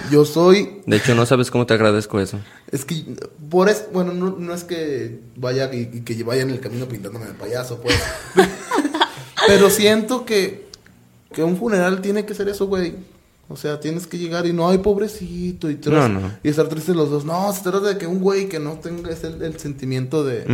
Yo 0.10 0.24
soy, 0.26 0.82
De 0.86 0.98
hecho, 0.98 1.16
no 1.16 1.26
sabes 1.26 1.52
cómo 1.52 1.66
te 1.66 1.74
agradezco 1.74 2.20
eso. 2.20 2.40
es 2.72 2.86
que, 2.86 3.04
por 3.50 3.68
eso, 3.70 3.86
bueno, 3.92 4.14
no, 4.14 4.36
no 4.38 4.54
es 4.54 4.64
que 4.64 5.20
vaya 5.36 5.70
y, 5.74 6.02
que 6.02 6.24
vaya 6.24 6.44
en 6.44 6.50
el 6.52 6.60
camino 6.62 6.86
pintándome 6.88 7.26
de 7.26 7.34
payaso, 7.34 7.82
pues. 7.82 7.96
Pero 9.48 9.70
siento 9.70 10.26
que, 10.26 10.68
que 11.34 11.44
un 11.44 11.58
funeral 11.58 12.02
tiene 12.02 12.26
que 12.26 12.34
ser 12.34 12.50
eso, 12.50 12.68
güey. 12.68 12.96
O 13.48 13.56
sea, 13.58 13.80
tienes 13.80 14.08
que 14.08 14.18
llegar 14.18 14.48
y 14.48 14.54
no, 14.54 14.68
ay, 14.70 14.80
pobrecito, 14.80 15.70
y, 15.70 15.80
No, 15.86 16.10
no. 16.10 16.32
y 16.42 16.50
estar 16.50 16.68
tristes 16.68 16.96
los 16.96 17.12
dos. 17.12 17.26
No, 17.26 17.54
se 17.54 17.62
trata 17.62 17.82
de 17.90 17.98
que 17.98 18.08
un 18.08 18.20
güey 18.20 18.50
que 18.50 18.58
no 18.60 18.74
tenga 18.80 19.12
ese- 19.12 19.28
el, 19.28 19.42
el 19.44 19.60
sentimiento 19.60 20.24
de, 20.24 20.46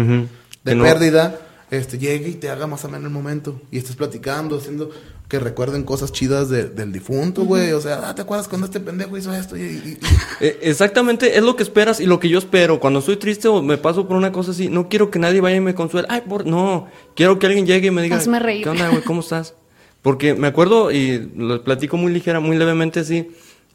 de 0.65 0.75
no- 0.75 0.83
pérdida, 0.83 1.39
este, 1.69 1.97
llegue 1.99 2.27
y 2.29 2.33
te 2.33 2.49
haga 2.49 2.67
más 2.67 2.83
ameno 2.83 3.05
el 3.07 3.13
momento. 3.13 3.61
Y 3.71 3.77
estés 3.77 3.95
platicando, 3.95 4.57
haciendo 4.57 4.89
que 5.31 5.39
recuerden 5.39 5.83
cosas 5.83 6.11
chidas 6.11 6.49
de- 6.49 6.65
del 6.65 6.91
difunto, 6.91 7.45
güey. 7.45 7.71
O 7.71 7.79
sea, 7.79 8.01
ah, 8.09 8.13
¿te 8.13 8.21
acuerdas 8.21 8.49
cuando 8.49 8.65
este 8.65 8.81
pendejo 8.81 9.15
hizo 9.17 9.33
esto? 9.33 9.55
Y, 9.55 9.61
y- 9.61 9.63
y- 9.63 9.97
Eh, 10.45 10.59
Exactamente, 10.63 11.37
es 11.37 11.41
lo 11.43 11.55
que 11.55 11.63
esperas 11.63 12.01
y 12.01 12.05
lo 12.05 12.19
que 12.19 12.27
yo 12.27 12.37
espero. 12.37 12.81
Cuando 12.81 12.99
estoy 12.99 13.15
triste 13.15 13.47
o 13.47 13.61
me 13.61 13.77
paso 13.77 14.09
por 14.09 14.17
una 14.17 14.33
cosa 14.33 14.51
así, 14.51 14.67
no 14.67 14.89
quiero 14.89 15.09
que 15.09 15.19
nadie 15.19 15.39
vaya 15.39 15.55
y 15.55 15.61
me 15.61 15.73
consuele. 15.73 16.05
Ay, 16.11 16.21
por... 16.27 16.45
no. 16.45 16.87
Quiero 17.15 17.39
que 17.39 17.45
alguien 17.47 17.65
llegue 17.65 17.87
y 17.87 17.91
me 17.91 18.01
diga, 18.01 18.17
Hazme 18.17 18.39
reír. 18.39 18.63
¿qué 18.63 18.69
onda, 18.71 18.89
güey? 18.89 19.03
¿Cómo 19.03 19.21
estás? 19.21 19.53
Porque 20.01 20.33
me 20.33 20.47
acuerdo 20.47 20.91
y 20.91 21.31
lo 21.37 21.63
platico 21.63 21.95
muy 21.95 22.11
ligera, 22.11 22.41
muy 22.41 22.57
levemente 22.57 22.99
así. 22.99 23.31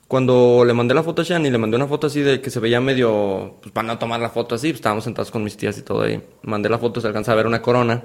Cuando 0.09 0.63
le 0.67 0.75
mandé 0.75 0.93
la 0.95 1.03
foto 1.03 1.23
a 1.23 1.25
Shan 1.25 1.47
y 1.47 1.51
le 1.51 1.57
mandé 1.57 1.77
una 1.79 1.87
foto 1.87 2.07
así 2.09 2.21
de 2.21 2.41
que 2.43 2.51
se 2.51 2.61
veía 2.61 2.81
medio, 2.83 3.55
pues 3.63 3.73
para 3.73 3.89
no 3.89 3.99
tomar 3.99 4.21
la 4.21 4.29
foto 4.29 4.55
así, 4.57 4.69
pues, 4.69 4.77
estábamos 4.81 5.05
sentados 5.05 5.31
con 5.31 5.43
mis 5.43 5.57
tías 5.57 5.79
y 5.79 5.83
todo 5.83 6.03
ahí. 6.03 6.21
Mandé 6.43 6.69
la 6.69 6.79
foto, 6.79 7.01
se 7.01 7.07
alcanza 7.09 7.33
a 7.33 7.35
ver 7.35 7.47
una 7.47 7.63
corona. 7.63 8.03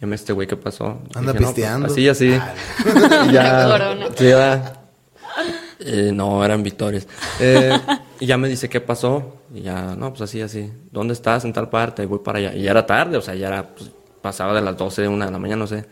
Y 0.00 0.06
me 0.06 0.14
este 0.14 0.32
güey, 0.32 0.46
¿qué 0.46 0.56
pasó? 0.56 1.00
Anda 1.14 1.32
Dije, 1.32 1.44
no, 1.44 1.52
pues, 1.52 1.54
pisteando. 1.54 1.86
así, 1.86 2.08
así. 2.08 2.28
Y 3.26 3.36
Una 3.36 3.64
corona. 3.70 4.06
Sí, 4.16 4.24
ya. 4.28 4.72
Eh, 5.80 6.10
no, 6.12 6.44
eran 6.44 6.62
victorias. 6.62 7.06
Eh, 7.40 7.78
y 8.20 8.26
ya 8.26 8.36
me 8.36 8.48
dice, 8.48 8.68
¿qué 8.68 8.80
pasó? 8.80 9.36
Y 9.54 9.62
ya, 9.62 9.94
no, 9.96 10.10
pues 10.10 10.22
así, 10.22 10.40
así. 10.40 10.70
¿Dónde 10.90 11.14
estás? 11.14 11.44
En 11.44 11.52
tal 11.52 11.68
parte. 11.70 12.02
Y 12.02 12.06
voy 12.06 12.18
para 12.20 12.38
allá. 12.38 12.54
Y 12.54 12.62
ya 12.62 12.70
era 12.72 12.84
tarde, 12.86 13.16
o 13.16 13.22
sea, 13.22 13.34
ya 13.34 13.48
era, 13.48 13.68
pues, 13.74 13.90
pasaba 14.20 14.54
de 14.54 14.62
las 14.62 14.76
12, 14.76 15.06
una 15.08 15.26
de 15.26 15.32
la 15.32 15.38
mañana, 15.38 15.60
no 15.60 15.66
sé. 15.66 15.84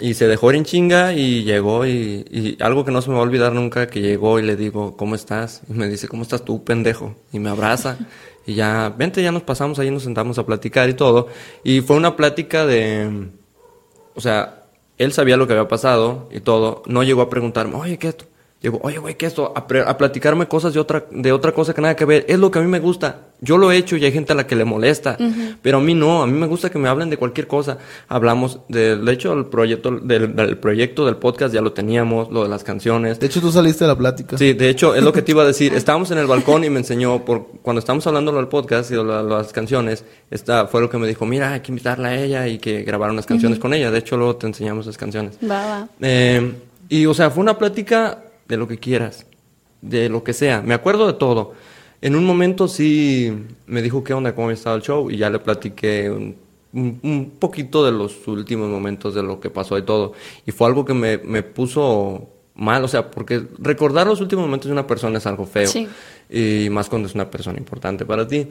Y 0.00 0.14
se 0.14 0.28
dejó 0.28 0.50
ir 0.50 0.56
en 0.58 0.64
chinga 0.64 1.12
y 1.12 1.42
llegó 1.42 1.84
y, 1.84 2.24
y 2.30 2.56
algo 2.62 2.84
que 2.84 2.92
no 2.92 3.02
se 3.02 3.08
me 3.08 3.14
va 3.14 3.20
a 3.20 3.24
olvidar 3.24 3.52
nunca, 3.52 3.88
que 3.88 4.00
llegó 4.00 4.38
y 4.38 4.42
le 4.42 4.54
digo, 4.54 4.96
¿cómo 4.96 5.16
estás? 5.16 5.62
Y 5.68 5.72
me 5.72 5.88
dice, 5.88 6.06
¿cómo 6.06 6.22
estás 6.22 6.44
tú, 6.44 6.62
pendejo? 6.62 7.16
Y 7.32 7.40
me 7.40 7.50
abraza. 7.50 7.98
Y 8.48 8.54
ya, 8.54 8.88
vente, 8.96 9.22
ya 9.22 9.30
nos 9.30 9.42
pasamos 9.42 9.78
ahí, 9.78 9.90
nos 9.90 10.04
sentamos 10.04 10.38
a 10.38 10.46
platicar 10.46 10.88
y 10.88 10.94
todo. 10.94 11.28
Y 11.62 11.82
fue 11.82 11.96
una 11.96 12.16
plática 12.16 12.64
de, 12.64 13.28
o 14.14 14.22
sea, 14.22 14.62
él 14.96 15.12
sabía 15.12 15.36
lo 15.36 15.46
que 15.46 15.52
había 15.52 15.68
pasado 15.68 16.30
y 16.32 16.40
todo. 16.40 16.82
No 16.86 17.02
llegó 17.02 17.20
a 17.20 17.28
preguntarme, 17.28 17.74
oye, 17.76 17.98
¿qué 17.98 18.08
es 18.08 18.14
esto? 18.14 18.24
Llegó, 18.60 18.80
oye, 18.82 18.98
güey, 18.98 19.14
¿qué 19.16 19.26
es 19.26 19.32
esto? 19.32 19.52
A, 19.54 19.68
pre- 19.68 19.82
a 19.86 19.96
platicarme 19.96 20.46
cosas 20.48 20.74
de 20.74 20.80
otra, 20.80 21.04
de 21.12 21.30
otra 21.30 21.52
cosa 21.52 21.72
que 21.72 21.80
nada 21.80 21.94
que 21.94 22.04
ver. 22.04 22.24
Es 22.28 22.40
lo 22.40 22.50
que 22.50 22.58
a 22.58 22.62
mí 22.62 22.66
me 22.66 22.80
gusta. 22.80 23.20
Yo 23.40 23.56
lo 23.56 23.70
he 23.70 23.76
hecho 23.76 23.96
y 23.96 24.04
hay 24.04 24.10
gente 24.10 24.32
a 24.32 24.34
la 24.34 24.48
que 24.48 24.56
le 24.56 24.64
molesta. 24.64 25.16
Pero 25.62 25.78
a 25.78 25.80
mí 25.80 25.94
no. 25.94 26.22
A 26.24 26.26
mí 26.26 26.32
me 26.36 26.48
gusta 26.48 26.68
que 26.68 26.76
me 26.76 26.88
hablen 26.88 27.08
de 27.08 27.16
cualquier 27.16 27.46
cosa. 27.46 27.78
Hablamos, 28.08 28.58
de, 28.68 28.96
de 28.96 29.12
hecho, 29.12 29.32
el 29.32 29.46
proyecto 29.46 29.92
del, 29.92 30.34
del 30.34 30.56
proyecto 30.58 31.06
del 31.06 31.14
podcast 31.16 31.54
ya 31.54 31.60
lo 31.60 31.72
teníamos, 31.72 32.32
lo 32.32 32.42
de 32.42 32.48
las 32.48 32.64
canciones. 32.64 33.20
De 33.20 33.26
hecho, 33.26 33.40
tú 33.40 33.52
saliste 33.52 33.84
de 33.84 33.88
la 33.88 33.96
plática. 33.96 34.36
Sí, 34.36 34.54
de 34.54 34.68
hecho, 34.68 34.92
es 34.96 35.04
lo 35.04 35.12
que 35.12 35.22
te 35.22 35.30
iba 35.30 35.44
a 35.44 35.46
decir. 35.46 35.72
Estábamos 35.74 36.10
en 36.10 36.18
el 36.18 36.26
balcón 36.26 36.64
y 36.64 36.70
me 36.70 36.80
enseñó, 36.80 37.24
por, 37.24 37.46
cuando 37.62 37.78
estábamos 37.78 38.04
hablando 38.08 38.32
del 38.32 38.48
podcast 38.48 38.90
y 38.90 38.94
de 38.96 39.04
la- 39.04 39.22
las 39.22 39.52
canciones, 39.52 40.04
esta, 40.32 40.66
fue 40.66 40.80
lo 40.80 40.90
que 40.90 40.98
me 40.98 41.06
dijo, 41.06 41.24
mira, 41.26 41.52
hay 41.52 41.60
que 41.60 41.70
invitarla 41.70 42.08
a 42.08 42.16
ella 42.16 42.48
y 42.48 42.58
que 42.58 42.82
grabar 42.82 43.12
unas 43.12 43.24
canciones 43.26 43.60
con 43.60 43.72
ella. 43.72 43.92
De 43.92 44.00
hecho, 44.00 44.16
luego 44.16 44.34
te 44.34 44.48
enseñamos 44.48 44.84
las 44.86 44.98
canciones. 44.98 45.38
Va, 45.48 45.64
va. 45.64 45.88
Eh, 46.00 46.54
y, 46.88 47.06
o 47.06 47.14
sea, 47.14 47.30
fue 47.30 47.42
una 47.42 47.56
plática 47.56 48.24
de 48.48 48.56
lo 48.56 48.66
que 48.66 48.78
quieras, 48.78 49.26
de 49.82 50.08
lo 50.08 50.24
que 50.24 50.32
sea. 50.32 50.62
Me 50.62 50.74
acuerdo 50.74 51.06
de 51.06 51.12
todo. 51.14 51.52
En 52.00 52.14
un 52.16 52.24
momento 52.24 52.68
sí 52.68 53.32
me 53.66 53.82
dijo 53.82 54.04
qué 54.04 54.14
onda, 54.14 54.34
cómo 54.34 54.50
estado 54.50 54.76
el 54.76 54.82
show, 54.82 55.10
y 55.10 55.16
ya 55.16 55.30
le 55.30 55.38
platiqué 55.40 56.10
un, 56.10 56.36
un- 56.72 57.00
un 57.02 57.30
poquito 57.38 57.84
de 57.84 57.92
los 57.92 58.26
últimos 58.28 58.68
momentos 58.68 59.14
de 59.14 59.22
lo 59.22 59.40
que 59.40 59.50
pasó 59.50 59.76
y 59.78 59.82
todo. 59.82 60.12
Y 60.46 60.52
fue 60.52 60.66
algo 60.68 60.84
que 60.84 60.94
me, 60.94 61.18
me 61.18 61.42
puso 61.42 62.28
mal, 62.54 62.84
o 62.84 62.88
sea, 62.88 63.10
porque 63.10 63.42
recordar 63.58 64.06
los 64.06 64.20
últimos 64.20 64.44
momentos 64.44 64.66
de 64.66 64.72
una 64.72 64.86
persona 64.86 65.18
es 65.18 65.26
algo 65.26 65.44
feo. 65.46 65.66
Sí. 65.68 65.88
Y 66.30 66.68
más 66.70 66.88
cuando 66.88 67.08
es 67.08 67.14
una 67.14 67.30
persona 67.30 67.58
importante 67.58 68.04
para 68.04 68.26
ti. 68.26 68.46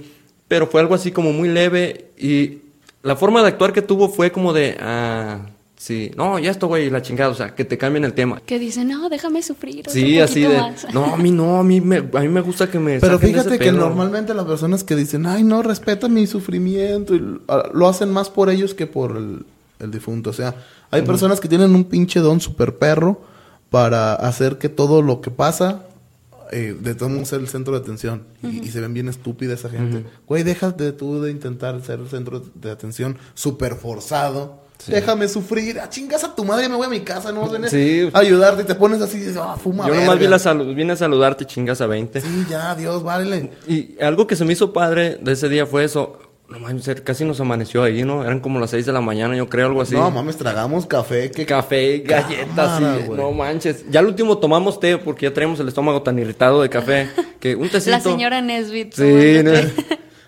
Pero 0.47 0.67
fue 0.67 0.79
algo 0.81 0.95
así 0.95 1.11
como 1.11 1.31
muy 1.33 1.49
leve 1.49 2.11
y 2.17 2.59
la 3.03 3.15
forma 3.15 3.41
de 3.41 3.49
actuar 3.49 3.73
que 3.73 3.81
tuvo 3.81 4.09
fue 4.09 4.31
como 4.31 4.53
de, 4.53 4.77
ah, 4.79 5.39
sí, 5.77 6.11
no, 6.17 6.37
ya 6.39 6.51
esto, 6.51 6.67
güey, 6.67 6.89
la 6.89 7.01
chingada, 7.01 7.29
o 7.31 7.35
sea, 7.35 7.53
que 7.55 7.63
te 7.63 7.77
cambien 7.77 8.03
el 8.03 8.13
tema. 8.13 8.41
Que 8.45 8.59
dicen, 8.59 8.87
no, 8.89 9.09
déjame 9.09 9.41
sufrir. 9.43 9.85
Sí, 9.89 10.19
así 10.19 10.41
de, 10.41 10.57
más". 10.57 10.87
no, 10.93 11.13
a 11.13 11.17
mí 11.17 11.31
no, 11.31 11.57
a 11.59 11.63
mí 11.63 11.79
me, 11.81 11.97
a 11.97 12.19
mí 12.21 12.27
me 12.27 12.41
gusta 12.41 12.69
que 12.69 12.79
me 12.79 12.99
Pero 12.99 13.13
saquen 13.17 13.31
de 13.33 13.39
ese 13.39 13.49
fíjate 13.49 13.63
que 13.63 13.71
pedo". 13.71 13.79
normalmente 13.87 14.33
las 14.33 14.45
personas 14.45 14.83
que 14.83 14.95
dicen, 14.95 15.25
ay, 15.25 15.43
no, 15.43 15.61
respeta 15.61 16.09
mi 16.09 16.25
sufrimiento, 16.27 17.13
y 17.15 17.19
l- 17.19 17.39
ah, 17.47 17.69
lo 17.73 17.87
hacen 17.87 18.11
más 18.11 18.29
por 18.29 18.49
ellos 18.49 18.73
que 18.73 18.87
por 18.87 19.15
el, 19.17 19.45
el 19.79 19.91
difunto. 19.91 20.31
O 20.31 20.33
sea, 20.33 20.55
hay 20.91 21.03
personas 21.03 21.39
que 21.39 21.47
tienen 21.47 21.75
un 21.75 21.83
pinche 21.83 22.19
don 22.19 22.39
super 22.41 22.77
perro 22.77 23.21
para 23.69 24.13
hacer 24.15 24.57
que 24.57 24.69
todo 24.69 25.01
lo 25.01 25.21
que 25.21 25.29
pasa, 25.31 25.83
eh, 26.51 26.75
de 26.79 26.95
todo 26.95 27.09
mundo 27.09 27.25
ser 27.25 27.41
el 27.41 27.49
centro 27.49 27.73
de 27.73 27.79
atención. 27.79 28.23
Y, 28.41 28.59
y 28.65 28.67
se 28.71 28.79
ven 28.79 28.93
bien 28.93 29.09
estúpida 29.09 29.53
esa 29.53 29.69
gente. 29.69 30.05
Güey, 30.25 30.43
deja 30.43 30.71
de 30.71 30.93
tú 30.93 31.21
de 31.21 31.29
intentar 31.29 31.79
ser 31.83 31.99
el 31.99 32.07
centro 32.07 32.41
de 32.55 32.71
atención 32.71 33.17
súper 33.33 33.75
forzado. 33.75 34.65
Déjame 34.85 35.27
sufrir. 35.27 35.79
Ah, 35.79 35.89
chingas 35.89 36.23
a 36.23 36.35
tu 36.35 36.45
madre, 36.45 36.69
me 36.69 36.75
voy 36.75 36.85
a 36.85 36.89
mi 36.89 37.01
casa, 37.01 37.31
no 37.31 37.41
vas 37.41 37.53
a 37.53 37.67
Sí. 37.69 38.09
a 38.13 38.19
ayudarte 38.19 38.61
y 38.61 38.65
te 38.65 38.75
pones 38.75 39.01
así 39.01 39.17
y 39.17 39.21
dices, 39.21 39.37
ah, 39.41 39.57
fuma 39.61 39.87
Yo 39.87 39.93
nomás 39.95 40.07
verga". 40.09 40.21
vine 40.21 40.35
a, 40.35 40.39
salu- 40.39 40.75
vine 40.75 40.93
a 40.93 40.95
saludarte, 40.95 41.45
chingas 41.45 41.81
a 41.81 41.87
20. 41.87 42.21
Sí, 42.21 42.45
ya, 42.49 42.75
Dios, 42.75 43.03
vale. 43.03 43.51
Y 43.67 43.95
algo 44.01 44.27
que 44.27 44.35
se 44.35 44.45
me 44.45 44.53
hizo 44.53 44.71
padre 44.73 45.17
de 45.21 45.31
ese 45.33 45.49
día 45.49 45.65
fue 45.65 45.83
eso. 45.83 46.19
No 46.49 46.59
manches, 46.59 47.01
casi 47.01 47.25
nos 47.25 47.41
amaneció 47.41 47.83
ahí, 47.83 48.03
¿no? 48.05 48.23
Eran 48.23 48.39
como 48.39 48.57
las 48.61 48.69
6 48.69 48.85
de 48.85 48.93
la 48.93 49.01
mañana, 49.01 49.35
yo 49.35 49.49
creo, 49.49 49.67
algo 49.67 49.81
así. 49.81 49.95
No, 49.95 50.09
mames, 50.09 50.37
tragamos 50.37 50.85
café. 50.85 51.29
Que... 51.29 51.45
Café, 51.45 51.99
galletas, 52.05 52.79
Cámara, 52.79 52.99
no 53.17 53.31
manches. 53.33 53.83
Ya 53.89 53.99
al 53.99 54.05
último 54.05 54.37
tomamos 54.37 54.79
té 54.79 54.97
porque 54.97 55.25
ya 55.25 55.33
traemos 55.33 55.59
el 55.59 55.67
estómago 55.67 56.01
tan 56.03 56.17
irritado 56.17 56.61
de 56.61 56.69
café 56.69 57.09
que 57.41 57.53
un 57.57 57.67
tecito. 57.67 57.91
La 57.91 57.99
señora 57.99 58.41
Nesbit. 58.41 58.93
Sí. 58.93 59.03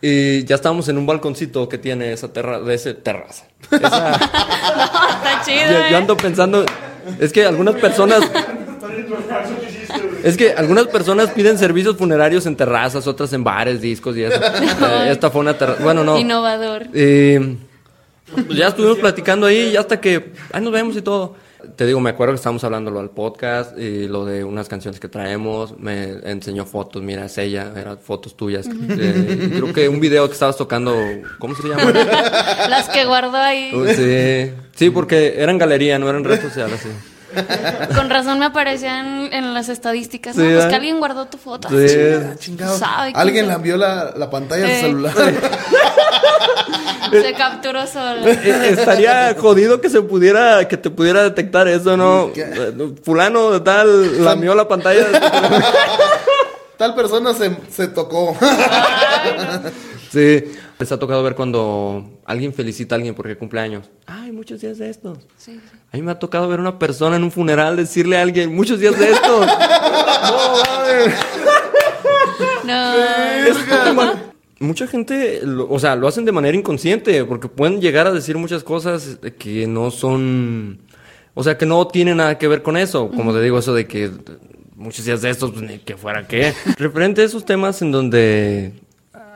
Y 0.01 0.45
ya 0.45 0.55
estábamos 0.55 0.87
en 0.89 0.97
un 0.97 1.05
balconcito 1.05 1.67
que 1.67 1.77
tiene 1.77 2.13
esa 2.13 2.31
terra 2.31 2.59
de 2.59 2.73
ese 2.73 2.93
terraza. 2.93 3.45
Esa- 3.71 4.11
Está 4.15 5.41
chido, 5.45 5.71
yo, 5.71 5.77
¿eh? 5.79 5.87
yo 5.91 5.97
ando 5.97 6.15
pensando, 6.17 6.65
es 7.19 7.33
que 7.33 7.45
algunas 7.45 7.75
personas, 7.75 8.21
es 10.23 10.37
que 10.37 10.53
algunas 10.53 10.87
personas 10.87 11.29
piden 11.31 11.57
servicios 11.57 11.97
funerarios 11.97 12.45
en 12.45 12.55
terrazas, 12.55 13.07
otras 13.07 13.31
en 13.33 13.43
bares, 13.43 13.81
discos 13.81 14.15
y 14.17 14.23
eso. 14.23 14.39
Eh, 14.81 15.09
esta 15.11 15.29
fue 15.29 15.41
una 15.41 15.57
terraza, 15.57 15.83
bueno, 15.83 16.03
no. 16.03 16.17
Innovador. 16.17 16.87
Eh, 16.93 17.57
pues 18.33 18.57
ya 18.57 18.67
estuvimos 18.67 18.97
platicando 18.99 19.47
ahí 19.47 19.71
y 19.73 19.75
hasta 19.77 19.99
que 19.99 20.31
ahí 20.53 20.61
nos 20.61 20.71
vemos 20.71 20.95
y 20.95 21.01
todo. 21.01 21.35
Te 21.75 21.85
digo, 21.85 21.99
me 21.99 22.11
acuerdo 22.11 22.33
que 22.33 22.37
estábamos 22.37 22.63
hablando 22.63 22.89
lo 22.89 22.99
del 22.99 23.09
podcast 23.09 23.77
y 23.77 24.07
lo 24.07 24.23
de 24.23 24.45
unas 24.45 24.69
canciones 24.69 24.99
que 24.99 25.09
traemos. 25.09 25.77
Me 25.77 26.19
enseñó 26.23 26.65
fotos, 26.65 27.03
mira, 27.03 27.25
es 27.25 27.37
ella, 27.37 27.73
eran 27.75 27.97
fotos 27.99 28.37
tuyas. 28.37 28.67
Eh, 28.67 29.49
creo 29.51 29.73
que 29.73 29.89
un 29.89 29.99
video 29.99 30.25
que 30.27 30.33
estabas 30.33 30.57
tocando, 30.57 30.95
¿cómo 31.37 31.55
se 31.55 31.67
llama? 31.67 31.91
Las 32.69 32.89
que 32.89 33.05
guardó 33.05 33.37
ahí. 33.37 33.71
Uy, 33.73 33.93
sí, 33.93 34.53
sí, 34.75 34.89
porque 34.89 35.35
eran 35.37 35.57
galería, 35.57 35.99
no 35.99 36.09
eran 36.09 36.23
red 36.23 36.41
social, 36.41 36.71
así. 36.73 36.89
Con 37.95 38.09
razón 38.09 38.39
me 38.39 38.45
aparecían 38.45 39.29
en 39.31 39.53
las 39.53 39.69
estadísticas. 39.69 40.35
Sí, 40.35 40.41
no, 40.41 40.49
pues 40.53 40.65
¿eh? 40.65 40.67
que 40.69 40.75
alguien 40.75 40.99
guardó 40.99 41.25
tu 41.27 41.37
foto. 41.37 41.69
Sí. 41.69 41.95
Chingado. 42.39 42.77
Sabe 42.77 43.11
Alguien 43.15 43.47
le 43.47 43.53
envió 43.53 43.77
la, 43.77 44.11
la 44.15 44.29
pantalla 44.29 44.63
de 44.65 44.71
Eh. 44.71 44.81
su 44.81 44.87
celular. 44.87 45.13
Se 47.11 47.33
capturó 47.33 47.87
solo. 47.87 48.27
Eh, 48.27 48.69
Estaría 48.77 49.35
jodido 49.39 49.81
que 49.81 49.89
se 49.89 49.99
pudiera, 50.01 50.67
que 50.67 50.77
te 50.77 50.91
pudiera 50.91 51.23
detectar 51.23 51.67
eso, 51.67 51.97
¿no? 51.97 52.31
¿Qué? 52.33 52.41
Eh, 52.41 52.93
Fulano 53.03 53.49
de 53.51 53.61
tal 53.61 54.23
lamió 54.23 54.53
la 54.53 54.67
pantalla. 54.67 55.07
Tal 56.77 56.95
persona 56.95 57.33
se, 57.33 57.57
se 57.69 57.89
tocó. 57.89 58.37
Sí. 60.13 60.45
Les 60.79 60.91
ha 60.93 60.97
tocado 60.97 61.21
ver 61.23 61.35
cuando 61.35 62.19
alguien 62.25 62.53
felicita 62.53 62.95
a 62.95 62.97
alguien 62.97 63.13
porque 63.13 63.35
cumple 63.35 63.59
años. 63.59 63.89
Ay, 64.05 64.31
muchos 64.31 64.61
días 64.61 64.77
de 64.77 64.89
estos. 64.89 65.17
Sí, 65.35 65.53
sí. 65.53 65.77
A 65.91 65.97
mí 65.97 66.03
me 66.03 66.11
ha 66.11 66.19
tocado 66.19 66.47
ver 66.47 66.59
a 66.59 66.61
una 66.61 66.79
persona 66.79 67.17
en 67.17 67.23
un 67.23 67.31
funeral 67.31 67.75
decirle 67.75 68.17
a 68.17 68.21
alguien, 68.21 68.55
muchos 68.55 68.79
días 68.79 68.97
de 68.97 69.11
estos. 69.11 69.45
no, 69.45 70.49
mames. 70.65 71.13
No. 72.63 72.93
Es 72.95 73.57
como- 73.87 74.29
Mucha 74.61 74.87
gente, 74.87 75.39
lo- 75.43 75.69
o 75.69 75.79
sea, 75.79 75.95
lo 75.95 76.05
hacen 76.07 76.25
de 76.25 76.33
manera 76.33 76.57
inconsciente 76.57 77.23
porque 77.23 77.47
pueden 77.47 77.79
llegar 77.79 78.07
a 78.07 78.11
decir 78.11 78.37
muchas 78.37 78.61
cosas 78.63 79.17
que 79.37 79.67
no 79.67 79.89
son 79.89 80.81
O 81.33 81.43
sea, 81.43 81.57
que 81.57 81.65
no 81.65 81.87
tiene 81.87 82.13
nada 82.15 82.37
que 82.37 82.47
ver 82.49 82.61
con 82.61 82.75
eso. 82.75 83.09
Como 83.09 83.33
te 83.33 83.41
digo, 83.41 83.59
eso 83.59 83.73
de 83.73 83.87
que 83.87 84.11
muchos 84.75 85.05
días 85.05 85.21
de 85.21 85.29
estos, 85.29 85.51
pues 85.51 85.61
ni 85.61 85.79
que 85.79 85.95
fuera 85.97 86.27
qué. 86.27 86.53
Referente 86.77 87.21
a 87.21 87.25
esos 87.25 87.45
temas 87.45 87.81
en 87.81 87.91
donde 87.93 88.73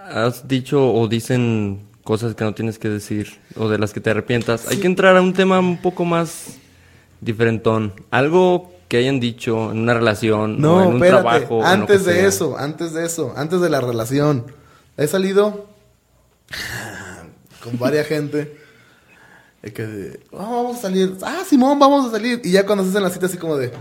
has 0.10 0.48
dicho 0.48 0.94
o 0.94 1.08
dicen 1.08 1.82
cosas 2.04 2.36
que 2.36 2.44
no 2.44 2.54
tienes 2.54 2.80
que 2.80 2.90
decir 2.90 3.40
o 3.56 3.70
de 3.70 3.78
las 3.78 3.94
que 3.94 4.02
te 4.02 4.10
arrepientas, 4.10 4.68
hay 4.68 4.78
que 4.78 4.88
entrar 4.88 5.16
a 5.18 5.22
un 5.22 5.34
tema 5.34 5.60
un 5.60 5.82
poco 5.82 6.06
más 6.06 6.58
diferentón. 7.22 7.94
Algo 8.12 8.72
que 8.90 8.98
hayan 8.98 9.20
dicho 9.20 9.72
en 9.72 9.80
una 9.80 9.94
relación 9.94 10.60
No, 10.60 10.78
o 10.78 10.82
en 10.82 10.88
un 10.90 10.94
espérate. 10.96 11.22
trabajo. 11.24 11.66
antes 11.66 12.06
de 12.06 12.14
sea. 12.14 12.28
eso, 12.28 12.58
antes 12.58 12.94
de 12.94 13.06
eso, 13.06 13.34
antes 13.36 13.62
de 13.62 13.70
la 13.70 13.82
relación. 13.82 14.46
He 14.98 15.08
salido 15.08 15.68
con 17.64 17.80
varias 17.80 18.06
gente. 18.08 18.58
que, 19.74 20.20
"Oh, 20.32 20.38
vamos 20.64 20.78
a 20.80 20.82
salir. 20.82 21.16
Ah, 21.24 21.42
Simón, 21.48 21.80
vamos 21.80 22.06
a 22.08 22.12
salir. 22.12 22.42
Y 22.44 22.52
ya 22.52 22.66
cuando 22.66 22.84
se 22.84 22.90
hacen 22.92 23.02
la 23.04 23.10
cita 23.10 23.26
así 23.28 23.38
como 23.38 23.56
de, 23.56 23.72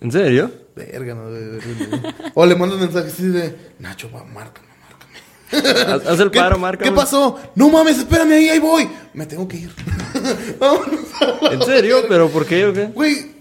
¿En 0.00 0.12
serio? 0.12 0.50
Verga, 0.74 1.14
no, 1.14 1.30
de- 1.30 1.50
de- 1.60 1.60
de- 1.60 2.14
O 2.34 2.44
le 2.46 2.54
mandan 2.56 2.80
mensajes 2.80 3.12
así 3.14 3.26
de, 3.28 3.56
Nacho, 3.78 4.10
va, 4.10 4.24
márcame, 4.24 4.68
márcame. 4.82 5.92
Haz, 5.92 6.06
haz 6.06 6.20
el 6.20 6.30
¿Qué, 6.30 6.38
paro, 6.40 6.58
marca. 6.58 6.84
¿Qué 6.84 6.92
pasó? 6.92 7.38
No 7.54 7.68
mames, 7.70 7.98
espérame 7.98 8.32
ahí, 8.32 8.48
ahí 8.48 8.58
voy. 8.58 8.88
Me 9.12 9.26
tengo 9.26 9.46
que 9.46 9.58
ir. 9.58 9.70
¿En 11.50 11.62
serio? 11.62 11.98
¿Pero 12.08 12.28
por 12.28 12.44
qué 12.46 12.66
o 12.66 12.72
qué? 12.72 12.86
Güey, 12.86 13.32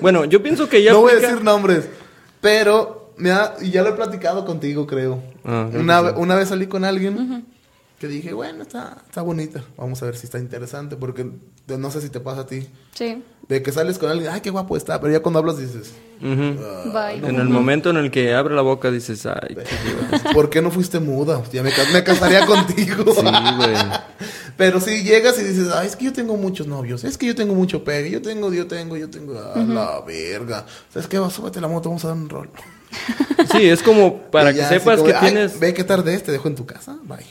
Bueno, 0.00 0.24
yo 0.24 0.42
pienso 0.42 0.68
que 0.68 0.82
ya 0.82 0.92
no 0.92 1.00
voy 1.00 1.12
a 1.12 1.16
decir 1.16 1.42
nombres, 1.42 1.88
pero 2.40 3.12
me 3.16 3.30
ha- 3.32 3.54
y 3.60 3.70
ya 3.70 3.82
lo 3.82 3.90
he 3.90 3.92
platicado 3.92 4.44
contigo, 4.44 4.86
creo. 4.86 5.22
Ah, 5.44 5.68
una, 5.72 6.00
una 6.12 6.34
vez 6.36 6.48
salí 6.50 6.66
con 6.66 6.84
alguien 6.84 7.44
que 7.98 8.06
dije, 8.08 8.32
bueno, 8.32 8.62
está, 8.62 8.98
está 9.06 9.22
bonita. 9.22 9.64
Vamos 9.76 10.00
a 10.02 10.06
ver 10.06 10.16
si 10.16 10.26
está 10.26 10.38
interesante, 10.38 10.96
porque 10.96 11.28
no 11.66 11.90
sé 11.90 12.00
si 12.00 12.10
te 12.10 12.20
pasa 12.20 12.42
a 12.42 12.46
ti. 12.46 12.68
Sí. 12.94 13.22
De 13.48 13.62
que 13.62 13.72
sales 13.72 13.98
con 13.98 14.10
alguien, 14.10 14.30
ay, 14.30 14.40
qué 14.40 14.50
guapo 14.50 14.76
está, 14.76 15.00
pero 15.00 15.12
ya 15.12 15.20
cuando 15.20 15.38
hablas 15.40 15.58
dices, 15.58 15.92
Ujú. 16.20 16.58
Ah, 16.60 17.10
Bye. 17.12 17.28
En 17.28 17.36
el 17.36 17.48
momento 17.48 17.90
en 17.90 17.96
el 17.96 18.10
que 18.10 18.34
abre 18.34 18.54
la 18.54 18.62
boca 18.62 18.90
dices, 18.90 19.24
ay, 19.26 19.54
qué 19.56 19.64
chido". 20.22 20.32
¿por 20.32 20.50
qué 20.50 20.60
no 20.62 20.70
fuiste 20.70 21.00
muda? 21.00 21.42
Ya 21.52 21.62
me, 21.62 21.70
ca- 21.70 21.84
me 21.92 22.02
casaría 22.04 22.44
contigo. 22.46 23.04
Sí, 23.14 23.20
güey. 23.22 23.76
Pero 24.56 24.80
si 24.80 25.02
llegas 25.04 25.38
y 25.38 25.44
dices, 25.44 25.68
ay, 25.72 25.86
es 25.86 25.94
que 25.96 26.06
yo 26.06 26.12
tengo 26.12 26.36
muchos 26.36 26.66
novios, 26.66 27.04
es 27.04 27.16
que 27.16 27.26
yo 27.26 27.34
tengo 27.36 27.54
mucho 27.54 27.84
pegue, 27.84 28.10
yo 28.10 28.20
tengo, 28.22 28.52
yo 28.52 28.66
tengo, 28.66 28.96
yo 28.96 29.08
tengo, 29.08 29.38
a 29.40 29.58
la 29.58 30.00
verga. 30.02 30.66
¿Sabes 30.92 31.06
qué? 31.08 31.18
Va, 31.20 31.30
súbete 31.30 31.60
la 31.60 31.68
moto, 31.68 31.88
vamos 31.88 32.04
a 32.04 32.08
dar 32.08 32.16
un 32.16 32.28
rol. 32.28 32.50
Sí, 33.52 33.68
es 33.68 33.82
como 33.82 34.22
para 34.30 34.52
que 34.54 34.64
sepas 34.64 34.96
como 34.98 35.04
que 35.06 35.12
de, 35.12 35.18
"Ay, 35.18 35.30
tienes... 35.32 35.60
Ve 35.60 35.72
qué 35.74 35.84
tarde 35.84 36.14
es, 36.14 36.22
te 36.24 36.32
dejo 36.32 36.48
en 36.48 36.56
tu 36.56 36.66
casa, 36.66 36.96
bye. 37.04 37.24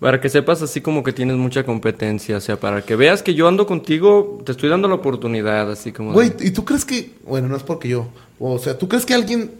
Para 0.00 0.20
que 0.20 0.28
sepas 0.28 0.62
así 0.62 0.80
como 0.80 1.02
que 1.02 1.12
tienes 1.12 1.36
mucha 1.36 1.64
competencia, 1.64 2.36
o 2.36 2.40
sea, 2.40 2.58
para 2.60 2.82
que 2.82 2.94
veas 2.94 3.22
que 3.22 3.34
yo 3.34 3.48
ando 3.48 3.66
contigo, 3.66 4.40
te 4.44 4.52
estoy 4.52 4.68
dando 4.68 4.86
la 4.86 4.94
oportunidad, 4.94 5.70
así 5.72 5.90
como... 5.90 6.10
de- 6.10 6.14
Güey, 6.14 6.32
¿y 6.40 6.50
tú 6.52 6.64
crees 6.64 6.84
que, 6.84 7.14
bueno, 7.26 7.48
no 7.48 7.56
es 7.56 7.64
porque 7.64 7.88
yo, 7.88 8.06
o 8.38 8.58
sea, 8.60 8.78
¿tú 8.78 8.88
crees 8.88 9.04
que 9.04 9.14
alguien 9.14 9.50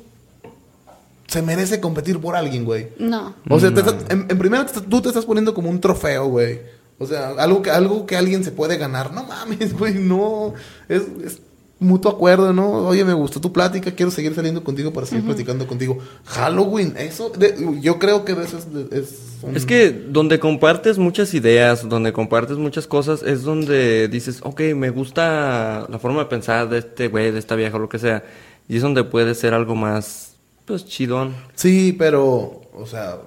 se 1.26 1.42
merece 1.42 1.80
competir 1.80 2.18
por 2.20 2.36
alguien, 2.36 2.64
güey? 2.64 2.88
No. 2.98 3.34
O 3.50 3.58
sea, 3.60 3.72
te 3.74 3.80
estás- 3.80 4.04
en, 4.10 4.26
en 4.30 4.38
primera 4.38 4.64
te 4.64 4.72
estás- 4.72 4.88
tú 4.88 5.00
te 5.02 5.08
estás 5.08 5.24
poniendo 5.26 5.52
como 5.54 5.68
un 5.70 5.80
trofeo, 5.80 6.26
güey. 6.28 6.60
O 7.00 7.06
sea, 7.06 7.30
algo 7.38 7.60
que, 7.62 7.70
algo 7.70 8.06
que 8.06 8.16
alguien 8.16 8.42
se 8.44 8.50
puede 8.50 8.76
ganar. 8.76 9.12
No 9.12 9.24
mames, 9.24 9.72
güey, 9.78 9.94
no. 9.94 10.54
Es, 10.88 11.02
es 11.24 11.40
mutuo 11.80 12.10
acuerdo, 12.10 12.52
¿no? 12.52 12.70
Oye, 12.88 13.04
me 13.04 13.12
gustó 13.14 13.40
tu 13.40 13.52
plática, 13.52 13.92
quiero 13.92 14.10
seguir 14.10 14.34
saliendo 14.34 14.64
contigo 14.64 14.92
para 14.92 15.06
seguir 15.06 15.24
platicando 15.24 15.66
contigo. 15.66 15.98
Halloween, 16.24 16.94
eso, 16.98 17.30
de- 17.30 17.78
yo 17.80 17.98
creo 17.98 18.24
que 18.24 18.34
de 18.34 18.44
eso 18.44 18.58
es... 18.58 18.72
de- 18.72 18.98
es 18.98 19.14
un- 19.42 19.56
Es 19.56 19.64
que 19.64 19.90
donde 19.92 20.40
compartes 20.40 20.98
muchas 20.98 21.32
ideas, 21.34 21.88
donde 21.88 22.12
compartes 22.12 22.56
muchas 22.58 22.86
cosas, 22.88 23.22
es 23.22 23.42
donde 23.42 24.08
dices, 24.08 24.40
ok, 24.42 24.60
me 24.74 24.90
gusta 24.90 25.86
la 25.88 25.98
forma 26.00 26.20
de 26.20 26.26
pensar 26.26 26.68
de 26.68 26.78
este 26.78 27.06
güey, 27.08 27.30
de 27.30 27.38
esta 27.38 27.54
vieja, 27.54 27.76
o 27.76 27.80
lo 27.80 27.88
que 27.88 27.98
sea. 28.00 28.24
Y 28.68 28.76
es 28.76 28.82
donde 28.82 29.04
puede 29.04 29.34
ser 29.36 29.54
algo 29.54 29.76
más, 29.76 30.34
pues, 30.64 30.84
chidón. 30.84 31.34
Sí, 31.54 31.94
pero, 31.96 32.60
o 32.74 32.86
sea, 32.86 33.18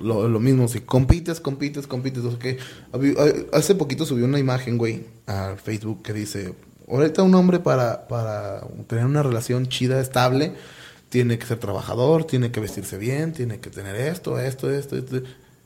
lo, 0.00 0.28
lo 0.28 0.40
mismo, 0.40 0.68
si 0.68 0.80
compites, 0.80 1.40
compites, 1.40 1.86
compites, 1.86 2.22
o 2.24 2.30
sea 2.30 2.38
que 2.38 2.58
hace 3.52 3.74
poquito 3.74 4.04
subí 4.04 4.22
una 4.22 4.38
imagen, 4.38 4.76
güey, 4.78 5.04
a 5.26 5.54
Facebook 5.62 6.02
que 6.02 6.12
dice, 6.12 6.54
ahorita 6.88 7.22
un 7.22 7.34
hombre 7.34 7.58
para, 7.60 8.06
para 8.08 8.62
tener 8.86 9.04
una 9.04 9.22
relación 9.22 9.66
chida, 9.68 10.00
estable, 10.00 10.52
tiene 11.08 11.38
que 11.38 11.46
ser 11.46 11.58
trabajador, 11.58 12.24
tiene 12.24 12.50
que 12.50 12.60
vestirse 12.60 12.98
bien, 12.98 13.32
tiene 13.32 13.60
que 13.60 13.70
tener 13.70 13.94
esto, 13.96 14.38
esto, 14.38 14.70
esto, 14.70 14.96
esto. 14.96 15.20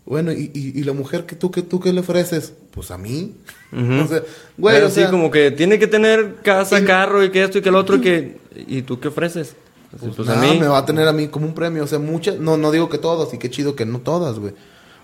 Bueno, 0.04 0.32
y, 0.32 0.50
y, 0.54 0.78
y 0.78 0.84
la 0.84 0.92
mujer 0.92 1.26
que 1.26 1.34
tú, 1.34 1.50
que 1.50 1.62
tú 1.62 1.80
qué 1.80 1.92
le 1.92 2.00
ofreces? 2.00 2.52
Pues 2.70 2.90
a 2.90 2.98
mí. 2.98 3.34
Ujú. 3.72 4.04
O 4.04 4.06
sea, 4.06 4.22
güey, 4.56 4.74
Pero 4.76 4.86
o 4.86 4.90
sí, 4.90 5.00
sea, 5.00 5.10
como 5.10 5.30
que 5.30 5.50
tiene 5.50 5.78
que 5.78 5.86
tener 5.88 6.36
casa, 6.42 6.78
Y- 6.80 6.84
carro 6.84 7.24
y 7.24 7.30
que 7.30 7.42
esto 7.42 7.58
y 7.58 7.62
que 7.62 7.68
el 7.70 7.74
otro 7.74 7.96
y 7.96 8.00
que... 8.00 8.38
¿Y 8.54 8.82
tú 8.82 9.00
qué 9.00 9.08
ofreces? 9.08 9.54
Así, 9.94 10.08
pues, 10.14 10.28
a 10.28 10.36
mí... 10.36 10.58
me 10.60 10.68
va 10.68 10.78
a 10.78 10.84
tener 10.86 11.08
a 11.08 11.12
mí 11.12 11.28
como 11.28 11.46
un 11.46 11.54
premio. 11.54 11.82
O 11.84 11.86
sea, 11.86 11.98
muchas, 11.98 12.38
no, 12.38 12.56
no 12.56 12.70
digo 12.70 12.88
que 12.88 12.98
todas, 12.98 13.32
y 13.34 13.38
qué 13.38 13.50
chido 13.50 13.74
que 13.74 13.84
no 13.86 14.00
todas, 14.00 14.38
güey. 14.38 14.54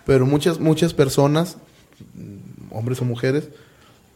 Pero 0.06 0.26
muchas, 0.26 0.58
muchas 0.60 0.94
personas, 0.94 1.56
hombres 2.70 3.00
o 3.00 3.04
mujeres, 3.04 3.48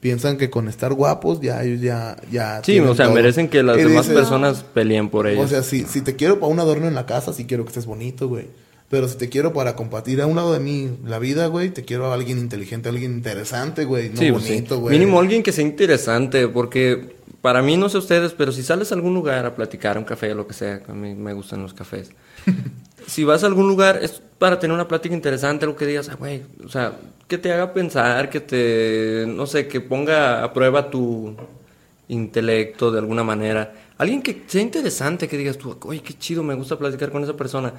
piensan 0.01 0.37
que 0.37 0.51
con 0.51 0.69
estar 0.69 0.93
guapos 0.93 1.41
ya 1.41 1.63
ellos 1.63 1.81
ya, 1.81 2.17
ya. 2.31 2.63
Sí, 2.63 2.79
o 2.81 2.95
sea, 2.95 3.07
todo. 3.07 3.15
merecen 3.15 3.49
que 3.49 3.63
las 3.63 3.79
Y 3.79 3.85
demás 3.85 4.07
dices, 4.07 4.15
personas 4.15 4.63
peleen 4.63 5.09
por 5.09 5.27
ellos. 5.27 5.45
O 5.45 5.49
sea, 5.49 5.63
si, 5.63 5.85
si 5.85 6.01
te 6.01 6.17
quiero 6.17 6.39
para 6.41 6.53
un 6.53 6.61
adorno 6.61 6.87
en 6.87 6.95
la 6.95 7.07
casa, 7.07 7.33
sí 7.33 7.47
quiero 7.47 7.65
que 7.65 7.71
estés 7.71 7.87
bonito, 7.87 8.29
güey. 8.29 8.47
Pero 8.89 9.09
si 9.09 9.17
te 9.17 9.29
quiero 9.29 9.53
para 9.53 9.75
compartir 9.75 10.21
a 10.23 10.27
un 10.27 10.37
lado 10.37 10.53
de 10.53 10.61
mí 10.61 10.97
la 11.05 11.19
vida, 11.19 11.49
güey, 11.49 11.71
te 11.71 11.85
quiero 11.85 12.07
a 12.07 12.15
alguien 12.15 12.39
inteligente, 12.39 12.89
alguien 12.89 13.13
interesante, 13.13 13.85
güey. 13.85 14.11
No 14.11 14.17
sí, 14.17 14.31
pues, 14.31 14.49
bonito, 14.49 14.79
güey. 14.79 14.97
Mínimo 14.97 15.19
alguien 15.19 15.43
que 15.43 15.51
sea 15.51 15.65
interesante, 15.65 16.47
porque 16.47 17.17
para 17.41 17.63
mí, 17.63 17.77
no 17.77 17.89
sé 17.89 17.99
ustedes, 17.99 18.33
pero 18.33 18.53
si 18.53 18.63
sales 18.63 18.93
a 18.93 18.95
algún 18.95 19.15
lugar 19.15 19.45
a 19.45 19.57
platicar, 19.57 19.97
a 19.97 19.99
un 19.99 20.05
café, 20.05 20.35
lo 20.35 20.47
que 20.47 20.55
sea, 20.55 20.83
a 20.87 20.93
mí 20.93 21.15
me 21.15 21.33
gustan 21.33 21.63
los 21.63 21.75
cafés. 21.75 22.11
si 23.07 23.25
vas 23.25 23.45
a 23.45 23.47
algún 23.47 23.69
lugar 23.69 24.01
es 24.03 24.23
para 24.39 24.59
tener 24.59 24.75
una 24.75 24.89
plática 24.89 25.15
interesante, 25.15 25.65
algo 25.65 25.77
que 25.77 25.87
digas, 25.87 26.09
ah, 26.09 26.17
güey, 26.17 26.43
o 26.65 26.69
sea, 26.69 26.99
que 27.29 27.39
te 27.39 27.53
haga 27.53 27.73
pensar, 27.73 28.29
que 28.31 28.41
te, 28.41 29.25
no 29.27 29.47
sé, 29.47 29.67
que 29.67 29.81
ponga 29.81 30.45
a 30.45 30.53
prueba 30.53 30.91
tu 30.91 31.35
intelecto 32.09 32.91
de 32.91 32.99
alguna 32.99 33.25
manera. 33.25 33.73
Alguien 33.99 34.23
que 34.23 34.45
sea 34.47 34.61
interesante, 34.61 35.29
que 35.29 35.39
digas 35.39 35.57
tú, 35.57 35.77
oye, 35.83 36.03
qué 36.03 36.15
chido, 36.15 36.43
me 36.43 36.55
gusta 36.55 36.79
platicar 36.79 37.11
con 37.11 37.25
esa 37.25 37.37
persona. 37.37 37.73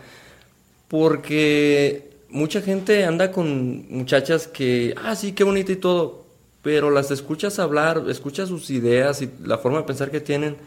Porque 0.87 2.09
mucha 2.29 2.61
gente 2.61 3.05
anda 3.05 3.31
con 3.31 3.85
muchachas 3.89 4.47
que, 4.47 4.95
ah, 5.03 5.15
sí, 5.15 5.33
qué 5.33 5.43
bonita 5.43 5.71
y 5.71 5.77
todo, 5.77 6.25
pero 6.61 6.89
las 6.89 7.11
escuchas 7.11 7.59
hablar, 7.59 8.03
escuchas 8.09 8.49
sus 8.49 8.69
ideas 8.69 9.21
y 9.21 9.29
la 9.43 9.57
forma 9.57 9.79
de 9.79 9.83
pensar 9.83 10.11
que 10.11 10.19
tienen, 10.19 10.57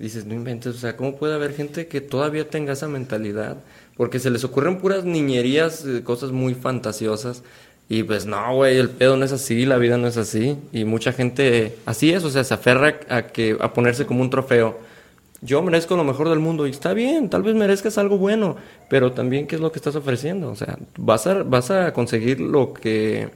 dices, 0.00 0.24
no 0.26 0.34
inventes, 0.34 0.74
o 0.74 0.78
sea, 0.78 0.96
¿cómo 0.96 1.16
puede 1.16 1.34
haber 1.34 1.54
gente 1.54 1.86
que 1.86 2.00
todavía 2.00 2.48
tenga 2.48 2.72
esa 2.72 2.88
mentalidad? 2.88 3.58
Porque 3.96 4.18
se 4.18 4.30
les 4.30 4.42
ocurren 4.44 4.78
puras 4.78 5.04
niñerías, 5.04 5.84
eh, 5.84 6.02
cosas 6.02 6.32
muy 6.32 6.54
fantasiosas. 6.54 7.42
Y 7.88 8.04
pues 8.04 8.24
no, 8.24 8.54
güey, 8.54 8.78
el 8.78 8.88
pedo 8.88 9.16
no 9.16 9.24
es 9.24 9.32
así, 9.32 9.66
la 9.66 9.76
vida 9.76 9.98
no 9.98 10.06
es 10.06 10.16
así. 10.16 10.56
Y 10.72 10.84
mucha 10.84 11.12
gente 11.12 11.76
así 11.86 12.12
es, 12.12 12.24
o 12.24 12.30
sea, 12.30 12.44
se 12.44 12.54
aferra 12.54 13.00
a, 13.08 13.22
que, 13.22 13.56
a 13.60 13.72
ponerse 13.72 14.06
como 14.06 14.22
un 14.22 14.30
trofeo 14.30 14.78
yo 15.42 15.62
merezco 15.62 15.96
lo 15.96 16.04
mejor 16.04 16.28
del 16.28 16.38
mundo 16.38 16.66
y 16.66 16.70
está 16.70 16.92
bien, 16.92 17.30
tal 17.30 17.42
vez 17.42 17.54
merezcas 17.54 17.96
algo 17.96 18.18
bueno, 18.18 18.56
pero 18.90 19.12
también 19.12 19.46
qué 19.46 19.54
es 19.54 19.62
lo 19.62 19.72
que 19.72 19.78
estás 19.78 19.96
ofreciendo, 19.96 20.50
o 20.50 20.54
sea, 20.54 20.78
vas 20.98 21.26
a 21.26 21.42
vas 21.44 21.70
a 21.70 21.94
conseguir 21.94 22.40
lo 22.40 22.74
que 22.74 23.30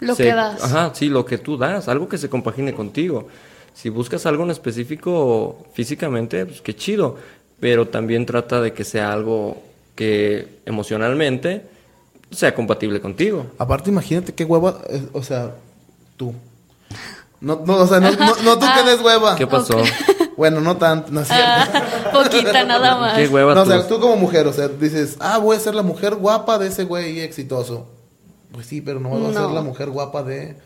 Lo 0.00 0.14
se- 0.14 0.22
que 0.24 0.34
das. 0.34 0.64
Ajá, 0.64 0.92
sí, 0.94 1.10
lo 1.10 1.26
que 1.26 1.36
tú 1.36 1.58
das, 1.58 1.88
algo 1.88 2.08
que 2.08 2.16
se 2.16 2.30
compagine 2.30 2.72
contigo. 2.72 3.28
Si 3.74 3.88
buscas 3.88 4.26
algo 4.26 4.44
en 4.44 4.50
específico 4.50 5.64
físicamente, 5.74 6.46
pues 6.46 6.60
qué 6.60 6.74
chido, 6.76 7.16
pero 7.60 7.88
también 7.88 8.26
trata 8.26 8.60
de 8.60 8.72
que 8.72 8.84
sea 8.84 9.12
algo 9.12 9.62
que 9.94 10.60
emocionalmente 10.66 11.66
sea 12.30 12.54
compatible 12.54 13.00
contigo. 13.00 13.46
Aparte, 13.58 13.90
imagínate 13.90 14.34
qué 14.34 14.44
hueva, 14.44 14.78
eh, 14.88 15.06
o 15.12 15.22
sea, 15.22 15.54
tú. 16.16 16.34
No, 17.40 17.62
no, 17.66 17.76
o 17.76 17.86
sea, 17.86 18.00
no, 18.00 18.10
no, 18.12 18.36
no 18.42 18.58
tú 18.58 18.66
que 18.74 18.90
des 18.90 19.00
hueva. 19.00 19.36
¿Qué 19.36 19.46
pasó? 19.46 19.82
Bueno, 20.34 20.60
no 20.62 20.78
tanto, 20.78 21.12
no 21.12 21.20
es 21.20 21.28
cierto. 21.28 21.44
Ah, 21.46 22.10
poquita 22.12 22.64
nada 22.64 22.98
más. 22.98 23.18
¿Qué 23.18 23.28
hueva 23.28 23.54
No, 23.54 23.60
o 23.60 23.64
tú? 23.64 23.70
sea, 23.70 23.86
tú 23.86 24.00
como 24.00 24.16
mujer, 24.16 24.46
o 24.46 24.52
sea, 24.52 24.66
dices, 24.66 25.16
ah, 25.20 25.36
voy 25.38 25.56
a 25.56 25.60
ser 25.60 25.74
la 25.74 25.82
mujer 25.82 26.14
guapa 26.14 26.58
de 26.58 26.68
ese 26.68 26.84
güey 26.84 27.20
exitoso. 27.20 27.86
Pues 28.50 28.66
sí, 28.66 28.80
pero 28.80 28.98
no 28.98 29.10
voy 29.10 29.30
a 29.30 29.32
ser 29.38 29.50
la 29.50 29.60
mujer 29.60 29.90
guapa 29.90 30.22
de... 30.22 30.56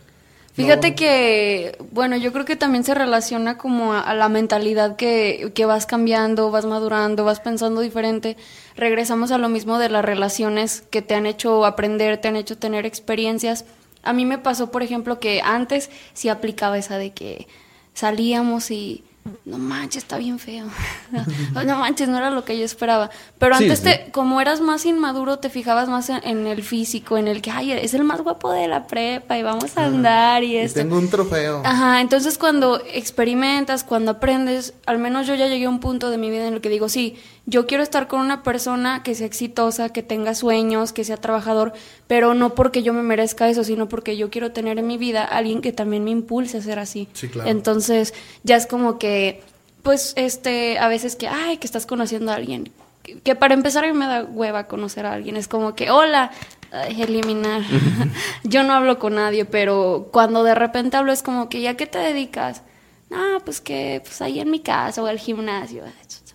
Fíjate 0.57 0.91
No. 0.91 0.97
que, 0.97 1.77
bueno, 1.93 2.17
yo 2.17 2.33
creo 2.33 2.47
que 2.47 2.57
también 2.57 2.83
se 2.83 2.95
relaciona 2.95 3.59
como 3.59 3.93
a, 3.93 4.01
a 4.01 4.15
la 4.15 4.31
mentalidad 4.31 4.97
que, 4.97 5.53
que 5.55 5.67
vas 5.67 5.85
cambiando, 5.85 6.51
vas 6.51 6.65
madurando, 6.65 7.25
vas 7.25 7.41
pensando 7.41 7.83
diferente. 7.83 8.39
Regresamos 8.75 9.33
a 9.33 9.39
lo 9.39 9.51
mismo 9.51 9.79
de 9.79 9.91
las 9.91 10.03
relaciones 10.05 10.83
que 10.91 11.03
te 11.03 11.15
han 11.15 11.27
hecho 11.27 11.67
aprender, 11.67 12.19
te 12.19 12.29
han 12.29 12.37
hecho 12.37 12.57
tener 12.57 12.87
experiencias. 12.87 13.67
A 14.03 14.15
mí 14.15 14.25
me 14.25 14.39
pasó, 14.39 14.71
por 14.71 14.83
ejemplo, 14.83 15.21
que 15.21 15.43
antes 15.45 15.91
sí 16.15 16.31
aplicaba 16.31 16.79
esa 16.79 16.97
de 16.97 17.13
que 17.13 17.49
salíamos 17.93 18.71
y 18.71 19.05
no 19.45 19.59
manches, 19.59 20.03
está 20.03 20.19
bien 20.19 20.39
feo. 20.39 20.67
no 21.67 21.79
manches, 21.79 22.09
no 22.09 22.17
era 22.19 22.31
lo 22.31 22.45
que 22.45 22.59
yo 22.59 22.65
esperaba. 22.65 23.11
Pero 23.39 23.57
Sí, 23.57 23.65
antes, 23.65 23.79
sí. 23.81 23.85
te, 23.85 24.11
como 24.13 24.41
eras 24.41 24.61
más 24.61 24.85
inmaduro, 24.87 25.39
te 25.39 25.51
fijabas 25.51 25.89
más 25.89 26.09
en, 26.11 26.21
en 26.25 26.47
el 26.47 26.63
físico, 26.63 27.17
en 27.19 27.29
el 27.29 27.43
que, 27.43 27.51
ay, 27.51 27.73
es 27.73 27.95
el 27.95 28.05
más 28.05 28.21
guapo 28.23 28.53
de 28.53 28.69
la 28.69 28.87
prepa 28.87 29.39
y 29.39 29.43
vamos 29.43 29.77
a 29.77 29.87
andar 29.87 30.43
y 30.45 30.53
Y 30.53 30.57
esto. 30.59 30.81
tengo 30.81 30.97
un 30.99 31.09
trofeo. 31.11 31.63
Ajá, 31.65 32.01
entonces 32.01 32.39
cuando 32.39 32.81
experimentas, 32.93 33.85
cuando 33.85 34.13
aprendes, 34.13 34.75
al 34.87 34.99
menos 34.99 35.27
yo 35.27 35.35
ya 35.35 35.47
llegué 35.49 35.67
a 35.67 35.71
un 35.71 35.81
punto 35.81 36.11
de 36.11 36.19
mi 36.19 36.31
vida 36.31 36.47
en 36.47 36.55
el 36.55 36.61
que 36.61 36.69
digo, 36.69 36.89
sí, 36.89 37.17
yo 37.47 37.67
quiero 37.67 37.85
estar 37.85 38.09
con 38.09 38.21
una 38.21 38.43
persona 38.43 39.05
que 39.05 39.15
sea 39.15 39.27
exitosa, 39.27 39.89
que 39.91 40.03
tenga 40.03 40.35
sueños, 40.35 40.93
que 40.93 41.05
sea 41.05 41.17
trabajador, 41.17 41.73
pero 42.09 42.35
no 42.35 42.55
porque 42.55 42.83
yo 42.83 42.93
me 42.93 43.03
merezca 43.03 43.49
eso, 43.49 43.63
sino 43.63 43.89
porque 43.89 44.17
yo 44.17 44.31
quiero 44.31 44.51
tener 44.51 44.79
en 44.81 44.87
mi 44.87 44.99
vida 44.99 45.23
a 45.23 45.39
alguien 45.39 45.61
que 45.61 45.73
también 45.73 46.03
me 46.03 46.11
impulse 46.11 46.59
a 46.59 46.63
ser 46.63 46.81
así. 46.81 47.09
Sí, 47.13 47.29
claro. 47.29 47.49
Entonces, 47.49 48.15
ya 48.43 48.57
es 48.57 48.67
como 48.67 48.99
que, 48.99 49.43
pues, 49.83 50.13
este, 50.17 50.79
a 50.79 50.89
veces 50.89 51.15
que, 51.15 51.29
ay, 51.29 51.59
que 51.59 51.67
estás 51.69 51.87
conociendo 51.87 52.33
a 52.33 52.35
alguien. 52.35 52.73
Que, 53.05 53.21
que 53.21 53.37
para 53.37 53.55
empezar 53.55 53.85
a 53.85 53.87
mí 53.87 53.97
me 53.97 54.07
da 54.07 54.25
hueva 54.25 54.67
conocer 54.67 55.07
a 55.07 55.13
alguien. 55.13 55.37
Es 55.37 55.47
como 55.47 55.77
que, 55.77 55.93
hola, 55.93 56.33
ay, 56.73 57.01
eliminar. 57.01 57.63
Yo 58.43 58.65
no 58.65 58.73
hablo 58.73 58.99
con 58.99 59.15
nadie, 59.15 59.45
pero 59.45 60.09
cuando 60.13 60.43
de 60.43 60.57
repente 60.57 60.97
hablo 60.97 61.13
es 61.13 61.23
como 61.23 61.49
que, 61.49 61.61
¿ya 61.61 61.77
qué 61.77 61.87
te 61.87 61.99
dedicas? 61.99 62.63
No, 63.09 63.39
pues 63.45 63.61
que, 63.61 64.03
pues 64.05 64.21
ahí 64.21 64.41
en 64.41 64.51
mi 64.51 64.59
casa 64.59 65.01
o 65.01 65.07
al 65.07 65.21
gimnasio. 65.21 65.85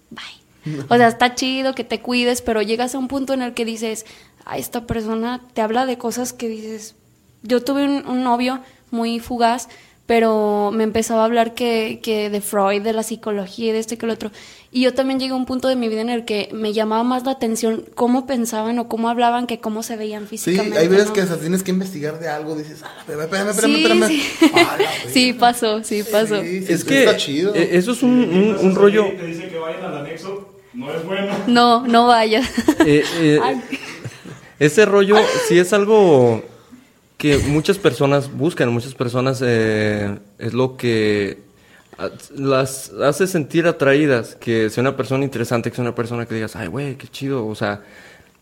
Bye. 0.09 0.40
O 0.89 0.95
sea, 0.97 1.07
está 1.07 1.33
chido 1.35 1.73
que 1.75 1.83
te 1.83 1.99
cuides, 2.01 2.41
pero 2.41 2.61
llegas 2.61 2.93
a 2.95 2.99
un 2.99 3.07
punto 3.07 3.33
en 3.33 3.41
el 3.41 3.53
que 3.53 3.65
dices, 3.65 4.05
a 4.45 4.57
esta 4.57 4.85
persona 4.85 5.41
te 5.53 5.61
habla 5.61 5.85
de 5.85 5.97
cosas 5.97 6.33
que 6.33 6.47
dices, 6.49 6.95
yo 7.43 7.63
tuve 7.63 7.83
un, 7.85 8.05
un 8.07 8.23
novio 8.23 8.59
muy 8.91 9.19
fugaz, 9.19 9.67
pero 10.07 10.71
me 10.73 10.83
empezaba 10.83 11.21
a 11.21 11.25
hablar 11.25 11.53
que, 11.53 12.01
que 12.03 12.29
de 12.29 12.41
Freud, 12.41 12.81
de 12.81 12.91
la 12.91 13.01
psicología 13.01 13.69
y 13.69 13.71
de 13.71 13.79
esto 13.79 13.93
y 13.93 13.97
que 13.97 14.05
lo 14.07 14.11
otro. 14.13 14.29
Y 14.69 14.81
yo 14.81 14.93
también 14.93 15.19
llegué 15.21 15.31
a 15.31 15.35
un 15.35 15.45
punto 15.45 15.69
de 15.69 15.77
mi 15.77 15.87
vida 15.87 16.01
en 16.01 16.09
el 16.09 16.25
que 16.25 16.49
me 16.51 16.73
llamaba 16.73 17.03
más 17.03 17.23
la 17.23 17.31
atención 17.31 17.85
cómo 17.95 18.25
pensaban 18.25 18.77
o 18.79 18.89
cómo 18.89 19.07
hablaban 19.09 19.47
que 19.47 19.59
cómo 19.59 19.83
se 19.83 19.95
veían 19.95 20.23
Sí, 20.23 20.29
físicamente. 20.31 20.79
hay 20.79 20.87
veces 20.89 21.07
¿no? 21.07 21.13
que 21.13 21.21
o 21.21 21.27
sea, 21.27 21.37
tienes 21.37 21.63
que 21.63 21.71
investigar 21.71 22.19
de 22.19 22.27
algo, 22.27 22.55
dices, 22.57 22.83
ah, 22.83 22.91
espérame, 22.99 23.21
espérame, 23.23 23.49
espérame, 23.51 23.73
Sí, 23.73 23.83
espérame. 23.83 24.07
sí. 24.07 24.23
Ah, 24.53 24.77
Sí, 25.07 25.25
verga. 25.31 25.39
pasó, 25.39 25.83
sí, 25.83 26.03
pasó. 26.03 26.41
Sí, 26.43 26.63
sí, 26.65 26.73
Es 26.73 26.83
que 26.83 26.99
está 27.05 27.15
chido. 27.17 27.55
eh, 27.55 27.69
eso 27.73 27.93
es 27.93 28.03
un, 28.03 28.11
un- 28.11 28.57
un 28.59 28.75
rollo... 28.75 29.13
Te 29.17 29.27
dice 29.27 29.47
que 29.47 29.57
vayan 29.57 29.83
al 29.85 29.97
anexo, 29.97 30.50
no 30.73 30.93
es 30.93 31.05
bueno. 31.05 31.33
No, 31.47 31.87
no 31.87 32.07
vayas. 32.07 32.49
Eh, 32.85 33.03
eh, 33.19 33.39
ese 34.59 34.85
rollo 34.85 35.17
sí 35.47 35.59
es 35.59 35.71
algo 35.73 36.43
que 37.17 37.37
muchas 37.37 37.77
personas 37.77 38.31
buscan, 38.31 38.73
muchas 38.73 38.95
personas 38.95 39.41
eh, 39.45 40.17
es 40.39 40.53
lo 40.53 40.77
que 40.77 41.39
las 42.35 42.91
hace 43.03 43.27
sentir 43.27 43.67
atraídas, 43.67 44.35
que 44.35 44.69
sea 44.69 44.81
una 44.81 44.97
persona 44.97 45.23
interesante, 45.23 45.69
que 45.69 45.75
sea 45.75 45.83
una 45.83 45.95
persona 45.95 46.25
que 46.25 46.35
digas, 46.35 46.55
ay, 46.55 46.67
güey, 46.67 46.95
qué 46.95 47.07
chido, 47.07 47.45
o 47.45 47.53
sea, 47.53 47.81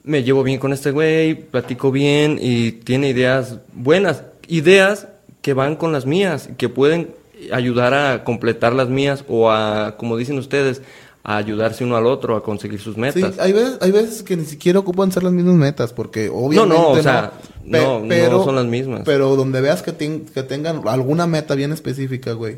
me 0.04 0.24
llevo 0.24 0.44
bien 0.44 0.60
con 0.60 0.72
este 0.72 0.92
güey, 0.92 1.36
platico 1.36 1.92
bien 1.92 2.38
y 2.42 2.72
tiene 2.72 3.10
ideas 3.10 3.58
buenas, 3.74 4.24
ideas 4.48 5.08
que 5.42 5.54
van 5.54 5.76
con 5.76 5.92
las 5.92 6.06
mías, 6.06 6.50
que 6.58 6.70
pueden 6.70 7.14
ayudar 7.52 7.94
a 7.94 8.24
completar 8.24 8.74
las 8.74 8.90
mías 8.90 9.24
o 9.28 9.52
a, 9.52 9.96
como 9.98 10.18
dicen 10.18 10.38
ustedes, 10.38 10.82
a 11.24 11.38
ayudarse 11.38 11.84
uno 11.84 11.98
al 11.98 12.06
otro 12.06 12.36
a 12.36 12.44
conseguir 12.44 12.80
sus 12.80 12.96
Sí, 12.96 13.02
metas. 13.02 13.38
hay 13.40 13.52
veces, 13.54 13.78
hay 13.82 13.92
veces 13.92 14.24
que 14.24 14.38
ni 14.38 14.46
siquiera 14.46 14.80
ocupan 14.80 15.12
ser 15.12 15.24
las 15.24 15.34
mismas 15.34 15.56
metas, 15.56 15.92
porque 15.94 16.30
obviamente 16.30 16.76
no, 16.78 16.90
o 16.92 17.02
sea, 17.02 17.34
no, 17.66 18.00
no 18.06 18.44
son 18.44 18.56
las 18.56 18.66
mismas. 18.66 19.02
Pero 19.06 19.36
donde 19.36 19.62
veas 19.62 19.82
que, 19.84 19.92
ten- 19.92 20.26
que 20.34 20.44
tengan 20.44 20.82
alguna 20.88 21.28
meta 21.28 21.56
bien 21.56 21.72
específica, 21.74 22.32
güey, 22.34 22.58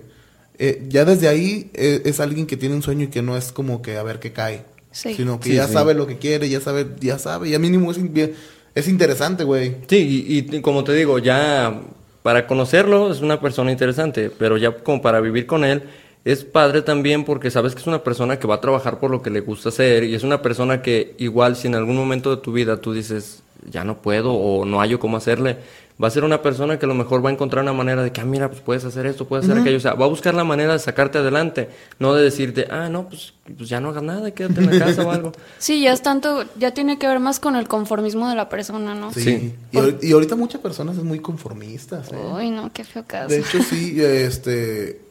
eh, 0.59 0.85
ya 0.89 1.05
desde 1.05 1.27
ahí 1.27 1.71
eh, 1.73 2.01
es 2.05 2.19
alguien 2.19 2.45
que 2.45 2.55
tiene 2.55 2.75
un 2.75 2.83
sueño 2.83 3.05
y 3.05 3.07
que 3.07 3.21
no 3.23 3.35
es 3.35 3.51
como 3.51 3.81
que 3.81 3.97
a 3.97 4.03
ver 4.03 4.19
qué 4.19 4.31
cae, 4.31 4.63
Sí. 4.91 5.15
sino 5.15 5.39
que 5.39 5.49
Sí, 5.49 5.55
ya 5.55 5.67
sí. 5.67 5.73
sabe 5.73 5.93
lo 5.95 6.05
que 6.05 6.17
quiere, 6.17 6.47
ya 6.49 6.61
sabe, 6.61 6.85
ya 6.99 7.17
sabe, 7.17 7.49
ya 7.49 7.57
mínimo 7.57 7.89
es, 7.91 7.97
in- 7.97 8.33
es 8.75 8.87
interesante, 8.87 9.43
güey. 9.43 9.77
Sí, 9.87 10.25
y, 10.27 10.55
y 10.55 10.61
como 10.61 10.83
te 10.83 10.93
digo, 10.93 11.17
ya 11.17 11.81
para 12.21 12.45
conocerlo 12.45 13.11
es 13.11 13.21
una 13.21 13.41
persona 13.41 13.71
interesante, 13.71 14.29
pero 14.29 14.57
ya 14.57 14.71
como 14.83 15.01
para 15.01 15.19
vivir 15.19 15.47
con 15.47 15.63
él 15.65 15.81
es 16.23 16.43
padre 16.43 16.81
también 16.81 17.23
porque 17.25 17.49
sabes 17.49 17.73
que 17.73 17.81
es 17.81 17.87
una 17.87 18.03
persona 18.03 18.37
que 18.37 18.47
va 18.47 18.55
a 18.55 18.61
trabajar 18.61 18.99
por 18.99 19.09
lo 19.11 19.21
que 19.21 19.29
le 19.29 19.41
gusta 19.41 19.69
hacer 19.69 20.03
y 20.03 20.13
es 20.13 20.23
una 20.23 20.41
persona 20.41 20.81
que 20.81 21.15
igual 21.17 21.55
si 21.55 21.67
en 21.67 21.75
algún 21.75 21.95
momento 21.95 22.35
de 22.35 22.41
tu 22.41 22.51
vida 22.51 22.77
tú 22.79 22.93
dices 22.93 23.43
ya 23.69 23.83
no 23.83 24.01
puedo 24.01 24.33
o 24.33 24.65
no 24.65 24.79
hallo 24.79 24.99
cómo 24.99 25.17
hacerle, 25.17 25.57
va 26.01 26.07
a 26.07 26.11
ser 26.11 26.23
una 26.23 26.41
persona 26.41 26.79
que 26.79 26.85
a 26.85 26.87
lo 26.87 26.95
mejor 26.95 27.23
va 27.23 27.29
a 27.29 27.33
encontrar 27.33 27.63
una 27.63 27.73
manera 27.73 28.01
de 28.01 28.11
que, 28.11 28.21
ah, 28.21 28.25
mira, 28.25 28.49
pues 28.49 28.61
puedes 28.61 28.83
hacer 28.85 29.05
esto, 29.05 29.27
puedes 29.27 29.45
hacer 29.45 29.59
aquello, 29.59 29.77
o 29.77 29.81
sea, 29.81 29.93
va 29.93 30.05
a 30.05 30.09
buscar 30.09 30.33
la 30.33 30.43
manera 30.43 30.73
de 30.73 30.79
sacarte 30.79 31.19
adelante, 31.19 31.69
no 31.99 32.13
de 32.13 32.23
decirte, 32.23 32.67
ah, 32.71 32.89
no, 32.89 33.07
pues, 33.07 33.33
pues 33.55 33.69
ya 33.69 33.79
no 33.79 33.89
hagas 33.89 34.03
nada, 34.03 34.31
quédate 34.31 34.61
en 34.61 34.79
la 34.79 34.85
casa 34.85 35.05
o 35.05 35.11
algo. 35.11 35.31
Sí, 35.59 35.81
ya 35.81 35.93
es 35.93 36.01
tanto, 36.01 36.45
ya 36.57 36.73
tiene 36.73 36.97
que 36.97 37.07
ver 37.07 37.19
más 37.19 37.39
con 37.39 37.55
el 37.55 37.67
conformismo 37.67 38.29
de 38.29 38.35
la 38.35 38.49
persona, 38.49 38.95
¿no? 38.95 39.13
Sí. 39.13 39.21
Sí. 39.21 39.55
Y, 39.71 40.07
y 40.07 40.11
ahorita 40.13 40.35
muchas 40.35 40.61
personas 40.61 40.97
es 40.97 41.03
muy 41.03 41.19
conformistas. 41.19 42.11
¿eh? 42.11 42.17
Uy, 42.35 42.49
no, 42.49 42.71
qué 42.73 42.83
feo 42.83 43.03
caso. 43.05 43.29
De 43.29 43.39
hecho, 43.39 43.61
sí, 43.61 44.01
este, 44.01 45.01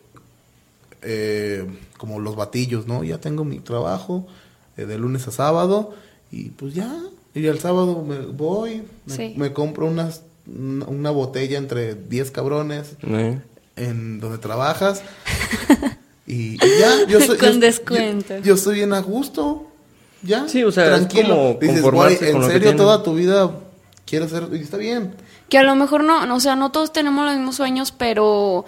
eh, 1.02 1.66
como 1.98 2.18
los 2.20 2.36
batillos, 2.36 2.86
¿no? 2.86 3.04
Ya 3.04 3.18
tengo 3.18 3.44
mi 3.44 3.58
trabajo 3.60 4.26
eh, 4.76 4.84
de 4.86 4.98
lunes 4.98 5.26
a 5.28 5.30
sábado 5.30 5.94
y 6.30 6.50
pues 6.50 6.74
ya, 6.74 6.94
y 7.34 7.46
el 7.46 7.58
sábado 7.58 8.02
me 8.06 8.18
voy, 8.20 8.82
me, 9.06 9.14
Sí. 9.16 9.34
me 9.36 9.52
compro 9.52 9.86
unas, 9.86 10.22
una, 10.46 10.84
una 10.86 11.10
botella 11.10 11.58
entre 11.58 11.94
10 11.94 12.30
cabrones 12.30 12.92
¿Eh? 13.02 13.40
en 13.76 14.20
donde 14.20 14.38
trabajas 14.38 15.02
y, 16.26 16.54
y 16.54 16.58
ya, 16.78 17.06
yo 17.08 17.20
soy... 17.26 17.38
Con 17.38 17.52
yo- 17.54 17.60
descuento. 17.60 18.36
Yo, 18.38 18.42
yo 18.44 18.54
estoy 18.54 18.76
bien 18.76 18.92
a 18.92 19.00
gusto, 19.00 19.66
ya. 20.22 20.48
Sí, 20.48 20.62
o 20.64 20.70
sea, 20.72 20.84
es 20.84 20.90
tranquilo. 21.08 21.28
como 21.36 21.58
Dices, 21.60 21.82
güey, 21.82 22.18
en 22.20 22.42
serio, 22.44 22.76
toda 22.76 23.02
tu 23.02 23.14
vida 23.14 23.50
quieres 24.06 24.30
ser, 24.30 24.48
y 24.52 24.56
está 24.58 24.76
bien. 24.76 25.14
Que 25.48 25.58
a 25.58 25.62
lo 25.64 25.74
mejor 25.74 26.04
no, 26.04 26.26
no, 26.26 26.36
o 26.36 26.40
sea, 26.40 26.54
no 26.56 26.70
todos 26.70 26.92
tenemos 26.92 27.24
los 27.26 27.34
mismos 27.34 27.56
sueños, 27.56 27.92
pero 27.92 28.64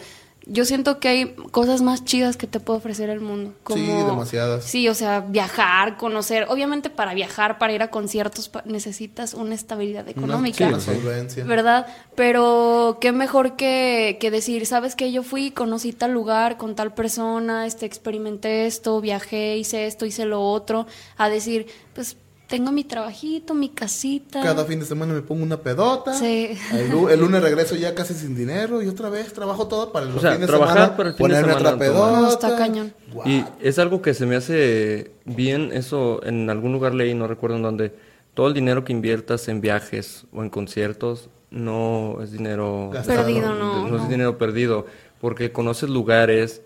yo 0.46 0.64
siento 0.64 0.98
que 0.98 1.08
hay 1.08 1.34
cosas 1.50 1.82
más 1.82 2.04
chidas 2.04 2.36
que 2.36 2.46
te 2.46 2.60
puede 2.60 2.78
ofrecer 2.78 3.10
el 3.10 3.20
mundo. 3.20 3.54
Como, 3.62 3.78
Sí, 3.78 3.86
demasiadas. 3.86 4.64
Sí, 4.64 4.88
o 4.88 4.94
sea, 4.94 5.20
viajar, 5.20 5.96
conocer. 5.96 6.46
Obviamente 6.48 6.90
para 6.90 7.14
viajar, 7.14 7.58
para 7.58 7.72
ir 7.72 7.82
a 7.82 7.90
conciertos, 7.90 8.50
necesitas 8.64 9.34
una 9.34 9.54
estabilidad 9.54 10.08
económica. 10.08 10.66
Una, 10.66 10.80
sí, 10.80 10.90
una 10.90 10.96
solvencia. 10.98 11.44
¿Verdad? 11.44 11.86
Pero 12.16 12.98
qué 13.00 13.12
mejor 13.12 13.56
que, 13.56 14.18
que 14.20 14.30
decir, 14.30 14.66
¿sabes 14.66 14.96
qué? 14.96 15.12
Yo 15.12 15.22
fui, 15.22 15.50
conocí 15.50 15.92
tal 15.92 16.12
lugar 16.12 16.56
con 16.56 16.74
tal 16.74 16.92
persona, 16.92 17.66
este, 17.66 17.86
experimenté 17.86 18.66
esto, 18.66 19.00
viajé, 19.00 19.56
hice 19.56 19.86
esto, 19.86 20.06
hice 20.06 20.24
lo 20.24 20.42
otro, 20.42 20.86
a 21.16 21.28
decir, 21.28 21.66
pues 21.94 22.16
tengo 22.52 22.70
mi 22.70 22.84
trabajito, 22.84 23.54
mi 23.54 23.70
casita. 23.70 24.42
Cada 24.42 24.66
fin 24.66 24.78
de 24.78 24.84
semana 24.84 25.14
me 25.14 25.22
pongo 25.22 25.42
una 25.42 25.56
pedota. 25.56 26.12
Sí. 26.12 26.50
El, 26.74 26.90
lu- 26.90 27.08
el 27.08 27.18
lunes 27.18 27.40
regreso 27.42 27.74
ya 27.76 27.94
casi 27.94 28.12
sin 28.12 28.36
dinero 28.36 28.82
y 28.82 28.88
otra 28.88 29.08
vez 29.08 29.32
trabajo 29.32 29.68
todo 29.68 29.90
para 29.90 30.04
el 30.04 30.14
O 30.14 30.20
sea, 30.20 30.32
fin 30.32 30.42
de 30.42 30.46
trabajar 30.48 30.74
semana. 30.76 30.96
para 30.98 31.08
el 31.08 31.14
fin 31.14 31.28
de 31.28 31.34
semana, 31.36 31.54
otra 31.56 31.78
pedota. 31.78 32.20
No, 32.20 32.28
está 32.28 32.56
cañón. 32.58 32.92
Y 33.24 33.42
es 33.62 33.78
algo 33.78 34.02
que 34.02 34.12
se 34.12 34.26
me 34.26 34.36
hace 34.36 35.12
bien, 35.24 35.70
eso 35.72 36.20
en 36.24 36.50
algún 36.50 36.72
lugar 36.74 36.92
leí, 36.94 37.14
no 37.14 37.26
recuerdo 37.26 37.56
en 37.56 37.62
dónde, 37.62 37.94
todo 38.34 38.48
el 38.48 38.52
dinero 38.54 38.84
que 38.84 38.92
inviertas 38.92 39.48
en 39.48 39.62
viajes 39.62 40.26
o 40.34 40.42
en 40.42 40.50
conciertos 40.50 41.30
no 41.50 42.18
es 42.22 42.32
dinero 42.32 42.90
Gastado. 42.92 43.24
Perdido, 43.24 43.54
no, 43.54 43.88
no 43.88 43.96
es 43.96 44.08
dinero 44.10 44.36
perdido, 44.36 44.84
porque 45.22 45.52
conoces 45.52 45.88
lugares. 45.88 46.60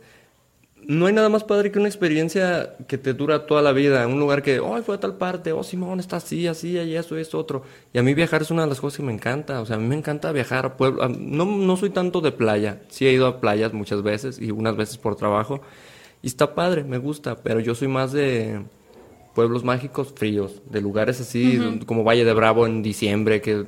No 0.89 1.07
hay 1.07 1.13
nada 1.13 1.29
más 1.29 1.43
padre 1.43 1.73
que 1.73 1.81
una 1.81 1.89
experiencia 1.89 2.77
que 2.87 2.97
te 2.97 3.13
dura 3.13 3.47
toda 3.47 3.61
la 3.61 3.73
vida. 3.73 4.07
Un 4.07 4.21
lugar 4.21 4.43
que, 4.43 4.61
oh, 4.61 4.81
fue 4.83 4.95
a 4.95 5.01
tal 5.01 5.17
parte, 5.17 5.51
oh, 5.51 5.65
Simón, 5.65 5.99
está 5.99 6.19
así, 6.19 6.47
así, 6.47 6.79
allá, 6.79 7.01
esto, 7.01 7.17
esto, 7.17 7.39
otro. 7.39 7.63
Y 7.93 7.99
a 7.99 8.05
mí 8.05 8.15
viajar 8.15 8.43
es 8.43 8.53
una 8.53 8.63
de 8.63 8.69
las 8.69 8.81
cosas 8.81 8.99
que 8.99 9.03
me 9.03 9.13
encanta. 9.13 9.61
O 9.61 9.67
sea, 9.67 9.77
a 9.77 9.79
mí 9.81 9.87
me 9.87 9.97
encanta 9.97 10.31
viajar 10.31 10.67
a 10.67 10.77
pueblos. 10.77 11.19
No, 11.19 11.45
no 11.45 11.77
soy 11.77 11.91
tanto 11.91 12.21
de 12.21 12.31
playa. 12.31 12.83
Sí 12.89 13.07
he 13.07 13.13
ido 13.13 13.27
a 13.27 13.41
playas 13.41 13.73
muchas 13.73 14.03
veces 14.03 14.41
y 14.41 14.53
unas 14.53 14.77
veces 14.77 14.97
por 14.97 15.17
trabajo. 15.17 15.61
Y 16.23 16.29
está 16.29 16.55
padre, 16.55 16.85
me 16.85 16.99
gusta, 16.99 17.37
pero 17.37 17.59
yo 17.59 17.75
soy 17.75 17.89
más 17.89 18.13
de 18.13 18.63
pueblos 19.35 19.65
mágicos 19.65 20.13
fríos, 20.15 20.63
de 20.71 20.81
lugares 20.81 21.21
así 21.21 21.83
como 21.85 22.05
Valle 22.05 22.25
de 22.25 22.33
Bravo 22.33 22.67
en 22.67 22.83
diciembre, 22.83 23.43
que 23.43 23.67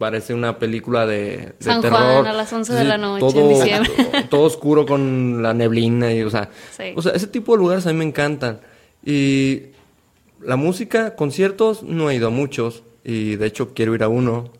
parece 0.00 0.32
una 0.32 0.58
película 0.58 1.04
de, 1.04 1.36
de 1.36 1.54
San 1.60 1.82
terror. 1.82 2.00
Juan 2.00 2.26
a 2.26 2.32
las 2.32 2.50
11 2.50 2.72
de 2.72 2.84
la 2.84 2.96
noche 2.96 3.26
en 3.26 3.32
todo, 3.34 3.48
diciembre. 3.50 3.92
todo 4.30 4.42
oscuro 4.44 4.86
con 4.86 5.42
la 5.42 5.52
neblina 5.52 6.10
y, 6.10 6.22
o 6.22 6.30
sea, 6.30 6.48
Sí. 6.74 6.94
o 6.96 7.02
sea, 7.02 7.12
ese 7.12 7.26
tipo 7.26 7.52
de 7.52 7.58
lugares 7.58 7.86
a 7.86 7.92
mí 7.92 7.98
me 7.98 8.06
encantan. 8.06 8.60
Y 9.04 9.64
la 10.40 10.56
música, 10.56 11.16
conciertos, 11.16 11.82
no 11.82 12.08
he 12.08 12.14
ido 12.14 12.28
a 12.28 12.30
muchos 12.30 12.82
y 13.04 13.36
de 13.36 13.46
hecho 13.46 13.74
quiero 13.74 13.94
ir 13.94 14.02
a 14.02 14.08
uno, 14.08 14.50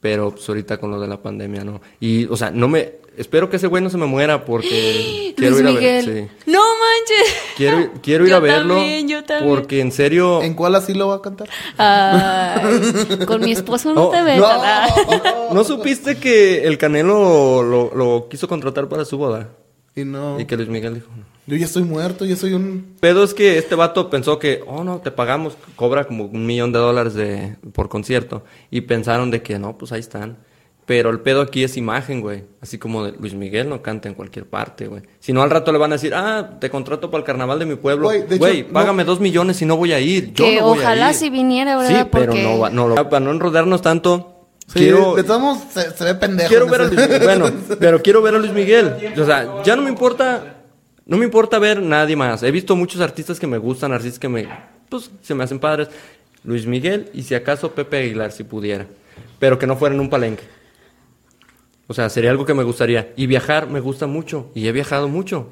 pero 0.00 0.32
pues 0.32 0.48
ahorita 0.48 0.78
con 0.78 0.90
lo 0.90 1.00
de 1.00 1.06
la 1.06 1.22
pandemia 1.22 1.62
no. 1.62 1.80
Y, 2.00 2.24
o 2.24 2.36
sea, 2.36 2.50
no 2.50 2.66
me, 2.66 2.94
espero 3.16 3.48
que 3.50 3.56
ese 3.56 3.66
güey 3.66 3.82
no 3.82 3.90
se 3.90 3.96
me 3.98 4.06
muera 4.06 4.44
porque 4.44 5.32
quiero 5.36 5.52
Luis 5.58 5.62
ir 5.62 5.68
a 5.68 5.72
Miguel. 5.72 6.06
ver, 6.06 6.28
sí. 6.28 6.50
No 6.50 6.60
manches. 6.60 7.34
Quiero, 7.56 7.80
ir- 7.80 7.90
quiero 8.02 8.24
ir 8.24 8.30
Yo 8.30 8.36
a 8.36 8.40
verlo 8.40 8.74
también, 8.74 9.08
yo 9.08 9.24
también. 9.24 9.54
porque 9.54 9.80
en 9.80 9.92
serio 9.92 10.42
¿En 10.42 10.54
cuál 10.54 10.74
así 10.74 10.94
lo 10.94 11.08
va 11.08 11.16
a 11.16 11.22
cantar? 11.22 11.48
Ay, 11.78 13.24
con 13.26 13.40
mi 13.40 13.52
esposo 13.52 13.92
no 13.94 14.04
Oh, 14.08 14.10
te 14.10 14.22
metas. 14.22 14.50
ah. 14.62 14.88
¿No 15.52 15.64
supiste 15.64 16.16
que 16.18 16.64
el 16.64 16.78
Canelo 16.78 17.62
lo, 17.62 17.94
lo 17.94 18.28
quiso 18.28 18.48
contratar 18.48 18.88
para 18.88 19.04
su 19.04 19.18
boda? 19.18 19.50
Y 19.96 20.04
no. 20.04 20.40
Y 20.40 20.44
que 20.46 20.56
Luis 20.56 20.68
Miguel 20.68 20.94
dijo, 20.94 21.06
Yo 21.46 21.56
ya 21.56 21.66
estoy 21.66 21.84
muerto, 21.84 22.24
yo 22.24 22.34
soy 22.36 22.52
un... 22.54 22.96
Pedo 23.00 23.22
es 23.22 23.32
que 23.32 23.58
este 23.58 23.76
vato 23.76 24.10
pensó 24.10 24.38
que, 24.40 24.62
oh 24.66 24.82
no, 24.82 24.98
te 24.98 25.12
pagamos, 25.12 25.56
cobra 25.76 26.04
como 26.04 26.24
un 26.24 26.46
millón 26.46 26.72
de 26.72 26.80
dólares 26.80 27.14
de, 27.14 27.56
por 27.72 27.88
concierto. 27.88 28.42
Y 28.72 28.80
pensaron 28.82 29.30
de 29.30 29.42
que 29.42 29.58
no, 29.60 29.78
pues 29.78 29.92
ahí 29.92 30.00
están. 30.00 30.38
Pero 30.86 31.08
el 31.08 31.20
pedo 31.20 31.40
aquí 31.40 31.64
es 31.64 31.78
imagen, 31.78 32.20
güey. 32.20 32.44
Así 32.60 32.76
como 32.76 33.04
de 33.04 33.12
Luis 33.12 33.32
Miguel 33.32 33.70
no 33.70 33.80
canta 33.80 34.08
en 34.08 34.14
cualquier 34.14 34.44
parte, 34.44 34.86
güey. 34.86 35.02
Si 35.18 35.32
no, 35.32 35.42
al 35.42 35.48
rato 35.48 35.72
le 35.72 35.78
van 35.78 35.92
a 35.92 35.94
decir, 35.94 36.12
ah, 36.14 36.58
te 36.60 36.68
contrato 36.68 37.10
para 37.10 37.20
el 37.20 37.24
carnaval 37.24 37.58
de 37.58 37.64
mi 37.64 37.76
pueblo. 37.76 38.08
Güey, 38.08 38.26
de 38.26 38.36
Güey, 38.36 38.60
hecho, 38.60 38.72
págame 38.72 39.02
no- 39.04 39.06
dos 39.10 39.20
millones 39.20 39.62
y 39.62 39.64
no 39.66 39.78
voy 39.78 39.92
a 39.94 40.00
ir. 40.00 40.34
Yo 40.34 40.44
que 40.44 40.56
no 40.60 40.66
voy 40.68 40.78
a 40.78 40.82
ojalá 40.82 41.10
ir. 41.10 41.16
si 41.16 41.30
viniera, 41.30 41.78
¿verdad? 41.78 42.02
Sí, 42.02 42.08
pero 42.12 42.26
Porque- 42.26 42.42
no, 42.42 42.58
va- 42.58 42.68
no 42.70 42.88
lo- 42.88 42.94
Para 42.96 43.20
no 43.20 43.30
enrodarnos 43.30 43.80
tanto, 43.80 44.46
Sí, 44.66 44.80
quiero... 44.80 45.16
modos 45.40 45.58
se, 45.72 45.90
se 45.90 46.04
ve 46.04 46.14
pendejo. 46.16 46.48
Quiero 46.50 46.66
ver 46.68 46.80
a 46.82 46.84
Luis 46.86 47.00
Miguel. 47.00 47.20
Bueno, 47.22 47.50
pero 47.80 48.02
quiero 48.02 48.20
ver 48.22 48.34
a 48.34 48.38
Luis 48.38 48.52
Miguel. 48.52 48.94
O 49.18 49.24
sea, 49.24 49.62
ya 49.64 49.76
no 49.76 49.82
me 49.82 49.88
importa. 49.90 50.56
No 51.06 51.16
me 51.18 51.24
importa 51.24 51.58
ver 51.58 51.80
nadie 51.82 52.16
más. 52.16 52.42
He 52.42 52.50
visto 52.50 52.74
muchos 52.76 53.00
artistas 53.00 53.38
que 53.40 53.46
me 53.46 53.56
gustan, 53.58 53.92
artistas 53.92 54.18
que 54.18 54.28
me. 54.28 54.48
Pues 54.90 55.10
se 55.22 55.34
me 55.34 55.44
hacen 55.44 55.58
padres. 55.58 55.88
Luis 56.44 56.66
Miguel 56.66 57.08
y 57.14 57.22
si 57.22 57.34
acaso 57.34 57.70
Pepe 57.72 57.98
Aguilar, 57.98 58.32
si 58.32 58.44
pudiera. 58.44 58.86
Pero 59.38 59.58
que 59.58 59.66
no 59.66 59.76
fuera 59.76 59.94
en 59.94 60.00
un 60.02 60.10
palenque. 60.10 60.42
O 61.86 61.94
sea, 61.94 62.08
sería 62.08 62.30
algo 62.30 62.44
que 62.44 62.54
me 62.54 62.62
gustaría. 62.62 63.12
Y 63.16 63.26
viajar 63.26 63.68
me 63.68 63.80
gusta 63.80 64.06
mucho. 64.06 64.50
Y 64.54 64.66
he 64.66 64.72
viajado 64.72 65.08
mucho. 65.08 65.48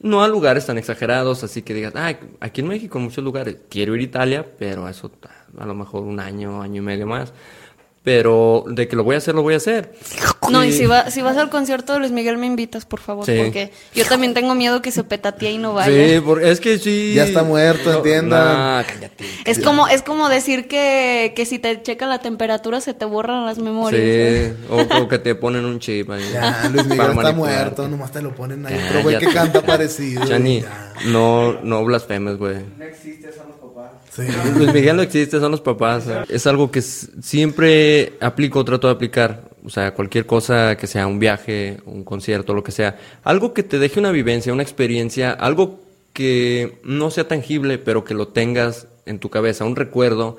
No 0.00 0.22
a 0.22 0.28
lugares 0.28 0.66
tan 0.66 0.78
exagerados, 0.78 1.44
así 1.44 1.62
que 1.62 1.74
digas, 1.74 1.92
ah, 1.96 2.14
aquí 2.40 2.60
en 2.60 2.68
México 2.68 2.98
en 2.98 3.04
muchos 3.04 3.22
lugares. 3.22 3.56
Quiero 3.68 3.94
ir 3.94 4.00
a 4.00 4.04
Italia, 4.04 4.46
pero 4.58 4.88
eso 4.88 5.12
a 5.58 5.66
lo 5.66 5.74
mejor 5.74 6.02
un 6.02 6.18
año, 6.18 6.60
año 6.60 6.82
y 6.82 6.84
medio 6.84 7.06
más. 7.06 7.32
Pero 8.04 8.64
de 8.66 8.88
que 8.88 8.96
lo 8.96 9.04
voy 9.04 9.14
a 9.14 9.18
hacer, 9.18 9.32
lo 9.36 9.42
voy 9.42 9.54
a 9.54 9.58
hacer. 9.58 9.92
No, 10.50 10.64
y 10.64 10.72
si, 10.72 10.86
va, 10.86 11.08
si 11.12 11.22
vas 11.22 11.36
al 11.36 11.50
concierto 11.50 11.92
de 11.92 12.00
Luis 12.00 12.10
Miguel 12.10 12.36
me 12.36 12.46
invitas, 12.46 12.84
por 12.84 12.98
favor, 12.98 13.24
Sí. 13.24 13.34
porque 13.36 13.70
yo 13.94 14.04
también 14.06 14.34
tengo 14.34 14.56
miedo 14.56 14.82
que 14.82 14.90
se 14.90 15.04
petatee 15.04 15.52
y 15.52 15.58
no 15.58 15.72
vaya. 15.72 15.86
Sí, 16.16 16.20
porque 16.20 16.50
es 16.50 16.58
que 16.58 16.78
sí. 16.80 17.12
Ya 17.14 17.22
está 17.22 17.44
muerto, 17.44 17.92
entiendan. 17.92 18.80
No, 18.80 18.86
cállate. 18.88 19.24
Es 19.44 19.60
como, 19.60 19.86
es 19.86 20.02
como 20.02 20.28
decir 20.28 20.66
que, 20.66 21.32
que 21.36 21.46
si 21.46 21.60
te 21.60 21.80
checa 21.80 22.06
la 22.06 22.18
temperatura 22.18 22.80
se 22.80 22.92
te 22.92 23.04
borran 23.04 23.46
las 23.46 23.58
memorias. 23.58 24.02
¿eh? 24.04 24.56
Sí, 24.58 24.66
o, 24.68 25.02
o 25.02 25.06
que 25.08 25.20
te 25.20 25.36
ponen 25.36 25.64
un 25.64 25.78
chip 25.78 26.10
ahí. 26.10 26.28
Ya, 26.32 26.68
Luis 26.72 26.86
Miguel 26.86 27.12
está 27.12 27.32
muerto, 27.32 27.86
nomás 27.86 28.10
te 28.10 28.20
lo 28.20 28.34
ponen 28.34 28.66
ahí. 28.66 28.80
Pero 28.88 29.02
güey 29.04 29.18
que 29.18 29.26
canta 29.26 29.62
parecido. 29.62 30.26
Chani, 30.26 30.62
ya. 30.62 30.92
no, 31.06 31.60
no 31.62 31.84
blasfemes, 31.84 32.36
güey. 32.36 32.56
Sí. 34.14 34.22
Luis 34.56 34.72
Miguel 34.74 34.96
no 34.96 35.02
existe, 35.02 35.40
son 35.40 35.50
los 35.52 35.60
papás. 35.62 36.04
Es 36.28 36.46
algo 36.46 36.70
que 36.70 36.82
siempre 36.82 38.14
aplico, 38.20 38.64
trato 38.64 38.86
de 38.88 38.92
aplicar. 38.94 39.50
O 39.64 39.70
sea, 39.70 39.94
cualquier 39.94 40.26
cosa 40.26 40.76
que 40.76 40.86
sea 40.86 41.06
un 41.06 41.18
viaje, 41.18 41.78
un 41.86 42.04
concierto, 42.04 42.52
lo 42.52 42.62
que 42.62 42.72
sea. 42.72 42.98
Algo 43.22 43.54
que 43.54 43.62
te 43.62 43.78
deje 43.78 44.00
una 44.00 44.10
vivencia, 44.10 44.52
una 44.52 44.62
experiencia, 44.62 45.30
algo 45.32 45.80
que 46.12 46.78
no 46.84 47.10
sea 47.10 47.26
tangible, 47.28 47.78
pero 47.78 48.04
que 48.04 48.12
lo 48.14 48.28
tengas 48.28 48.86
en 49.06 49.18
tu 49.18 49.30
cabeza, 49.30 49.64
un 49.64 49.76
recuerdo. 49.76 50.36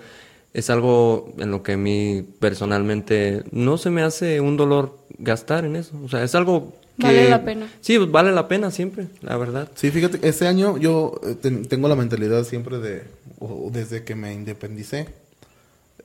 Es 0.53 0.69
algo 0.69 1.33
en 1.39 1.49
lo 1.49 1.63
que 1.63 1.71
a 1.73 1.77
mí 1.77 2.23
personalmente 2.39 3.43
no 3.51 3.77
se 3.79 3.89
me 3.89 4.03
hace 4.03 4.39
un 4.39 4.55
dolor 4.55 4.99
gastar 5.17 5.65
en 5.65 5.75
eso. 5.77 5.99
O 6.05 6.09
sea, 6.09 6.23
es 6.23 6.35
algo 6.35 6.73
que... 6.99 7.07
Vale 7.07 7.29
la 7.29 7.43
pena. 7.43 7.67
Sí, 7.81 7.97
pues, 7.97 8.11
vale 8.11 8.31
la 8.31 8.47
pena 8.47 8.69
siempre, 8.69 9.07
la 9.21 9.35
verdad. 9.37 9.67
Sí, 9.73 9.89
fíjate, 9.89 10.19
este 10.27 10.45
año 10.47 10.77
yo 10.77 11.19
eh, 11.25 11.35
ten- 11.41 11.65
tengo 11.65 11.87
la 11.87 11.95
mentalidad 11.95 12.43
siempre 12.43 12.77
de, 12.77 13.01
o 13.45 13.69
desde 13.71 14.03
que 14.03 14.15
me 14.15 14.33
independicé, 14.33 15.07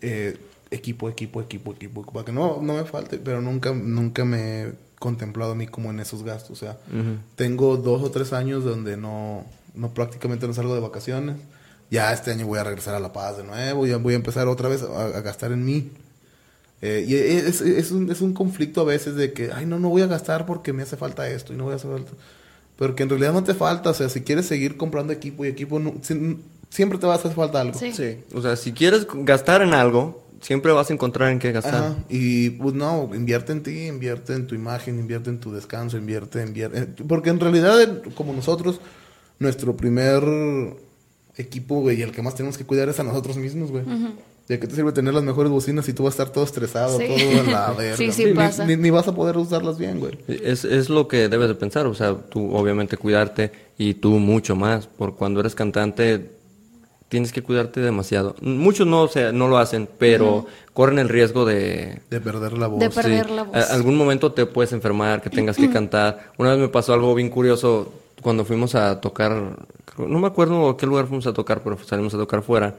eh, 0.00 0.36
equipo, 0.70 1.08
equipo, 1.08 1.40
equipo, 1.40 1.72
equipo, 1.72 2.02
para 2.04 2.24
que 2.24 2.32
no, 2.32 2.60
no 2.62 2.74
me 2.74 2.84
falte, 2.84 3.18
pero 3.18 3.40
nunca, 3.40 3.72
nunca 3.72 4.24
me 4.24 4.62
he 4.62 4.72
contemplado 4.98 5.52
a 5.52 5.54
mí 5.54 5.66
como 5.66 5.90
en 5.90 6.00
esos 6.00 6.22
gastos. 6.22 6.50
O 6.50 6.56
sea, 6.56 6.76
tengo 7.36 7.76
dos 7.76 8.02
o 8.02 8.10
tres 8.10 8.32
años 8.32 8.64
donde 8.64 8.96
no, 8.96 9.44
no 9.74 9.90
prácticamente 9.94 10.46
no 10.46 10.54
salgo 10.54 10.74
de 10.74 10.80
vacaciones. 10.80 11.36
Ya 11.90 12.12
este 12.12 12.32
año 12.32 12.46
voy 12.46 12.58
a 12.58 12.64
regresar 12.64 12.94
a 12.94 13.00
La 13.00 13.12
Paz 13.14 13.38
de 13.38 13.44
nuevo, 13.44 13.86
ya 13.86 13.96
voy 13.96 14.12
a 14.12 14.16
empezar 14.16 14.46
otra 14.48 14.68
vez 14.68 14.82
a, 14.82 15.04
a 15.06 15.20
gastar 15.22 15.52
en 15.52 15.64
mí. 15.64 15.90
Eh, 16.82 17.04
y 17.08 17.14
es, 17.16 17.60
es, 17.62 17.90
un, 17.90 18.10
es 18.12 18.20
un 18.20 18.34
conflicto 18.34 18.82
a 18.82 18.84
veces 18.84 19.16
de 19.16 19.32
que, 19.32 19.50
ay, 19.52 19.64
no, 19.66 19.78
no 19.78 19.88
voy 19.88 20.02
a 20.02 20.06
gastar 20.06 20.44
porque 20.46 20.72
me 20.72 20.82
hace 20.82 20.96
falta 20.96 21.28
esto 21.28 21.52
y 21.52 21.56
no 21.56 21.64
voy 21.64 21.72
a 21.72 21.76
hacer 21.76 21.90
falta. 21.90 22.12
Pero 22.78 22.94
que 22.94 23.02
en 23.02 23.08
realidad 23.08 23.32
no 23.32 23.42
te 23.42 23.54
falta, 23.54 23.90
o 23.90 23.94
sea, 23.94 24.08
si 24.10 24.20
quieres 24.20 24.46
seguir 24.46 24.76
comprando 24.76 25.12
equipo 25.12 25.44
y 25.44 25.48
equipo, 25.48 25.80
no- 25.80 25.94
si- 26.02 26.38
siempre 26.70 26.98
te 26.98 27.06
va 27.06 27.14
a 27.14 27.16
hacer 27.16 27.32
falta 27.32 27.60
algo. 27.60 27.78
Sí. 27.78 27.92
Sí, 27.92 28.18
o 28.34 28.42
sea, 28.42 28.56
si 28.56 28.72
quieres 28.72 29.06
gastar 29.12 29.62
en 29.62 29.74
algo, 29.74 30.24
siempre 30.40 30.72
vas 30.72 30.90
a 30.90 30.92
encontrar 30.92 31.30
en 31.32 31.38
qué 31.38 31.52
gastar. 31.52 31.74
Ajá. 31.74 31.96
Y 32.08 32.50
pues 32.50 32.74
no, 32.74 33.10
invierte 33.14 33.52
en 33.52 33.62
ti, 33.62 33.86
invierte 33.86 34.34
en 34.34 34.46
tu 34.46 34.54
imagen, 34.54 34.98
invierte 34.98 35.30
en 35.30 35.40
tu 35.40 35.52
descanso, 35.52 35.96
invierte, 35.96 36.42
invierte. 36.42 37.02
Porque 37.04 37.30
en 37.30 37.40
realidad, 37.40 38.02
como 38.14 38.32
nosotros, 38.32 38.80
nuestro 39.38 39.76
primer 39.76 40.22
equipo, 41.36 41.80
güey, 41.80 41.98
y 42.00 42.02
el 42.02 42.12
que 42.12 42.22
más 42.22 42.34
tenemos 42.34 42.58
que 42.58 42.64
cuidar 42.64 42.88
es 42.88 42.98
a 43.00 43.04
nosotros 43.04 43.36
mismos, 43.36 43.70
güey. 43.70 43.84
¿De 44.48 44.58
qué 44.58 44.66
te 44.66 44.74
sirve 44.74 44.92
tener 44.92 45.12
las 45.12 45.22
mejores 45.22 45.52
bocinas 45.52 45.84
si 45.84 45.92
tú 45.92 46.04
vas 46.04 46.12
a 46.18 46.22
estar 46.22 46.32
todo 46.32 46.42
estresado, 46.44 46.96
Sí. 46.98 47.04
todo 47.06 47.40
a 47.40 47.44
la 47.44 47.72
verga? 47.78 47.96
Sí, 47.98 48.10
sí 48.12 48.24
Ni- 48.24 48.32
pasa. 48.32 48.64
Ni, 48.64 48.76
ni 48.76 48.88
vas 48.90 49.06
a 49.06 49.14
poder 49.14 49.36
usarlas 49.36 49.76
bien, 49.78 50.00
güey. 50.00 50.18
Es, 50.26 50.64
es 50.64 50.88
lo 50.88 51.06
que 51.06 51.28
debes 51.28 51.48
de 51.48 51.54
pensar, 51.54 51.86
o 51.86 51.94
sea, 51.94 52.14
tú 52.16 52.54
obviamente 52.56 52.96
cuidarte 52.96 53.52
y 53.76 53.94
tú 53.94 54.12
mucho 54.12 54.56
más, 54.56 54.86
por 54.86 55.16
cuando 55.16 55.40
eres 55.40 55.54
cantante 55.54 56.37
tienes 57.08 57.32
que 57.32 57.42
cuidarte 57.42 57.80
demasiado. 57.80 58.34
Muchos 58.40 58.86
no, 58.86 59.02
o 59.02 59.08
sea, 59.08 59.32
no 59.32 59.48
lo 59.48 59.58
hacen, 59.58 59.88
pero 59.98 60.46
corren 60.74 60.98
el 60.98 61.08
riesgo 61.08 61.44
de... 61.44 62.00
De 62.10 62.20
perder 62.20 62.52
la 62.58 62.66
voz. 62.66 62.80
De 62.80 62.90
perder 62.90 63.26
sí, 63.26 63.32
la 63.34 63.42
voz. 63.44 63.56
a- 63.56 63.74
algún 63.74 63.96
momento 63.96 64.32
te 64.32 64.44
puedes 64.46 64.72
enfermar, 64.72 65.22
que 65.22 65.30
tengas 65.30 65.56
que 65.56 65.70
cantar. 65.70 66.30
Una 66.36 66.50
vez 66.50 66.58
me 66.58 66.68
pasó 66.68 66.92
algo 66.92 67.14
bien 67.14 67.30
curioso 67.30 67.92
cuando 68.22 68.44
fuimos 68.44 68.74
a 68.74 69.00
tocar, 69.00 69.56
no 69.96 70.18
me 70.18 70.26
acuerdo 70.26 70.68
a 70.68 70.76
qué 70.76 70.86
lugar 70.86 71.06
fuimos 71.06 71.26
a 71.26 71.32
tocar, 71.32 71.62
pero 71.62 71.78
salimos 71.84 72.12
a 72.14 72.18
tocar 72.18 72.42
fuera. 72.42 72.74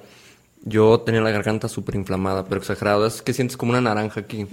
Yo 0.63 0.99
tenía 0.99 1.21
la 1.21 1.31
garganta 1.31 1.67
súper 1.69 1.95
inflamada, 1.95 2.43
pero 2.45 2.59
exagerado. 2.59 3.05
Es 3.07 3.21
que 3.21 3.33
sientes 3.33 3.55
como 3.57 3.71
una 3.71 3.79
naranja 3.81 4.19
aquí. 4.19 4.45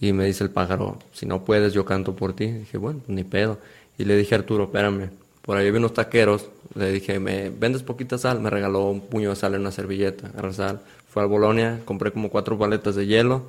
Y 0.00 0.12
me 0.12 0.24
dice 0.24 0.42
el 0.44 0.50
pájaro, 0.50 0.98
si 1.12 1.26
no 1.26 1.44
puedes, 1.44 1.72
yo 1.74 1.84
canto 1.84 2.16
por 2.16 2.32
ti. 2.34 2.46
dije, 2.46 2.76
bueno, 2.78 3.00
pues 3.04 3.14
ni 3.14 3.24
pedo. 3.24 3.58
Y 3.98 4.04
le 4.04 4.16
dije 4.16 4.34
a 4.34 4.38
Arturo, 4.38 4.64
espérame. 4.64 5.10
Por 5.46 5.56
ahí 5.56 5.70
vi 5.70 5.78
unos 5.78 5.94
taqueros. 5.94 6.50
Le 6.74 6.92
dije, 6.92 7.18
¿me 7.20 7.50
vendes 7.50 7.82
poquita 7.82 8.18
sal? 8.18 8.40
Me 8.40 8.50
regaló 8.50 8.90
un 8.90 9.00
puño 9.00 9.30
de 9.30 9.36
sal 9.36 9.54
en 9.54 9.62
una 9.62 9.70
servilleta. 9.70 10.26
Agarré 10.28 10.52
sal. 10.52 10.80
Fue 11.08 11.22
a 11.22 11.26
Bolonia, 11.26 11.80
compré 11.84 12.10
como 12.10 12.28
cuatro 12.28 12.58
paletas 12.58 12.96
de 12.96 13.06
hielo. 13.06 13.44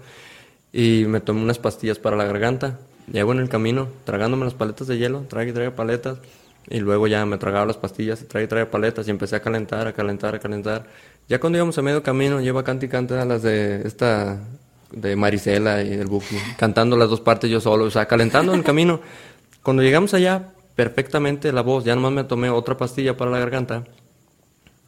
Y 0.72 1.06
me 1.08 1.20
tomé 1.20 1.41
unas 1.41 1.58
pastillas 1.58 1.98
para 1.98 2.16
la 2.16 2.26
garganta. 2.26 2.80
Llevo 3.12 3.32
en 3.32 3.39
el 3.39 3.50
camino, 3.50 3.88
tragándome 4.06 4.45
las 4.45 4.54
paletas 4.54 4.88
de 4.88 4.98
hielo, 4.98 5.26
trague 5.28 5.50
y 5.50 5.54
trague 5.54 5.72
paletas. 5.72 6.20
Y 6.70 6.80
luego 6.80 7.08
ya 7.08 7.26
me 7.26 7.38
tragaba 7.38 7.66
las 7.66 7.78
pastillas 7.78 8.20
trague 8.28 8.45
y 8.45 8.48
trague 8.48 8.68
paletas. 8.68 9.08
Y 9.08 9.12
empecé 9.12 9.36
a 9.36 9.41
calentar, 9.41 9.88
a 9.88 9.93
calentar, 9.93 10.36
a 10.36 10.39
calentar. 10.39 10.86
Ya 11.28 11.39
cuando 11.39 11.58
íbamos 11.58 11.78
a 11.78 11.82
medio 11.82 12.04
camino, 12.04 12.39
lleva 12.39 12.64
cante 12.64 12.86
y 12.86 12.89
cante 12.89 13.16
a 13.16 13.26
las 13.26 13.41
de 13.41 13.82
esta, 13.86 14.39
de 14.91 15.16
Marisela 15.16 15.82
y 15.82 15.89
del 15.89 16.08
Buki, 16.08 16.38
cantando 16.58 16.95
las 16.95 17.10
dos 17.10 17.22
partes 17.22 17.50
yo 17.50 17.60
solo, 17.60 17.86
o 17.86 17.91
sea, 17.91 18.06
calentando 18.06 18.54
en 18.54 18.60
el 18.60 18.66
camino. 18.66 19.02
Cuando 19.64 19.84
llegamos 19.84 20.14
allá, 20.14 20.54
perfectamente 20.78 21.52
la 21.52 21.62
voz, 21.64 21.84
ya 21.84 21.96
nomás 21.96 22.12
me 22.12 22.24
tomé 22.24 22.52
otra 22.52 22.78
pastilla 22.78 23.18
para 23.18 23.32
la 23.32 23.40
garganta. 23.40 23.84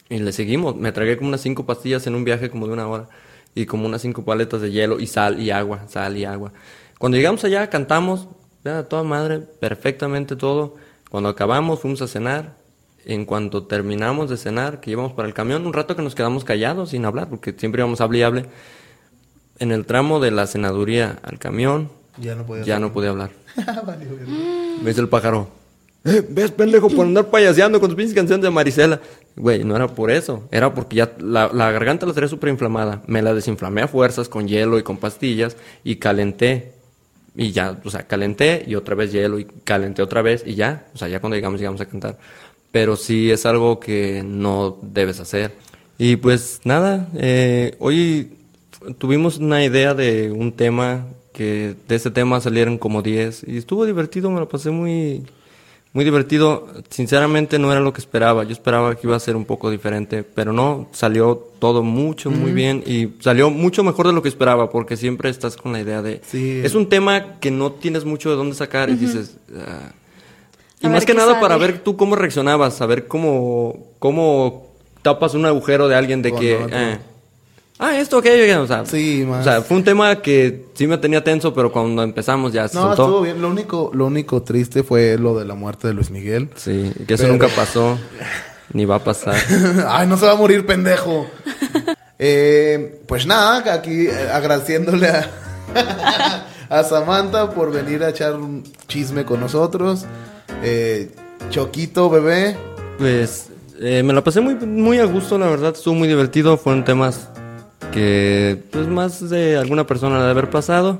Y 0.07 0.19
le 0.19 0.31
seguimos. 0.31 0.75
Me 0.75 0.91
tragué 0.91 1.17
como 1.17 1.29
unas 1.29 1.41
cinco 1.41 1.65
pastillas 1.65 2.05
en 2.05 2.13
un 2.13 2.23
viaje 2.23 2.51
como 2.51 2.67
de 2.67 2.73
una 2.73 2.87
hora. 2.87 3.09
Y 3.55 3.65
como 3.65 3.87
unas 3.87 4.03
cinco 4.03 4.23
paletas 4.23 4.61
de 4.61 4.71
hielo 4.71 4.99
y 4.99 5.07
sal 5.07 5.41
y 5.41 5.49
agua, 5.49 5.87
sal 5.87 6.15
y 6.15 6.25
agua. 6.25 6.53
Cuando 6.99 7.17
llegamos 7.17 7.43
allá, 7.43 7.71
cantamos, 7.71 8.27
ya, 8.63 8.83
toda 8.83 9.01
madre, 9.01 9.39
perfectamente 9.39 10.35
todo. 10.35 10.75
Cuando 11.09 11.27
acabamos, 11.27 11.79
fuimos 11.79 12.03
a 12.03 12.07
cenar. 12.07 12.55
En 13.05 13.25
cuanto 13.25 13.63
terminamos 13.63 14.29
de 14.29 14.37
cenar, 14.37 14.81
que 14.81 14.91
íbamos 14.91 15.13
para 15.13 15.27
el 15.27 15.33
camión, 15.33 15.65
un 15.65 15.73
rato 15.73 15.95
que 15.95 16.03
nos 16.03 16.13
quedamos 16.13 16.43
callados 16.43 16.91
sin 16.91 17.03
hablar, 17.03 17.29
porque 17.29 17.55
siempre 17.57 17.81
íbamos 17.81 17.99
hable 17.99 18.19
y 18.19 18.21
hable. 18.21 18.45
En 19.57 19.71
el 19.71 19.87
tramo 19.87 20.19
de 20.19 20.29
la 20.29 20.45
cenaduría 20.45 21.17
al 21.23 21.39
camión, 21.39 21.89
Ya 22.19 22.35
no 22.35 22.45
podía 22.45 22.63
ya 22.63 22.79
no 22.79 22.93
podía 22.93 23.09
hablar. 23.09 23.31
Verga. 23.55 24.05
Me 24.83 24.89
dice 24.89 25.01
el 25.01 25.09
pájaro. 25.09 25.58
"Eh, 26.05 26.25
¿Ves, 26.29 26.51
pendejo, 26.51 26.89
por 26.89 27.05
andar 27.05 27.29
payaseando 27.29 27.79
con 27.79 27.89
tus 27.89 27.97
pinches 27.97 28.15
canciones 28.15 28.43
de 28.43 28.49
Marisela? 28.49 29.01
Güey, 29.35 29.63
no 29.63 29.75
era 29.75 29.87
por 29.87 30.11
eso. 30.11 30.47
Era 30.51 30.73
porque 30.73 30.97
ya 30.97 31.13
la, 31.19 31.49
la 31.53 31.71
garganta 31.71 32.05
la 32.05 32.13
tenía 32.13 32.29
súper 32.29 32.49
inflamada. 32.49 33.01
Me 33.07 33.21
la 33.21 33.33
desinflamé 33.33 33.81
a 33.81 33.87
fuerzas 33.87 34.29
con 34.29 34.47
hielo 34.47 34.79
y 34.79 34.83
con 34.83 34.97
pastillas 34.97 35.57
y 35.83 35.97
calenté. 35.97 36.73
Y 37.35 37.51
ya, 37.51 37.79
o 37.83 37.89
sea, 37.89 38.07
calenté 38.07 38.63
y 38.67 38.75
otra 38.75 38.95
vez 38.95 39.11
hielo 39.11 39.39
y 39.39 39.45
calenté 39.63 40.01
otra 40.01 40.21
vez 40.21 40.43
y 40.45 40.55
ya. 40.55 40.87
O 40.93 40.97
sea, 40.97 41.07
ya 41.07 41.19
cuando 41.19 41.35
llegamos, 41.35 41.59
llegamos 41.59 41.81
a 41.81 41.85
cantar. 41.85 42.17
Pero 42.71 42.95
sí 42.95 43.31
es 43.31 43.45
algo 43.45 43.79
que 43.79 44.23
no 44.25 44.77
debes 44.81 45.19
hacer. 45.19 45.53
Y 45.97 46.15
pues 46.15 46.61
nada, 46.63 47.09
eh, 47.17 47.75
hoy 47.79 48.31
tuvimos 48.97 49.37
una 49.37 49.63
idea 49.63 49.93
de 49.93 50.31
un 50.31 50.53
tema 50.53 51.07
que 51.33 51.75
de 51.87 51.95
ese 51.95 52.11
tema 52.11 52.39
salieron 52.41 52.77
como 52.77 53.01
10 53.01 53.45
y 53.47 53.57
estuvo 53.57 53.85
divertido, 53.85 54.29
me 54.31 54.39
lo 54.39 54.49
pasé 54.49 54.71
muy 54.71 55.23
muy 55.93 56.05
divertido. 56.05 56.67
Sinceramente 56.89 57.57
no 57.59 57.71
era 57.71 57.81
lo 57.81 57.93
que 57.93 57.99
esperaba. 58.01 58.43
Yo 58.43 58.51
esperaba 58.51 58.95
que 58.95 59.07
iba 59.07 59.15
a 59.15 59.19
ser 59.19 59.35
un 59.35 59.45
poco 59.45 59.71
diferente, 59.71 60.23
pero 60.23 60.53
no, 60.53 60.87
salió 60.91 61.35
todo 61.59 61.81
mucho 61.83 62.29
muy 62.31 62.51
bien 62.51 62.83
y 62.85 63.09
salió 63.21 63.49
mucho 63.49 63.83
mejor 63.83 64.07
de 64.07 64.13
lo 64.13 64.21
que 64.21 64.29
esperaba 64.29 64.69
porque 64.69 64.95
siempre 64.97 65.29
estás 65.29 65.57
con 65.57 65.71
la 65.73 65.79
idea 65.81 66.01
de 66.01 66.21
Sí. 66.25 66.61
es 66.63 66.75
un 66.75 66.87
tema 66.89 67.39
que 67.39 67.51
no 67.51 67.71
tienes 67.71 68.05
mucho 68.05 68.29
de 68.29 68.35
dónde 68.35 68.55
sacar 68.55 68.89
y 68.89 68.95
dices, 68.95 69.37
"Ah, 69.57 69.91
Y 70.81 70.87
A 70.87 70.89
más 70.91 71.05
que 71.05 71.13
nada 71.13 71.41
para 71.41 71.57
ver 71.57 71.79
tú 71.79 71.97
cómo 71.97 72.15
reaccionabas, 72.15 72.77
saber 72.77 73.07
cómo, 73.07 73.87
cómo 73.99 74.67
tapas 75.01 75.33
un 75.33 75.45
agujero 75.45 75.89
de 75.89 75.95
alguien 75.95 76.21
de 76.21 76.31
que... 76.33 76.53
eh, 76.71 76.99
ah, 77.79 77.97
esto, 77.97 78.19
ok, 78.19 78.25
o 78.61 78.67
sea, 78.67 78.85
Sí, 78.85 79.25
más. 79.27 79.41
o 79.41 79.43
sea, 79.43 79.61
fue 79.61 79.77
un 79.77 79.83
tema 79.83 80.21
que 80.21 80.65
sí 80.75 80.85
me 80.85 80.97
tenía 80.97 81.23
tenso, 81.23 81.53
pero 81.53 81.71
cuando 81.71 82.03
empezamos 82.03 82.53
ya 82.53 82.67
se 82.67 82.75
No, 82.75 82.81
soltó. 82.87 83.03
estuvo 83.03 83.21
bien. 83.21 83.41
Lo 83.41 83.49
único, 83.49 83.89
lo 83.93 84.05
único 84.05 84.43
triste 84.43 84.83
fue 84.83 85.17
lo 85.17 85.37
de 85.37 85.45
la 85.45 85.55
muerte 85.55 85.87
de 85.87 85.93
Luis 85.93 86.11
Miguel. 86.11 86.49
Sí, 86.55 86.91
que 87.07 87.13
eso 87.15 87.23
Pero- 87.23 87.33
nunca 87.33 87.47
pasó, 87.55 87.97
ni 88.73 88.85
va 88.85 88.95
a 88.95 89.03
pasar. 89.03 89.35
Ay, 89.87 90.05
no 90.07 90.17
se 90.17 90.25
va 90.27 90.33
a 90.33 90.35
morir, 90.35 90.65
pendejo. 90.65 91.25
Eh, 92.21 92.99
pues 93.07 93.25
nada, 93.25 93.73
aquí 93.73 94.07
eh, 94.07 94.29
agradeciéndole 94.33 95.07
a, 95.07 95.29
a 96.69 96.83
Samantha 96.83 97.49
por 97.51 97.71
venir 97.71 98.03
a 98.03 98.09
echar 98.09 98.33
un 98.35 98.63
chisme 98.89 99.23
con 99.23 99.39
nosotros. 99.39 100.05
Eh, 100.61 101.11
Choquito, 101.49 102.09
bebé. 102.09 102.57
Pues 102.97 103.47
eh, 103.79 104.03
me 104.03 104.11
la 104.13 104.21
pasé 104.21 104.41
muy, 104.41 104.55
muy 104.55 104.99
a 104.99 105.05
gusto, 105.05 105.37
la 105.37 105.47
verdad, 105.47 105.71
estuvo 105.73 105.95
muy 105.95 106.09
divertido, 106.09 106.57
fueron 106.57 106.83
temas 106.83 107.29
que 107.91 108.61
pues 108.71 108.87
más 108.87 109.29
de 109.29 109.57
alguna 109.57 109.85
persona 109.87 110.23
de 110.23 110.29
haber 110.31 110.49
pasado. 110.49 110.99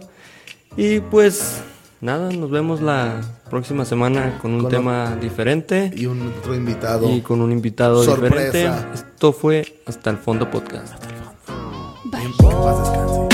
Y 0.77 0.99
pues 0.99 1.61
nada, 2.01 2.31
nos 2.31 2.49
vemos 2.51 2.81
la 2.81 3.21
próxima 3.49 3.85
semana 3.85 4.37
con 4.41 4.51
un 4.51 4.61
Con 4.61 4.71
tema 4.71 5.15
diferente 5.19 5.91
Y 5.95 6.05
un 6.05 6.21
otro 6.37 6.53
invitado. 6.55 7.09
y 7.09 7.21
con 7.21 7.41
un 7.41 7.51
invitado 7.51 8.03
Sorpresa. 8.03 8.45
diferente. 8.45 8.87
Esto 8.93 9.33
fue 9.33 9.81
Hasta 9.85 10.09
el 10.11 10.17
Fondo 10.17 10.49
Podcast. 10.51 10.93
Que 12.11 12.17
en 12.17 12.33
paz 12.37 12.79
descanse. 12.79 13.28